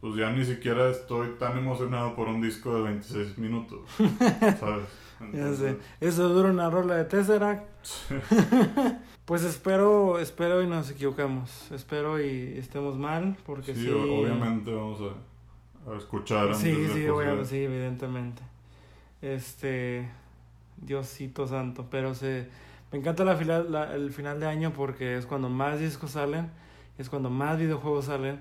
Pues 0.00 0.16
ya 0.16 0.30
ni 0.30 0.44
siquiera 0.44 0.90
estoy 0.90 1.30
tan 1.38 1.56
emocionado 1.56 2.14
por 2.14 2.28
un 2.28 2.42
disco 2.42 2.74
de 2.74 2.82
26 2.82 3.38
minutos. 3.38 3.88
¿Sabes? 4.60 4.84
Ya 5.32 5.54
sé. 5.54 5.78
Eso 6.00 6.28
dura 6.28 6.50
una 6.50 6.68
rola 6.68 6.96
de 6.96 7.04
Tesseract. 7.04 7.66
Pues 9.24 9.42
espero, 9.42 10.18
espero 10.18 10.62
y 10.62 10.66
nos 10.66 10.90
equivoquemos. 10.90 11.72
Espero 11.72 12.22
y 12.22 12.58
estemos 12.58 12.98
mal, 12.98 13.38
porque 13.46 13.74
sí. 13.74 13.84
Sí, 13.84 13.90
obviamente 13.90 14.70
vamos 14.70 15.00
a, 15.00 15.90
a 15.90 15.96
escuchar. 15.96 16.48
antes 16.48 16.58
Sí, 16.58 16.88
sí, 16.92 17.08
obviamente, 17.08 17.46
sí, 17.46 17.56
evidentemente. 17.56 18.42
Este, 19.22 20.10
Diosito 20.84 21.46
santo, 21.46 21.86
pero 21.90 22.14
se, 22.14 22.48
me 22.92 22.98
encanta 22.98 23.24
la 23.24 23.36
final, 23.36 23.72
la- 23.72 23.94
el 23.94 24.10
final 24.12 24.40
de 24.40 24.46
año 24.46 24.72
porque 24.72 25.16
es 25.16 25.26
cuando 25.26 25.48
más 25.48 25.78
discos 25.80 26.12
salen, 26.12 26.50
es 26.98 27.08
cuando 27.08 27.30
más 27.30 27.58
videojuegos 27.58 28.06
salen, 28.06 28.40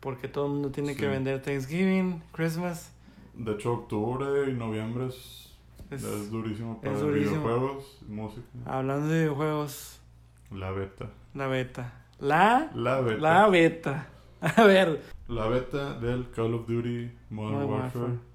porque 0.00 0.28
todo 0.28 0.46
el 0.46 0.52
mundo 0.52 0.70
tiene 0.70 0.96
que 0.96 1.06
vender 1.06 1.42
Thanksgiving, 1.42 2.22
Christmas. 2.32 2.92
De 3.34 3.52
hecho, 3.52 3.72
octubre 3.74 4.50
y 4.50 4.54
noviembre 4.54 5.06
es, 5.08 5.54
Es- 5.90 6.04
es 6.04 6.30
durísimo 6.30 6.80
para 6.80 6.98
durísimo. 6.98 7.40
videojuegos 7.42 7.98
música. 8.08 8.46
hablando 8.66 9.08
de 9.08 9.20
videojuegos, 9.20 10.00
La 10.52 10.70
beta. 10.70 11.10
La 11.34 11.46
beta. 11.46 11.92
La. 12.18 12.70
La 12.74 13.00
beta. 13.00 13.20
La 13.20 13.48
beta. 13.48 14.06
A 14.40 14.64
ver. 14.64 15.00
La 15.28 15.46
beta 15.46 15.94
del 16.00 16.28
Call 16.30 16.54
of 16.54 16.66
Duty 16.66 17.10
Modern 17.30 17.54
Modern 17.54 17.70
Warfare. 17.70 18.04
Warfare. 18.04 18.29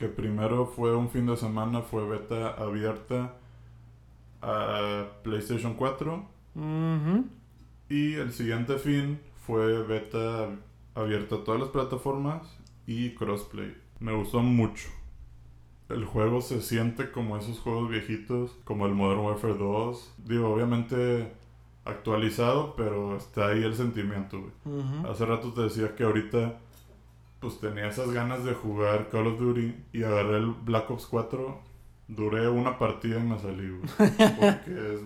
Que 0.00 0.08
primero 0.08 0.64
fue 0.64 0.96
un 0.96 1.10
fin 1.10 1.26
de 1.26 1.36
semana, 1.36 1.82
fue 1.82 2.08
beta 2.08 2.54
abierta 2.54 3.34
a 4.40 5.08
PlayStation 5.22 5.74
4. 5.74 6.24
Ujú. 6.54 7.26
Y 7.90 8.14
el 8.14 8.32
siguiente 8.32 8.78
fin 8.78 9.20
fue 9.46 9.82
beta 9.82 10.48
abierta 10.94 11.34
a 11.34 11.44
todas 11.44 11.60
las 11.60 11.68
plataformas 11.68 12.58
y 12.86 13.10
crossplay. 13.14 13.76
Me 13.98 14.14
gustó 14.14 14.40
mucho. 14.40 14.88
El 15.90 16.06
juego 16.06 16.40
se 16.40 16.62
siente 16.62 17.10
como 17.10 17.36
esos 17.36 17.58
juegos 17.58 17.90
viejitos, 17.90 18.56
como 18.64 18.86
el 18.86 18.94
Modern 18.94 19.20
Warfare 19.20 19.58
2. 19.58 20.14
Digo, 20.24 20.48
obviamente 20.48 21.30
actualizado, 21.84 22.74
pero 22.74 23.18
está 23.18 23.48
ahí 23.48 23.62
el 23.62 23.74
sentimiento, 23.74 24.40
güey. 24.40 24.52
Hace 25.10 25.26
rato 25.26 25.52
te 25.52 25.60
decía 25.60 25.94
que 25.94 26.04
ahorita 26.04 26.58
pues 27.40 27.58
tenía 27.58 27.88
esas 27.88 28.10
ganas 28.12 28.44
de 28.44 28.54
jugar 28.54 29.08
Call 29.08 29.28
of 29.28 29.40
Duty 29.40 29.74
y 29.92 30.02
agarré 30.02 30.38
el 30.38 30.50
Black 30.50 30.90
Ops 30.90 31.06
4. 31.06 31.58
Duré 32.08 32.48
una 32.48 32.78
partida 32.78 33.18
y 33.18 33.22
me 33.22 33.38
salí, 33.38 33.70
güey. 33.70 33.82
Porque 33.96 34.94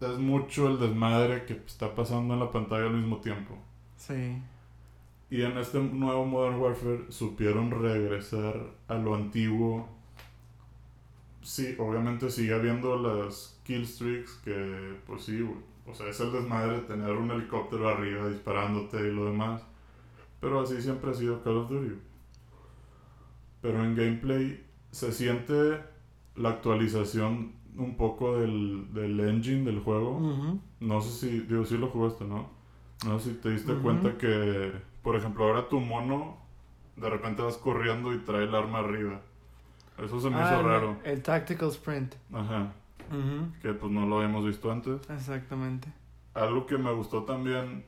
es, 0.00 0.10
es 0.10 0.18
mucho 0.18 0.68
el 0.68 0.80
desmadre 0.80 1.44
que 1.44 1.54
está 1.54 1.94
pasando 1.94 2.34
en 2.34 2.40
la 2.40 2.50
pantalla 2.50 2.86
al 2.86 2.94
mismo 2.94 3.18
tiempo. 3.18 3.56
Sí. 3.96 4.40
Y 5.30 5.42
en 5.42 5.56
este 5.58 5.78
nuevo 5.80 6.24
Modern 6.24 6.56
Warfare 6.60 7.04
supieron 7.10 7.70
regresar 7.70 8.54
a 8.88 8.94
lo 8.94 9.14
antiguo. 9.14 9.88
Sí, 11.42 11.74
obviamente 11.78 12.30
sigue 12.30 12.54
habiendo 12.54 12.96
las 12.96 13.58
kill 13.64 13.82
streaks 13.82 14.40
que, 14.44 14.96
pues 15.06 15.24
sí, 15.24 15.40
güey. 15.40 15.56
O 15.86 15.94
sea, 15.94 16.08
es 16.08 16.20
el 16.20 16.32
desmadre 16.32 16.80
de 16.80 16.82
tener 16.82 17.12
un 17.12 17.30
helicóptero 17.30 17.88
arriba 17.88 18.28
disparándote 18.28 18.98
y 18.98 19.10
lo 19.12 19.24
demás. 19.26 19.62
Pero 20.42 20.60
así 20.60 20.82
siempre 20.82 21.10
ha 21.10 21.14
sido 21.14 21.42
Call 21.42 21.56
of 21.56 21.70
Duty. 21.70 21.94
Pero 23.62 23.82
en 23.84 23.94
gameplay 23.94 24.66
se 24.90 25.12
siente 25.12 25.80
la 26.36 26.50
actualización 26.50 27.52
un 27.76 27.96
poco 27.96 28.38
del, 28.38 28.92
del 28.92 29.18
engine 29.20 29.64
del 29.64 29.78
juego. 29.80 30.58
No 30.80 31.00
sé 31.00 31.10
si, 31.12 31.40
digo, 31.40 31.64
sí 31.64 31.78
lo 31.78 31.86
jugaste, 31.88 32.24
¿no? 32.24 32.50
No 33.06 33.18
sé 33.18 33.30
si 33.32 33.36
te 33.38 33.50
diste 33.50 33.72
cuenta 33.74 34.18
que, 34.18 34.72
por 35.02 35.16
ejemplo, 35.16 35.44
ahora 35.44 35.68
tu 35.68 35.80
mono 35.80 36.36
de 36.96 37.08
repente 37.08 37.40
vas 37.42 37.56
corriendo 37.56 38.12
y 38.12 38.18
trae 38.18 38.44
el 38.44 38.54
arma 38.54 38.80
arriba. 38.80 39.20
Eso 40.04 40.20
se 40.20 40.28
me 40.28 40.36
Ah, 40.36 40.46
hizo 40.50 40.60
el- 40.60 40.66
raro. 40.66 40.96
El 41.04 41.22
Tactical 41.22 41.68
Sprint. 41.68 42.14
Ajá. 42.32 42.72
Que 43.60 43.74
pues 43.74 43.92
no 43.92 44.06
lo 44.06 44.16
habíamos 44.18 44.44
visto 44.44 44.72
antes. 44.72 45.00
Exactamente. 45.08 45.88
Algo 46.34 46.66
que 46.66 46.78
me 46.78 46.92
gustó 46.92 47.22
también, 47.24 47.84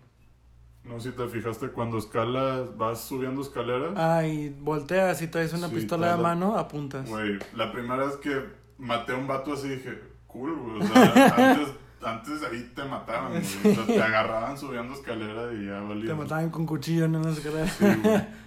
no 0.84 1.00
sé 1.00 1.10
si 1.10 1.16
te 1.16 1.26
fijaste, 1.28 1.68
cuando 1.68 1.98
escalas, 1.98 2.76
vas 2.76 3.00
subiendo 3.00 3.40
escaleras. 3.42 3.94
Ah, 3.96 4.26
y 4.26 4.50
volteas 4.50 5.20
y 5.22 5.28
traes 5.28 5.52
una 5.52 5.68
Sí, 5.68 5.76
pistola 5.76 6.16
de 6.16 6.22
mano, 6.22 6.56
apuntas. 6.56 7.08
Güey, 7.08 7.38
la 7.54 7.72
primera 7.72 8.04
vez 8.06 8.16
que 8.16 8.44
maté 8.78 9.12
a 9.12 9.16
un 9.16 9.26
vato 9.26 9.54
así 9.54 9.68
dije, 9.68 9.98
cool, 10.26 10.54
güey. 10.56 10.82
O 10.82 10.86
sea, 10.86 11.50
antes, 11.52 11.68
antes 12.02 12.42
ahí 12.42 12.70
te 12.74 12.84
mataban, 12.84 13.30
güey. 13.32 13.42
O 13.42 13.74
sea, 13.74 13.86
te 13.86 14.02
agarraban 14.02 14.58
subiendo 14.58 14.92
escalera 14.94 15.52
y 15.54 15.66
ya 15.66 15.80
valía. 15.80 16.06
Te 16.08 16.14
mataban 16.14 16.50
con 16.50 16.66
cuchillo 16.66 17.06
en 17.06 17.22
la 17.22 17.30
escalera. 17.30 17.68
Sí, 17.68 17.84
güey. 18.02 18.22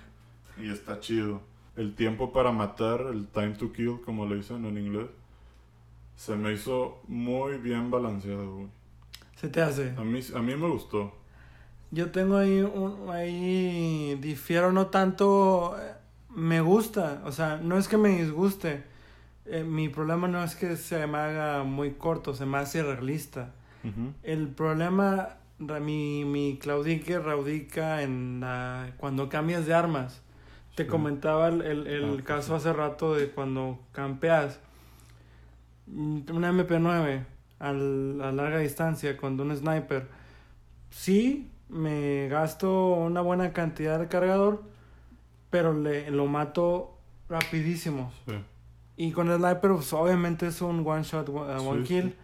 Y 0.59 0.71
está 0.71 0.99
chido. 0.99 1.41
El 1.75 1.93
tiempo 1.93 2.33
para 2.33 2.51
matar, 2.51 3.01
el 3.13 3.27
time 3.27 3.51
to 3.51 3.71
kill, 3.71 4.01
como 4.03 4.25
le 4.25 4.37
dicen 4.37 4.65
en 4.65 4.75
inglés, 4.79 5.05
se 6.15 6.35
me 6.35 6.51
hizo 6.51 6.99
muy 7.07 7.57
bien 7.59 7.91
balanceado, 7.91 8.55
güey. 8.55 8.67
Se 9.35 9.49
te 9.49 9.61
hace. 9.61 9.93
A 9.95 10.03
mí, 10.03 10.19
a 10.35 10.39
mí 10.39 10.55
me 10.55 10.67
gustó. 10.67 11.13
Yo 11.91 12.11
tengo 12.11 12.37
ahí 12.37 12.61
un, 12.61 13.09
ahí 13.09 14.15
difiero 14.21 14.71
no 14.71 14.87
tanto, 14.87 15.75
eh, 15.79 15.93
me 16.35 16.59
gusta, 16.61 17.21
o 17.25 17.31
sea, 17.31 17.57
no 17.63 17.77
es 17.77 17.87
que 17.87 17.97
me 17.97 18.09
disguste. 18.09 18.83
Eh, 19.45 19.63
mi 19.63 19.87
problema 19.87 20.27
no 20.27 20.43
es 20.43 20.55
que 20.55 20.75
se 20.75 21.07
me 21.07 21.17
haga 21.17 21.63
muy 21.63 21.91
corto, 21.91 22.33
se 22.35 22.45
me 22.45 22.57
hace 22.57 22.83
realista. 22.83 23.53
El 24.23 24.49
problema, 24.49 25.37
mi, 25.59 26.25
mi 26.25 26.57
claudique 26.61 27.17
radica 27.19 28.01
en 28.01 28.41
la, 28.41 28.91
cuando 28.97 29.29
cambias 29.29 29.65
de 29.65 29.73
armas. 29.73 30.21
Te 30.75 30.83
Sí. 30.83 30.89
comentaba 30.89 31.47
el, 31.47 31.61
el, 31.61 31.87
el 31.87 32.19
Ah, 32.19 32.23
caso 32.25 32.47
sí. 32.49 32.53
hace 32.67 32.73
rato 32.73 33.15
de 33.15 33.29
cuando 33.29 33.79
campeas. 33.93 34.59
Mm, 35.87 36.19
Una 36.33 36.49
MP9 36.51 37.23
al- 37.59 38.21
a 38.21 38.31
larga 38.33 38.59
distancia 38.59 39.15
con 39.15 39.39
un 39.39 39.55
sniper. 39.55 40.07
Sí, 40.91 41.49
me 41.69 42.27
gasto 42.29 42.93
una 42.93 43.21
buena 43.21 43.53
cantidad 43.53 43.99
de 43.99 44.07
cargador, 44.07 44.63
pero 45.49 45.73
le, 45.73 46.09
lo 46.11 46.25
mato 46.27 46.97
rapidísimo. 47.29 48.11
Sí. 48.27 48.33
Y 48.97 49.11
con 49.11 49.29
el 49.29 49.37
sniper, 49.37 49.71
pues 49.73 49.93
obviamente 49.93 50.47
es 50.47 50.61
un 50.61 50.85
one 50.87 51.03
shot, 51.03 51.29
one, 51.29 51.55
uh, 51.57 51.69
one 51.69 51.81
Sí, 51.81 51.87
kill. 51.87 52.03
sí. 52.11 52.15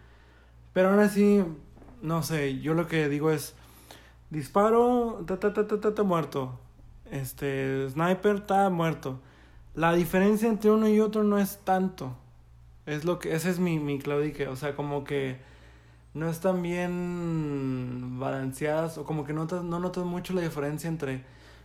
Pero 0.73 0.89
aún 0.89 0.99
así, 0.99 1.43
no 2.01 2.23
sé, 2.23 2.59
yo 2.59 2.73
lo 2.73 2.87
que 2.87 3.09
digo 3.09 3.29
es, 3.31 3.55
disparo, 4.29 5.23
ta, 5.27 5.39
ta, 5.39 5.53
ta, 5.53 5.67
ta, 5.67 5.79
ta, 5.79 5.93
ta, 5.93 6.03
muerto. 6.03 6.59
Este, 7.11 7.87
sniper, 7.89 8.37
está 8.37 8.69
muerto. 8.69 9.19
La 9.75 9.93
diferencia 9.93 10.49
entre 10.49 10.71
uno 10.71 10.87
y 10.87 10.99
otro 10.99 11.23
no 11.23 11.37
es 11.37 11.59
tanto. 11.63 12.15
Es 12.85 13.05
lo 13.05 13.19
que, 13.19 13.33
ese 13.35 13.49
es 13.49 13.59
mi, 13.59 13.79
mi 13.79 13.99
claudique. 13.99 14.47
O 14.47 14.55
sea, 14.55 14.75
como 14.75 15.03
que 15.03 15.37
no 16.13 16.29
están 16.29 16.61
bien 16.61 18.19
balanceadas 18.19 18.97
o 18.97 19.05
como 19.05 19.23
que 19.25 19.33
notas, 19.33 19.63
no 19.63 19.79
notas 19.79 20.05
mucho 20.05 20.33
la 20.33 20.41
diferencia 20.41 20.87
entre... 20.87 21.23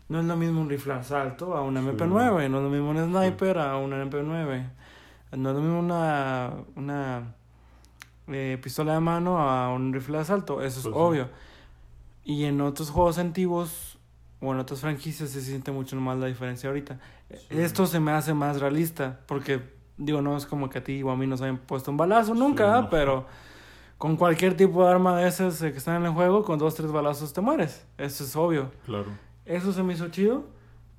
No 0.09 0.21
es 0.21 0.25
lo 0.25 0.37
mismo 0.37 0.63
un 0.63 0.71
rifle 0.71 0.95
de 0.95 1.01
asalto 1.01 1.55
a 1.55 1.61
una 1.61 1.83
Sí. 1.83 1.89
MP9, 1.89 2.49
no 2.49 2.57
es 2.59 2.65
lo 2.65 2.71
mismo 2.71 2.89
un 2.91 2.97
sniper 3.13 3.59
a 3.59 3.77
una 3.77 4.03
MP9. 4.03 4.71
No 5.37 5.51
es 5.51 5.57
lo 5.57 5.61
mismo 5.61 5.79
una, 5.81 6.51
una 6.77 7.35
eh, 8.29 8.59
pistola 8.63 8.95
de 8.95 9.01
mano 9.01 9.39
a 9.39 9.71
un 9.71 9.93
rifle 9.93 10.17
de 10.17 10.23
asalto, 10.23 10.63
eso 10.63 10.79
es 10.81 10.85
Pues 10.85 10.95
sí. 10.95 10.99
obvio. 10.99 11.29
Y 12.25 12.45
en 12.45 12.63
otros 12.63 12.89
juegos 12.89 13.19
antiguos 13.19 13.99
o 14.41 14.53
en 14.53 14.59
otras 14.61 14.81
franquicias 14.81 15.29
se 15.29 15.43
siente 15.43 15.73
mucho 15.73 15.95
más 15.97 16.17
la 16.17 16.27
diferencia 16.27 16.71
ahorita. 16.71 16.99
Esto 17.51 17.87
se 17.87 18.01
me 18.01 18.13
hace 18.13 18.33
más 18.33 18.61
realista, 18.61 19.21
porque 19.27 19.61
digo, 19.99 20.23
no 20.23 20.39
es 20.39 20.47
como 20.47 20.71
que 20.71 20.79
a 20.79 20.85
ti 20.85 21.03
o 21.03 21.11
a 21.11 21.17
mí 21.17 21.27
nos 21.27 21.43
hayan 21.43 21.59
puesto 21.59 21.91
un 21.91 21.99
balazo 21.99 22.35
nunca, 22.35 22.89
pero 22.89 23.27
con 23.99 24.17
cualquier 24.17 24.57
tipo 24.57 24.85
de 24.85 24.91
arma 24.91 25.17
de 25.19 25.29
esas 25.29 25.61
eh, 25.61 25.73
que 25.73 25.79
están 25.79 25.97
en 25.97 26.07
el 26.07 26.13
juego, 26.13 26.45
con 26.45 26.59
dos, 26.59 26.75
tres 26.77 26.91
balazos 26.91 27.33
te 27.33 27.41
mueres. 27.41 27.87
Eso 27.99 28.25
es 28.25 28.37
obvio. 28.37 28.71
Claro. 28.87 29.07
Eso 29.45 29.73
se 29.73 29.83
me 29.83 29.95
hizo 29.95 30.09
chido, 30.09 30.47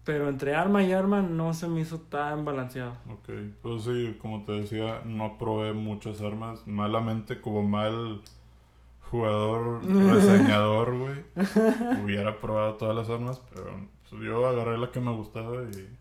pero 0.04 0.28
entre 0.28 0.54
arma 0.54 0.84
y 0.84 0.92
arma 0.92 1.22
no 1.22 1.54
se 1.54 1.68
me 1.68 1.80
hizo 1.80 2.00
tan 2.00 2.44
balanceado. 2.44 2.98
Ok. 3.10 3.30
Pues 3.62 3.84
sí, 3.84 4.18
como 4.22 4.44
te 4.44 4.52
decía, 4.52 5.02
no 5.06 5.38
probé 5.38 5.74
muchas 5.74 6.22
armas. 6.22 6.68
Malamente, 6.68 7.40
como 7.40 7.64
mal 7.64 8.22
jugador, 9.10 9.84
reseñador, 9.86 10.98
güey. 10.98 12.04
Hubiera 12.04 12.38
probado 12.40 12.76
todas 12.76 12.96
las 12.96 13.10
armas, 13.10 13.42
pero 13.54 13.72
pues, 14.10 14.22
yo 14.22 14.46
agarré 14.46 14.78
la 14.78 14.92
que 14.92 15.00
me 15.00 15.16
gustaba 15.16 15.64
y, 15.64 15.99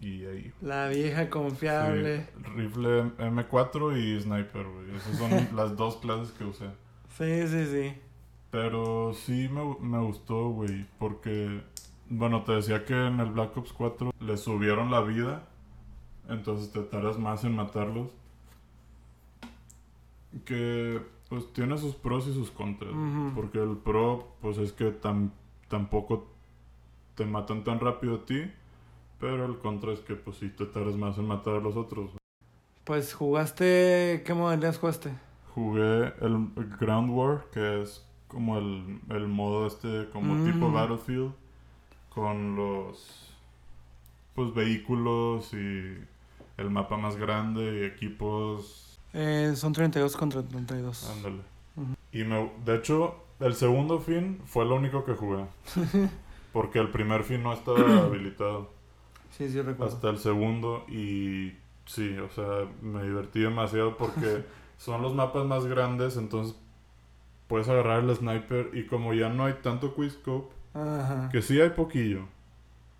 y 0.00 0.24
ahí. 0.26 0.52
La 0.60 0.88
vieja 0.88 1.28
confiable. 1.30 2.26
Sí, 2.26 2.42
rifle 2.54 3.02
M4 3.18 3.96
y 3.98 4.20
sniper, 4.20 4.66
güey. 4.66 4.94
Esas 4.96 5.16
son 5.18 5.30
las 5.56 5.76
dos 5.76 5.96
clases 5.96 6.32
que 6.32 6.44
usé. 6.44 6.66
Sí, 7.16 7.46
sí, 7.48 7.64
sí. 7.66 7.94
Pero 8.50 9.12
sí 9.14 9.48
me, 9.48 9.76
me 9.80 9.98
gustó, 10.04 10.50
güey, 10.50 10.86
porque, 10.98 11.60
bueno, 12.08 12.42
te 12.44 12.52
decía 12.52 12.84
que 12.84 12.94
en 13.06 13.20
el 13.20 13.30
Black 13.32 13.56
Ops 13.56 13.72
4 13.72 14.12
le 14.20 14.36
subieron 14.36 14.90
la 14.90 15.00
vida, 15.00 15.46
entonces 16.28 16.70
te 16.72 16.80
tardas 16.82 17.18
más 17.18 17.44
en 17.44 17.56
matarlos. 17.56 18.10
Que, 20.44 21.00
pues, 21.28 21.50
tiene 21.54 21.78
sus 21.78 21.94
pros 21.94 22.26
y 22.28 22.34
sus 22.34 22.50
contras, 22.50 22.92
porque 23.34 23.58
el 23.62 23.76
pro, 23.78 24.36
pues, 24.42 24.58
es 24.58 24.72
que 24.72 24.92
tam- 25.00 25.30
tampoco 25.68 26.26
te 27.14 27.24
matan 27.24 27.64
tan 27.64 27.80
rápido 27.80 28.16
a 28.16 28.26
ti, 28.26 28.42
pero 29.20 29.46
el 29.46 29.58
contra 29.58 29.92
es 29.92 30.00
que, 30.00 30.14
pues, 30.14 30.36
sí 30.38 30.48
te 30.50 30.66
tardas 30.66 30.96
más 30.96 31.18
en 31.18 31.26
matar 31.26 31.54
a 31.54 31.60
los 31.60 31.76
otros. 31.76 32.10
Pues 32.84 33.14
jugaste. 33.14 34.22
¿Qué 34.24 34.34
modalidades 34.34 34.78
jugaste? 34.78 35.12
Jugué 35.54 36.12
el 36.20 36.48
Ground 36.78 37.10
War, 37.10 37.46
que 37.52 37.82
es 37.82 38.04
como 38.28 38.58
el, 38.58 39.00
el 39.10 39.26
modo 39.28 39.66
este, 39.66 40.08
como 40.12 40.34
Mm. 40.34 40.44
tipo 40.52 40.70
Battlefield, 40.70 41.32
con 42.10 42.56
los 42.56 43.22
pues 44.34 44.52
vehículos 44.52 45.52
y 45.54 45.96
el 46.58 46.70
mapa 46.70 46.96
más 46.98 47.16
grande 47.16 47.80
y 47.80 47.84
equipos. 47.84 48.98
Eh, 49.14 49.52
son 49.56 49.72
32 49.72 50.14
contra 50.16 50.42
32. 50.42 51.10
Ándale. 51.10 51.40
Y 52.12 52.24
me, 52.24 52.50
de 52.64 52.76
hecho, 52.76 53.14
el 53.40 53.54
segundo 53.54 53.98
fin 53.98 54.40
fue 54.44 54.64
lo 54.66 54.74
único 54.76 55.04
que 55.04 55.14
jugué. 55.14 55.44
Porque 56.52 56.78
el 56.78 56.90
primer 56.90 57.24
fin 57.24 57.42
no 57.42 57.52
estaba 57.52 57.78
habilitado. 58.04 58.70
Sí, 59.36 59.48
sí, 59.48 59.60
recuerdo. 59.60 59.94
Hasta 59.94 60.08
el 60.10 60.18
segundo 60.18 60.84
y 60.88 61.52
sí, 61.84 62.16
o 62.18 62.30
sea, 62.30 62.66
me 62.80 63.02
divertí 63.02 63.40
demasiado 63.40 63.96
porque 63.96 64.44
son 64.78 65.02
los 65.02 65.14
mapas 65.14 65.44
más 65.46 65.66
grandes, 65.66 66.16
entonces 66.16 66.56
puedes 67.48 67.68
agarrar 67.68 68.02
el 68.02 68.14
sniper 68.14 68.70
y 68.72 68.86
como 68.86 69.12
ya 69.14 69.28
no 69.28 69.44
hay 69.44 69.54
tanto 69.62 69.94
quickscope, 69.94 70.52
Ajá. 70.74 71.28
que 71.30 71.42
sí 71.42 71.60
hay 71.60 71.70
poquillo. 71.70 72.22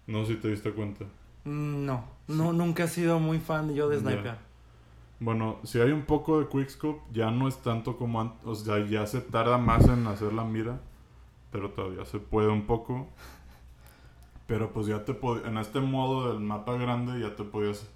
No 0.07 0.24
sé 0.24 0.34
si 0.34 0.41
te 0.41 0.49
diste 0.49 0.70
cuenta. 0.72 1.05
Mm, 1.45 1.84
No, 1.87 2.05
no, 2.28 2.53
nunca 2.53 2.84
he 2.84 2.89
sido 2.89 3.18
muy 3.18 3.39
fan 3.39 3.74
yo 3.74 3.89
de 3.89 3.99
sniper. 3.99 4.37
Bueno, 5.18 5.57
si 5.64 5.80
hay 5.80 5.91
un 5.91 6.03
poco 6.03 6.39
de 6.41 6.49
quickscope, 6.49 7.01
ya 7.12 7.30
no 7.30 7.49
es 7.49 7.57
tanto 7.62 7.97
como 7.97 8.20
antes. 8.20 8.47
O 8.47 8.55
sea, 8.55 8.84
ya 8.87 9.07
se 9.07 9.20
tarda 9.20 9.57
más 9.59 9.87
en 9.89 10.07
hacer 10.07 10.32
la 10.32 10.45
mira. 10.45 10.80
Pero 11.51 11.70
todavía 11.70 12.05
se 12.05 12.18
puede 12.18 12.49
un 12.49 12.66
poco. 12.66 13.09
Pero 14.47 14.73
pues 14.73 14.87
ya 14.87 15.05
te 15.05 15.19
en 15.45 15.59
este 15.59 15.81
modo 15.81 16.31
del 16.33 16.41
mapa 16.41 16.75
grande 16.75 17.21
ya 17.21 17.35
te 17.35 17.43
podías 17.45 17.89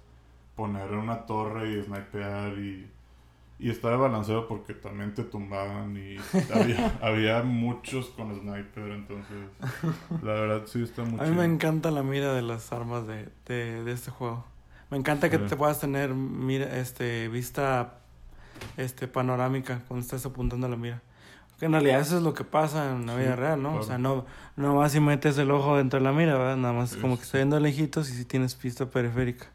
poner 0.55 0.91
en 0.91 0.97
una 0.97 1.25
torre 1.25 1.71
y 1.71 1.81
snipear 1.83 2.57
y, 2.59 2.89
y 3.57 3.69
está 3.69 3.89
de 3.89 3.95
balanceo 3.95 4.47
porque 4.47 4.73
también 4.73 5.13
te 5.13 5.23
tumbaban 5.23 5.95
y 5.95 6.17
había, 6.53 6.99
había 7.01 7.41
muchos 7.43 8.07
con 8.07 8.37
sniper, 8.37 8.91
entonces 8.91 9.37
la 10.21 10.33
verdad 10.33 10.63
sí 10.65 10.83
está 10.83 11.03
muy 11.03 11.19
A 11.19 11.23
mí 11.23 11.31
me 11.35 11.45
encanta 11.45 11.89
la 11.89 12.03
mira 12.03 12.33
de 12.33 12.41
las 12.41 12.71
armas 12.73 13.07
de, 13.07 13.29
de, 13.45 13.83
de 13.83 13.91
este 13.93 14.11
juego. 14.11 14.45
Me 14.89 14.97
encanta 14.97 15.29
que 15.29 15.37
Sí. 15.37 15.43
te 15.47 15.55
puedas 15.55 15.79
tener 15.79 16.13
mira, 16.13 16.77
este, 16.77 17.29
vista 17.29 17.99
este, 18.75 19.07
panorámica 19.07 19.81
cuando 19.87 20.03
estás 20.03 20.25
apuntando 20.25 20.67
a 20.67 20.69
la 20.69 20.75
mira. 20.75 21.01
Que 21.61 21.67
en 21.67 21.73
realidad 21.73 21.99
eso 22.01 22.17
es 22.17 22.23
lo 22.23 22.33
que 22.33 22.43
pasa 22.43 22.91
en 22.91 23.05
la 23.05 23.13
Sí, 23.13 23.19
vida 23.19 23.35
real, 23.35 23.61
¿no? 23.61 23.69
O 23.69 23.71
claro. 23.73 23.85
sea, 23.85 23.97
no, 23.99 24.25
no 24.55 24.77
vas 24.77 24.95
y 24.95 24.99
metes 24.99 25.37
el 25.37 25.51
ojo 25.51 25.77
dentro 25.77 25.99
de 25.99 26.03
la 26.03 26.11
mira, 26.11 26.35
¿verdad? 26.35 26.57
Nada 26.57 26.73
más 26.73 26.89
Sí, 26.89 26.99
como 26.99 27.13
sí, 27.13 27.19
que 27.19 27.25
está 27.27 27.37
viendo 27.37 27.59
lejitos 27.59 28.09
y 28.09 28.13
si 28.13 28.25
tienes 28.25 28.59
vista 28.59 28.87
periférica. 28.87 29.45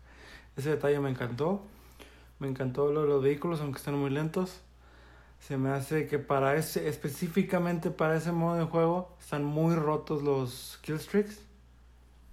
Ese 0.57 0.71
detalle 0.71 1.01
me 1.01 1.11
encantó. 1.11 1.63
Me 2.39 2.47
encantó 2.47 2.93
lo 2.93 3.03
de 3.03 3.09
los 3.09 3.23
vehículos, 3.25 3.61
aunque 3.61 3.79
estén 3.79 3.95
muy 3.99 4.11
lentos. 4.11 4.61
Se 5.41 5.57
me 5.59 5.71
hace 5.71 6.07
que 6.07 6.21
para 6.21 6.55
ese, 6.55 6.89
específicamente 6.89 7.91
para 7.91 8.17
ese 8.17 8.31
modo 8.31 8.55
de 8.57 8.65
juego, 8.67 9.11
están 9.21 9.45
muy 9.45 9.75
rotos 9.75 10.23
los 10.23 10.79
killstreaks. 10.83 11.41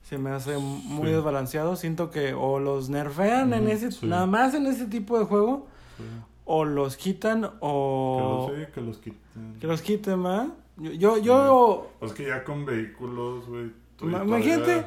Se 0.08 0.20
me 0.20 0.30
hace 0.30 0.56
muy 0.60 1.08
Sí. 1.08 1.14
desbalanceado. 1.16 1.76
Siento 1.78 2.12
que 2.12 2.36
o 2.36 2.60
los 2.60 2.90
nerfean 2.90 3.54
en 3.54 3.68
ese, 3.70 3.92
sí. 3.92 4.06
nada 4.06 4.28
más 4.28 4.54
en 4.54 4.68
ese 4.68 4.86
tipo 4.86 5.18
de 5.18 5.26
juego, 5.26 5.66
Sí. 5.98 6.04
O 6.46 6.66
los 6.66 6.98
quitan, 6.98 7.50
o 7.60 8.48
Que 8.48 8.54
los, 8.54 8.66
sí, 8.68 8.72
que 8.74 8.82
los 8.82 8.98
quiten. 8.98 9.60
que 9.60 9.68
los 9.68 9.82
quiten, 9.82 10.26
¿va? 10.26 10.48
Yo, 10.78 10.92
yo, 10.92 11.18
yo 11.20 11.92
Es 12.02 12.14
que 12.14 12.28
ya 12.28 12.44
con 12.44 12.66
vehículos, 12.66 13.46
güey. 13.48 13.72
todavía- 13.96 14.24
imagínate, 14.24 14.86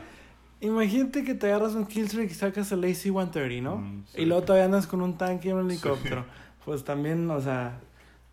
imagínate 0.60 1.24
que 1.24 1.34
te 1.34 1.46
agarras 1.46 1.74
un 1.74 1.86
killstreak 1.86 2.30
y 2.30 2.34
sacas 2.34 2.72
el 2.72 2.82
AC-130, 2.84 3.62
¿no? 3.62 3.76
Mm, 3.76 4.04
sí. 4.06 4.22
Y 4.22 4.26
luego 4.26 4.42
todavía 4.42 4.64
andas 4.66 4.86
con 4.86 5.00
un 5.00 5.16
tanque 5.16 5.48
y 5.48 5.52
un 5.52 5.70
helicóptero. 5.70 6.24
Pues 6.64 6.82
también, 6.84 7.30
o 7.30 7.40
sea, 7.40 7.78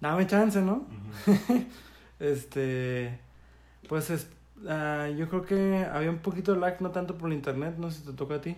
dame 0.01 0.25
chance, 0.27 0.61
¿no? 0.61 0.85
Este, 2.19 3.19
pues 3.89 4.09
es, 4.09 4.29
ah, 4.67 5.09
yo 5.17 5.27
creo 5.27 5.43
que 5.43 5.85
había 5.91 6.09
un 6.09 6.19
poquito 6.19 6.53
de 6.53 6.59
lag, 6.59 6.81
no 6.81 6.91
tanto 6.91 7.17
por 7.17 7.29
el 7.29 7.35
internet, 7.35 7.75
no 7.77 7.91
sé 7.91 7.99
si 7.99 8.05
te 8.05 8.13
tocó 8.13 8.35
a 8.35 8.41
ti. 8.41 8.55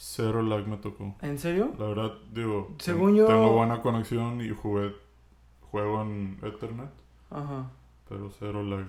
Cero 0.00 0.42
lag 0.42 0.64
me 0.68 0.76
tocó. 0.76 1.16
¿En 1.22 1.38
serio? 1.40 1.72
La 1.76 1.86
verdad, 1.86 2.12
digo, 2.32 2.72
Según 2.78 3.08
ten- 3.08 3.16
yo- 3.16 3.26
tengo 3.26 3.52
buena 3.52 3.80
conexión 3.82 4.40
y 4.40 4.50
jugué, 4.50 4.92
juego 5.72 6.02
en 6.02 6.38
Ethernet, 6.40 6.90
Ajá. 7.30 7.68
pero 8.08 8.30
cero 8.38 8.62
lag. 8.62 8.86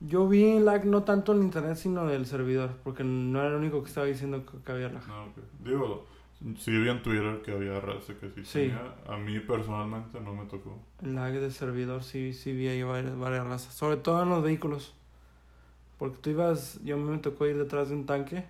Yo 0.00 0.26
vi 0.28 0.58
lag 0.58 0.84
no 0.84 1.04
tanto 1.04 1.32
en 1.32 1.42
internet, 1.42 1.76
sino 1.76 2.06
del 2.06 2.26
servidor, 2.26 2.70
porque 2.82 3.04
no 3.04 3.38
era 3.38 3.50
el 3.50 3.54
único 3.54 3.82
que 3.82 3.88
estaba 3.88 4.06
diciendo 4.06 4.44
que, 4.64 4.72
había 4.72 4.88
lag. 4.88 5.06
No, 5.06 5.26
ok. 5.26 5.36
Digo, 5.64 6.06
sí 6.58 6.72
vi 6.72 6.88
en 6.88 7.02
Twitter 7.04 7.40
que 7.42 7.52
había 7.52 7.78
raza 7.80 8.14
que 8.14 8.28
sí, 8.30 8.44
Sí. 8.44 8.58
tenía. 8.60 8.94
A 9.06 9.16
mí 9.16 9.38
personalmente 9.38 10.20
no 10.20 10.34
me 10.34 10.44
tocó. 10.46 10.76
El 11.02 11.14
lag 11.14 11.32
del 11.34 11.52
servidor 11.52 12.02
sí, 12.02 12.32
sí 12.32 12.50
vi 12.52 12.66
ahí 12.66 12.82
varias, 12.82 13.16
varias 13.16 13.46
razas, 13.46 13.74
sobre 13.74 13.96
todo 13.96 14.24
en 14.24 14.28
los 14.30 14.42
vehículos. 14.42 14.92
Porque 15.98 16.18
tú 16.18 16.30
ibas, 16.30 16.80
yo 16.84 16.96
me 16.96 17.18
tocó 17.18 17.46
ir 17.46 17.56
detrás 17.58 17.88
de 17.90 17.94
un 17.96 18.06
tanque 18.06 18.44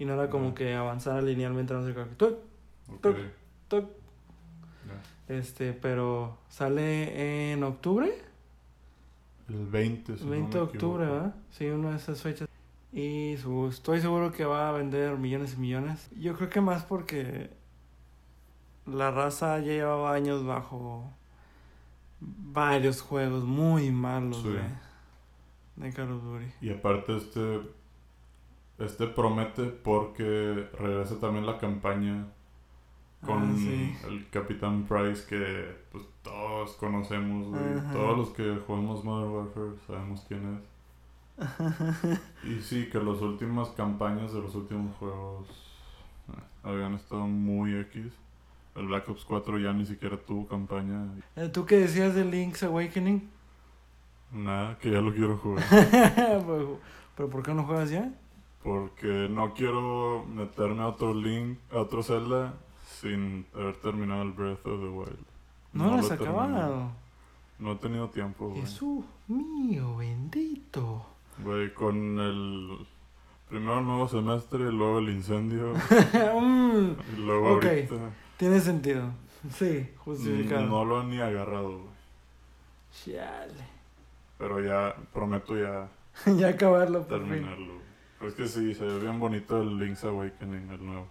y 0.00 0.04
no 0.06 0.14
era 0.14 0.28
como 0.30 0.54
que 0.54 0.74
avanzara 0.74 1.20
linealmente, 1.22 1.72
no 1.74 1.84
sé 1.86 1.94
qué. 1.94 3.30
Este, 5.28 5.72
pero 5.72 6.38
sale 6.48 7.52
en 7.52 7.62
octubre. 7.62 8.12
El 9.48 9.66
20, 9.66 10.16
si 10.18 10.24
no 10.24 10.30
20 10.30 10.58
de 10.58 10.64
octubre. 10.64 11.06
¿verdad? 11.06 11.34
Sí, 11.50 11.66
una 11.66 11.90
de 11.90 11.96
esas 11.96 12.20
fechas. 12.20 12.48
Y 12.92 13.36
su- 13.40 13.68
estoy 13.68 14.00
seguro 14.00 14.32
que 14.32 14.44
va 14.44 14.68
a 14.68 14.72
vender 14.72 15.16
millones 15.18 15.54
y 15.54 15.60
millones. 15.60 16.08
Yo 16.18 16.36
creo 16.36 16.48
que 16.48 16.60
más 16.60 16.84
porque 16.84 17.50
la 18.86 19.12
raza 19.12 19.58
ya 19.60 19.66
llevaba 19.72 20.12
años 20.14 20.44
bajo 20.44 21.12
varios 22.20 23.00
juegos 23.00 23.44
muy 23.44 23.90
malos 23.92 24.42
Sí. 24.42 24.48
de, 24.48 25.86
de 25.86 25.92
Call 25.92 26.10
of 26.12 26.22
Duty. 26.24 26.46
Y 26.60 26.70
aparte 26.70 27.16
este 27.16 27.60
este 28.80 29.06
promete 29.06 29.64
porque 29.64 30.68
regresa 30.78 31.18
también 31.20 31.46
la 31.46 31.58
campaña 31.58 32.26
con 33.24 33.50
Ah, 33.50 33.54
sí. 33.56 33.94
el 34.08 34.28
Capitán 34.30 34.84
Price 34.88 35.26
que 35.28 35.76
pues 35.92 36.04
todos 36.22 36.72
conocemos, 36.72 37.48
güey. 37.48 37.92
Todos 37.92 38.16
los 38.18 38.28
que 38.30 38.56
jugamos 38.66 39.04
Modern 39.04 39.30
Warfare 39.32 39.72
sabemos 39.86 40.24
quién 40.26 40.54
es. 40.56 40.60
Y 42.44 42.60
sí, 42.62 42.88
que 42.90 42.98
las 42.98 43.20
últimas 43.20 43.68
campañas 43.70 44.32
de 44.32 44.40
los 44.40 44.54
últimos 44.54 44.96
juegos 44.96 45.46
eh, 46.28 46.40
habían 46.62 46.94
estado 46.94 47.26
muy 47.26 47.74
X. 47.80 48.06
El 48.76 48.86
Black 48.86 49.08
Ops 49.08 49.24
4 49.24 49.58
ya 49.58 49.72
ni 49.72 49.84
siquiera 49.84 50.16
tuvo 50.16 50.46
campaña. 50.46 51.06
Eh, 51.36 51.48
¿Tú 51.48 51.66
qué 51.66 51.76
decías 51.78 52.14
de 52.14 52.24
Link's 52.24 52.62
Awakening? 52.62 53.28
Nada, 54.32 54.78
que 54.78 54.90
ya 54.90 55.00
lo 55.00 55.12
quiero 55.12 55.36
jugar. 55.38 55.64
pero, 55.70 56.78
¿pero 57.16 57.28
por 57.28 57.42
qué 57.42 57.52
no 57.52 57.64
juegas 57.64 57.90
ya? 57.90 58.10
Porque 58.62 59.28
no 59.30 59.54
quiero 59.54 60.24
meterme 60.28 60.82
a 60.82 60.88
otro 60.88 61.14
Link, 61.14 61.58
a 61.72 61.78
otro 61.78 62.02
Zelda 62.02 62.54
sin 63.00 63.46
haber 63.54 63.76
terminado 63.76 64.22
el 64.22 64.32
Breath 64.32 64.66
of 64.66 64.80
the 64.80 64.88
Wild. 64.88 65.24
No, 65.72 65.86
lo 65.90 65.94
has 65.96 66.10
acabado. 66.10 66.90
No 67.58 67.72
he 67.72 67.76
tenido 67.76 68.08
tiempo, 68.10 68.48
güey. 68.48 68.60
Jesús 68.62 69.04
mío, 69.28 69.96
bendito. 69.96 71.06
Güey, 71.38 71.72
con 71.72 72.18
el 72.18 72.86
primero 73.48 73.78
el 73.78 73.86
nuevo 73.86 74.08
semestre, 74.08 74.70
luego 74.70 74.98
el 74.98 75.08
incendio, 75.10 75.72
Mm, 76.40 76.90
y 77.16 77.20
luego 77.20 77.56
Ok. 77.56 77.64
ahorita. 77.64 77.94
tiene 78.36 78.60
sentido. 78.60 79.10
Sí, 79.54 79.88
justificado. 79.96 80.66
No 80.66 80.84
lo 80.84 81.00
he 81.00 81.04
ni 81.06 81.18
agarrado, 81.20 81.78
güey. 81.78 81.90
Chale. 83.04 83.64
Pero 84.36 84.60
ya 84.62 84.94
prometo 85.12 85.56
ya 85.56 85.88
ya 86.36 86.48
acabarlo 86.48 87.06
por 87.06 87.20
fin. 87.20 87.28
terminarlo. 87.28 87.66
güey. 87.74 87.79
Es 88.20 88.34
que 88.34 88.46
sí, 88.48 88.74
se 88.74 88.84
ve 88.84 88.98
bien 89.00 89.18
bonito 89.18 89.60
el 89.62 89.78
Link's 89.78 90.04
Awakening, 90.04 90.70
el 90.70 90.84
nuevo. 90.84 91.08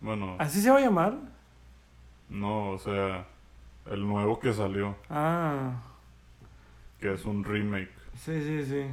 Bueno, 0.00 0.36
¿Así 0.38 0.60
se 0.60 0.70
va 0.70 0.78
a 0.78 0.80
llamar? 0.80 1.14
no, 2.28 2.70
o 2.70 2.78
sea, 2.78 3.26
el 3.90 4.06
nuevo 4.06 4.38
que 4.40 4.52
salió, 4.52 4.96
Ah, 5.08 5.72
que 6.98 7.12
es 7.14 7.24
un 7.24 7.44
remake. 7.44 7.90
sí, 8.16 8.42
sí, 8.42 8.64
sí. 8.66 8.86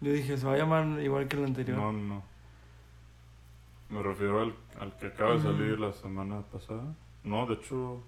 Yo 0.00 0.12
dije, 0.12 0.38
se 0.38 0.46
va 0.46 0.54
a 0.54 0.56
llamar 0.56 0.86
igual 1.02 1.28
que 1.28 1.36
el 1.36 1.44
anterior. 1.44 1.76
No, 1.76 1.92
no. 1.92 2.22
Me 3.90 4.02
refiero 4.02 4.40
al, 4.40 4.54
al 4.80 4.96
que 4.96 5.08
acaba 5.08 5.34
de 5.34 5.42
salir 5.42 5.78
la 5.78 5.92
semana 5.92 6.40
pasada. 6.42 6.84
No, 7.22 7.44
de 7.46 7.54
hecho, 7.54 8.00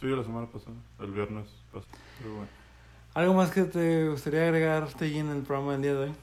sí, 0.00 0.06
la 0.06 0.24
semana 0.24 0.46
pasada, 0.48 0.74
el 0.98 1.12
viernes 1.12 1.46
pasado. 1.72 1.92
Pero 2.18 2.30
bueno. 2.34 2.48
¿Algo 3.14 3.34
más 3.34 3.50
que 3.52 3.62
te 3.62 4.08
gustaría 4.08 4.42
agregarte 4.44 5.04
ahí 5.04 5.18
en 5.18 5.28
el 5.28 5.42
programa 5.42 5.72
del 5.72 5.82
día 5.82 5.94
de 5.94 5.98
hoy? 6.06 6.14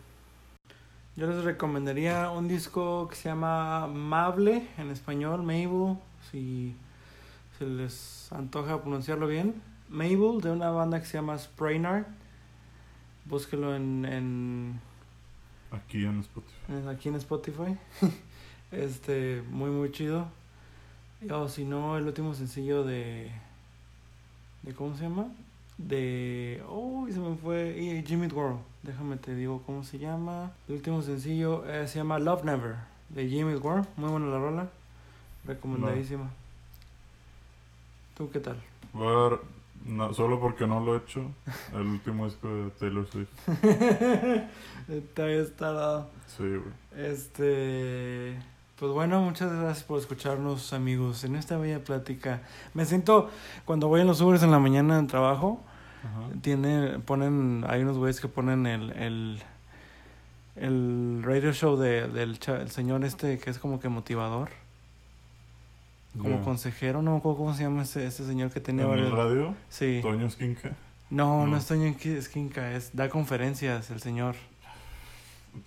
Yo 1.17 1.25
les 1.25 1.43
recomendaría 1.43 2.29
un 2.29 2.47
disco 2.47 3.07
que 3.07 3.15
se 3.15 3.29
llama 3.29 3.87
Mable, 3.87 4.67
en 4.77 4.91
español, 4.91 5.41
Mabel, 5.41 5.97
si 6.29 6.75
se 7.57 7.65
les 7.65 8.31
antoja 8.31 8.83
pronunciarlo 8.83 9.25
bien. 9.25 9.55
Mabel, 9.89 10.39
de 10.41 10.51
una 10.51 10.69
banda 10.69 10.99
que 10.99 11.07
se 11.07 11.17
llama 11.17 11.35
Sprainard. 11.39 12.05
Búsquelo 13.25 13.75
en, 13.75 14.05
en, 14.05 14.79
Aquí 15.71 16.05
en 16.05 16.19
Spotify. 16.19 16.87
aquí 16.87 17.09
en 17.09 17.15
Spotify. 17.15 17.77
este, 18.71 19.41
muy, 19.49 19.71
muy 19.71 19.91
chido. 19.91 20.27
O 21.31 21.49
si 21.49 21.65
no, 21.65 21.97
el 21.97 22.05
último 22.05 22.35
sencillo 22.35 22.83
de... 22.83 23.31
de 24.61 24.73
¿Cómo 24.75 24.95
se 24.95 25.01
llama? 25.01 25.29
De... 25.77 26.63
Oh, 26.67 27.07
se 27.11 27.19
me 27.19 27.35
fue... 27.35 28.03
Jimmy 28.05 28.27
World. 28.27 28.59
Déjame 28.83 29.17
te 29.17 29.35
digo 29.35 29.61
cómo 29.65 29.83
se 29.83 29.99
llama. 29.99 30.51
El 30.67 30.75
último 30.75 31.01
sencillo 31.01 31.65
eh, 31.67 31.87
se 31.87 31.99
llama 31.99 32.19
Love 32.19 32.43
Never. 32.43 32.75
De 33.09 33.27
Jimmy 33.27 33.55
World. 33.55 33.87
Muy 33.95 34.09
buena 34.09 34.27
la 34.27 34.37
rola. 34.37 34.69
Recomendadísima. 35.45 36.29
¿Tú 38.17 38.29
qué 38.31 38.39
tal? 38.39 38.61
Voy 38.93 39.07
a 39.07 39.29
ver, 39.29 39.39
no, 39.85 40.13
solo 40.13 40.39
porque 40.39 40.65
no 40.65 40.79
lo 40.79 40.95
he 40.95 40.97
hecho, 40.97 41.21
el 41.73 41.81
último 41.81 42.25
disco 42.25 42.47
de 42.47 42.69
Taylor 42.71 43.07
Swift. 43.07 43.29
Te 45.13 45.21
había 45.21 45.41
estado... 45.41 46.09
Sí, 46.25 46.43
güey. 46.43 47.05
Este, 47.05 48.37
pues 48.79 48.91
bueno, 48.91 49.21
muchas 49.21 49.51
gracias 49.51 49.83
por 49.83 49.99
escucharnos, 49.99 50.71
amigos, 50.73 51.23
en 51.23 51.35
esta 51.35 51.57
bella 51.57 51.79
plática. 51.83 52.41
Me 52.73 52.85
siento, 52.85 53.29
cuando 53.65 53.87
voy 53.87 54.01
en 54.01 54.07
los 54.07 54.21
Ubers 54.21 54.43
en 54.43 54.51
la 54.51 54.59
mañana 54.59 54.99
en 54.99 55.07
trabajo, 55.07 55.61
Ajá. 56.03 56.29
tiene, 56.41 56.99
ponen, 56.99 57.65
hay 57.67 57.81
unos 57.81 57.97
güeyes 57.97 58.21
que 58.21 58.27
ponen 58.27 58.67
el, 58.67 58.91
el, 58.91 59.39
el 60.55 61.21
radio 61.23 61.53
show 61.53 61.75
de, 61.77 62.07
del 62.07 62.39
el 62.47 62.71
señor 62.71 63.03
este 63.03 63.39
que 63.39 63.49
es 63.49 63.59
como 63.59 63.79
que 63.79 63.89
motivador, 63.89 64.49
como 66.19 66.41
consejero, 66.43 67.01
no 67.03 67.11
me 67.11 67.17
acuerdo 67.17 67.37
cómo 67.37 67.53
se 67.53 67.63
llama 67.63 67.83
ese, 67.83 68.05
ese 68.07 68.25
señor 68.25 68.49
que 68.51 68.59
tenía 68.59 68.85
¿En 68.85 68.91
el 68.91 69.11
varios... 69.11 69.17
radio? 69.17 69.55
Sí. 69.69 69.99
Toño 70.01 70.25
Esquinca. 70.25 70.71
No, 71.11 71.41
no, 71.45 71.47
No. 71.51 71.57
es 71.57 71.65
Toño 71.67 71.83
Esqui- 71.85 72.15
Esquinca, 72.17 72.71
es, 72.73 72.95
da 72.95 73.07
conferencias 73.09 73.89
el 73.91 74.01
señor. 74.01 74.35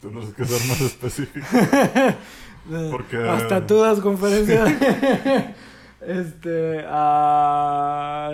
Tienes 0.00 0.32
que 0.34 0.44
ser 0.44 0.68
más 0.68 0.80
específico. 0.80 1.46
Porque- 2.90 3.16
Hasta 3.28 3.66
tú 3.66 3.80
das 3.80 4.00
conferencias. 4.00 4.68
este, 6.06 6.84
ah, 6.88 8.30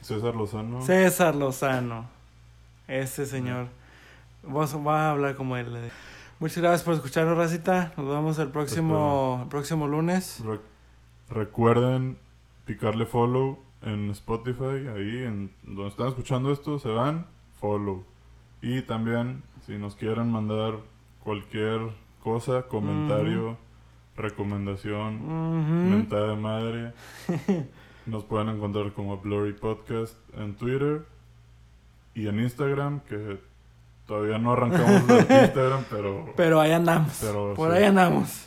César 0.00 0.34
Lozano. 0.34 0.80
César 0.82 1.34
Lozano, 1.34 2.06
ese 2.88 3.26
señor. 3.26 3.66
Vos 4.42 4.72
vas 4.82 4.96
a 5.00 5.10
hablar 5.12 5.36
como 5.36 5.56
él. 5.56 5.90
Muchas 6.38 6.58
gracias 6.58 6.82
por 6.82 6.94
escucharnos, 6.94 7.36
Racita. 7.36 7.92
Nos 7.96 8.08
vemos 8.08 8.38
el 8.38 8.48
próximo, 8.48 9.40
el 9.42 9.48
próximo 9.48 9.86
lunes. 9.86 10.42
Re- 10.44 10.60
recuerden 11.28 12.16
picarle 12.64 13.04
follow 13.06 13.58
en 13.82 14.10
Spotify, 14.10 14.88
ahí 14.94 15.24
en 15.24 15.50
donde 15.62 15.88
están 15.88 16.08
escuchando 16.08 16.52
esto, 16.52 16.78
se 16.78 16.88
van, 16.88 17.26
follow. 17.60 18.04
Y 18.62 18.82
también, 18.82 19.42
si 19.66 19.78
nos 19.78 19.94
quieren 19.96 20.30
mandar 20.30 20.74
cualquier 21.24 21.80
cosa, 22.22 22.62
comentario, 22.64 23.56
recomendación, 24.16 25.16
Ujú. 25.16 25.90
mentada 25.96 26.28
de 26.30 26.36
madre, 26.36 26.92
nos 28.06 28.24
pueden 28.24 28.48
encontrar 28.50 28.92
como 28.92 29.18
Blurry 29.18 29.54
Podcast 29.54 30.14
en 30.36 30.54
Twitter 30.54 31.02
y 32.14 32.28
en 32.28 32.40
Instagram, 32.40 33.00
que 33.00 33.38
todavía 34.06 34.38
no 34.38 34.52
arrancamos 34.52 35.08
el 35.08 35.18
Instagram, 35.44 35.84
pero 35.90 36.32
Pero 36.36 36.60
ahí 36.60 36.72
andamos. 36.72 37.18
Pero 37.20 37.54
por 37.54 37.70
sí. 37.70 37.78
ahí 37.78 37.84
andamos. 37.84 38.46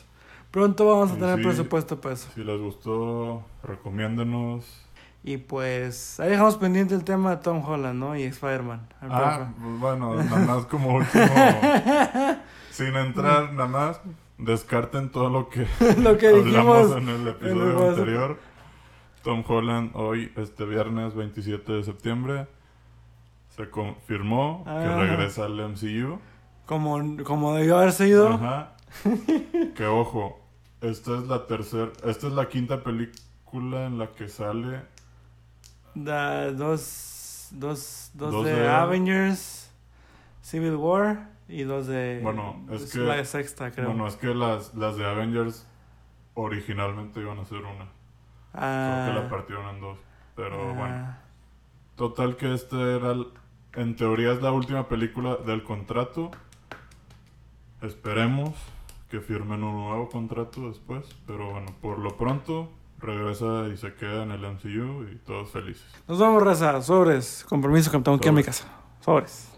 Pronto 0.51 0.86
vamos 0.88 1.11
a 1.11 1.16
tener 1.16 1.38
sí. 1.38 1.43
presupuesto 1.43 1.99
para 1.99 2.14
eso. 2.14 2.30
si 2.36 2.43
les 2.43 2.59
gustó, 2.61 3.43
recomiéndenos. 3.64 4.86
Y 5.24 5.38
pues 5.38 6.19
ahí 6.19 6.32
dejamos 6.32 6.57
pendiente 6.57 6.93
el 6.95 7.03
tema 7.05 7.32
de 7.32 7.38
Tom 7.38 7.63
Holland, 7.65 7.97
¿no? 7.97 8.15
Y 8.17 8.24
Spider-Man. 8.24 8.88
Ah, 9.01 9.53
pues 9.61 9.80
bueno, 9.80 10.15
nada 10.15 10.38
más 10.45 10.65
como 10.65 10.95
último, 10.95 11.24
sin 12.71 12.95
entrar, 12.95 13.53
nada 13.53 13.69
más, 13.69 14.01
descarten 14.38 15.09
todo 15.11 15.30
lo 15.30 15.47
que. 15.49 15.65
Lo 16.01 16.17
que 16.17 16.28
hablamos 16.28 16.89
dijimos. 16.89 16.97
en 16.97 17.09
el 17.09 17.21
en 17.21 17.28
episodio 17.30 17.84
el- 17.84 17.89
anterior. 17.89 18.39
Tom 19.24 19.43
Holland 19.47 19.91
hoy, 19.93 20.34
este 20.36 20.65
viernes 20.65 21.15
27 21.15 21.71
de 21.71 21.84
septiembre, 21.86 22.45
se 23.55 23.69
confirmó 23.69 24.65
Ah. 24.67 24.80
que 24.82 24.95
regresa 25.07 25.45
al 25.45 25.57
MCU. 25.69 26.19
Como, 26.65 27.24
como 27.24 27.53
debió 27.55 27.78
haber 27.78 27.93
sido. 27.93 28.28
Ajá. 28.34 28.74
que 29.76 29.86
ojo, 29.86 30.41
esta 30.82 31.17
es 31.17 31.24
la 31.28 31.47
tercera, 31.47 31.91
esta 32.05 32.28
es 32.28 32.34
la 32.34 32.49
quinta 32.49 32.84
película 32.84 33.86
en 33.86 33.97
la 33.97 34.07
que 34.11 34.28
sale 34.28 34.82
Da- 35.95 36.51
dos, 36.51 37.49
dos, 37.51 38.11
dos, 38.13 38.31
Dos 38.31 38.45
de, 38.45 38.53
de- 38.55 38.67
Avengers, 38.69 39.71
Civil 40.41 40.75
War 40.75 41.29
y 41.47 41.63
dos 41.63 41.87
de... 41.87 42.19
Bueno, 42.23 42.65
es 42.71 42.91
que- 42.91 42.99
la 42.99 43.23
sexta, 43.25 43.71
creo. 43.71 43.87
Bueno, 43.87 44.07
es 44.07 44.15
que 44.15 44.33
las, 44.33 44.73
las 44.75 44.95
de 44.97 45.05
Avengers 45.05 45.67
originalmente 46.33 47.19
iban 47.19 47.37
a 47.39 47.45
ser 47.45 47.59
una. 47.59 47.87
ah, 48.53 49.03
Creo 49.05 49.15
que 49.15 49.23
la 49.23 49.29
partieron 49.29 49.75
en 49.75 49.81
dos. 49.81 49.99
Pero 50.35 50.69
ah, 50.69 50.73
bueno. 50.73 51.15
Total 51.95 52.35
que 52.37 52.53
este 52.53 52.95
era, 52.95 53.11
el- 53.11 53.27
en 53.75 53.95
teoría 53.95 54.31
es 54.33 54.41
la 54.41 54.51
última 54.51 54.87
película 54.87 55.35
del 55.37 55.63
contrato. 55.63 56.31
Esperemos 57.81 58.53
que 59.09 59.19
firmen 59.19 59.63
un 59.63 59.75
nuevo 59.89 60.09
contrato 60.09 60.67
después. 60.69 61.05
Pero 61.27 61.51
bueno, 61.51 61.67
por 61.81 61.99
lo 61.99 62.17
pronto 62.17 62.71
regresa 63.04 63.68
y 63.68 63.78
se 63.78 63.93
queda 63.93 64.24
en 64.24 64.32
el 64.32 64.41
MCU 64.41 65.04
y 65.12 65.18
todos 65.26 65.51
felices. 65.51 65.86
Nos 66.08 66.20
vamos, 66.20 66.41
raza. 66.41 66.82
Sobres. 66.82 67.45
Compromiso, 67.47 67.91
capitán. 67.91 68.16
Aquí 68.16 68.28
en 68.30 68.36
mi 68.36 68.41
Sobres. 68.43 68.62
casa. 68.62 68.68
Sobres. 69.01 69.53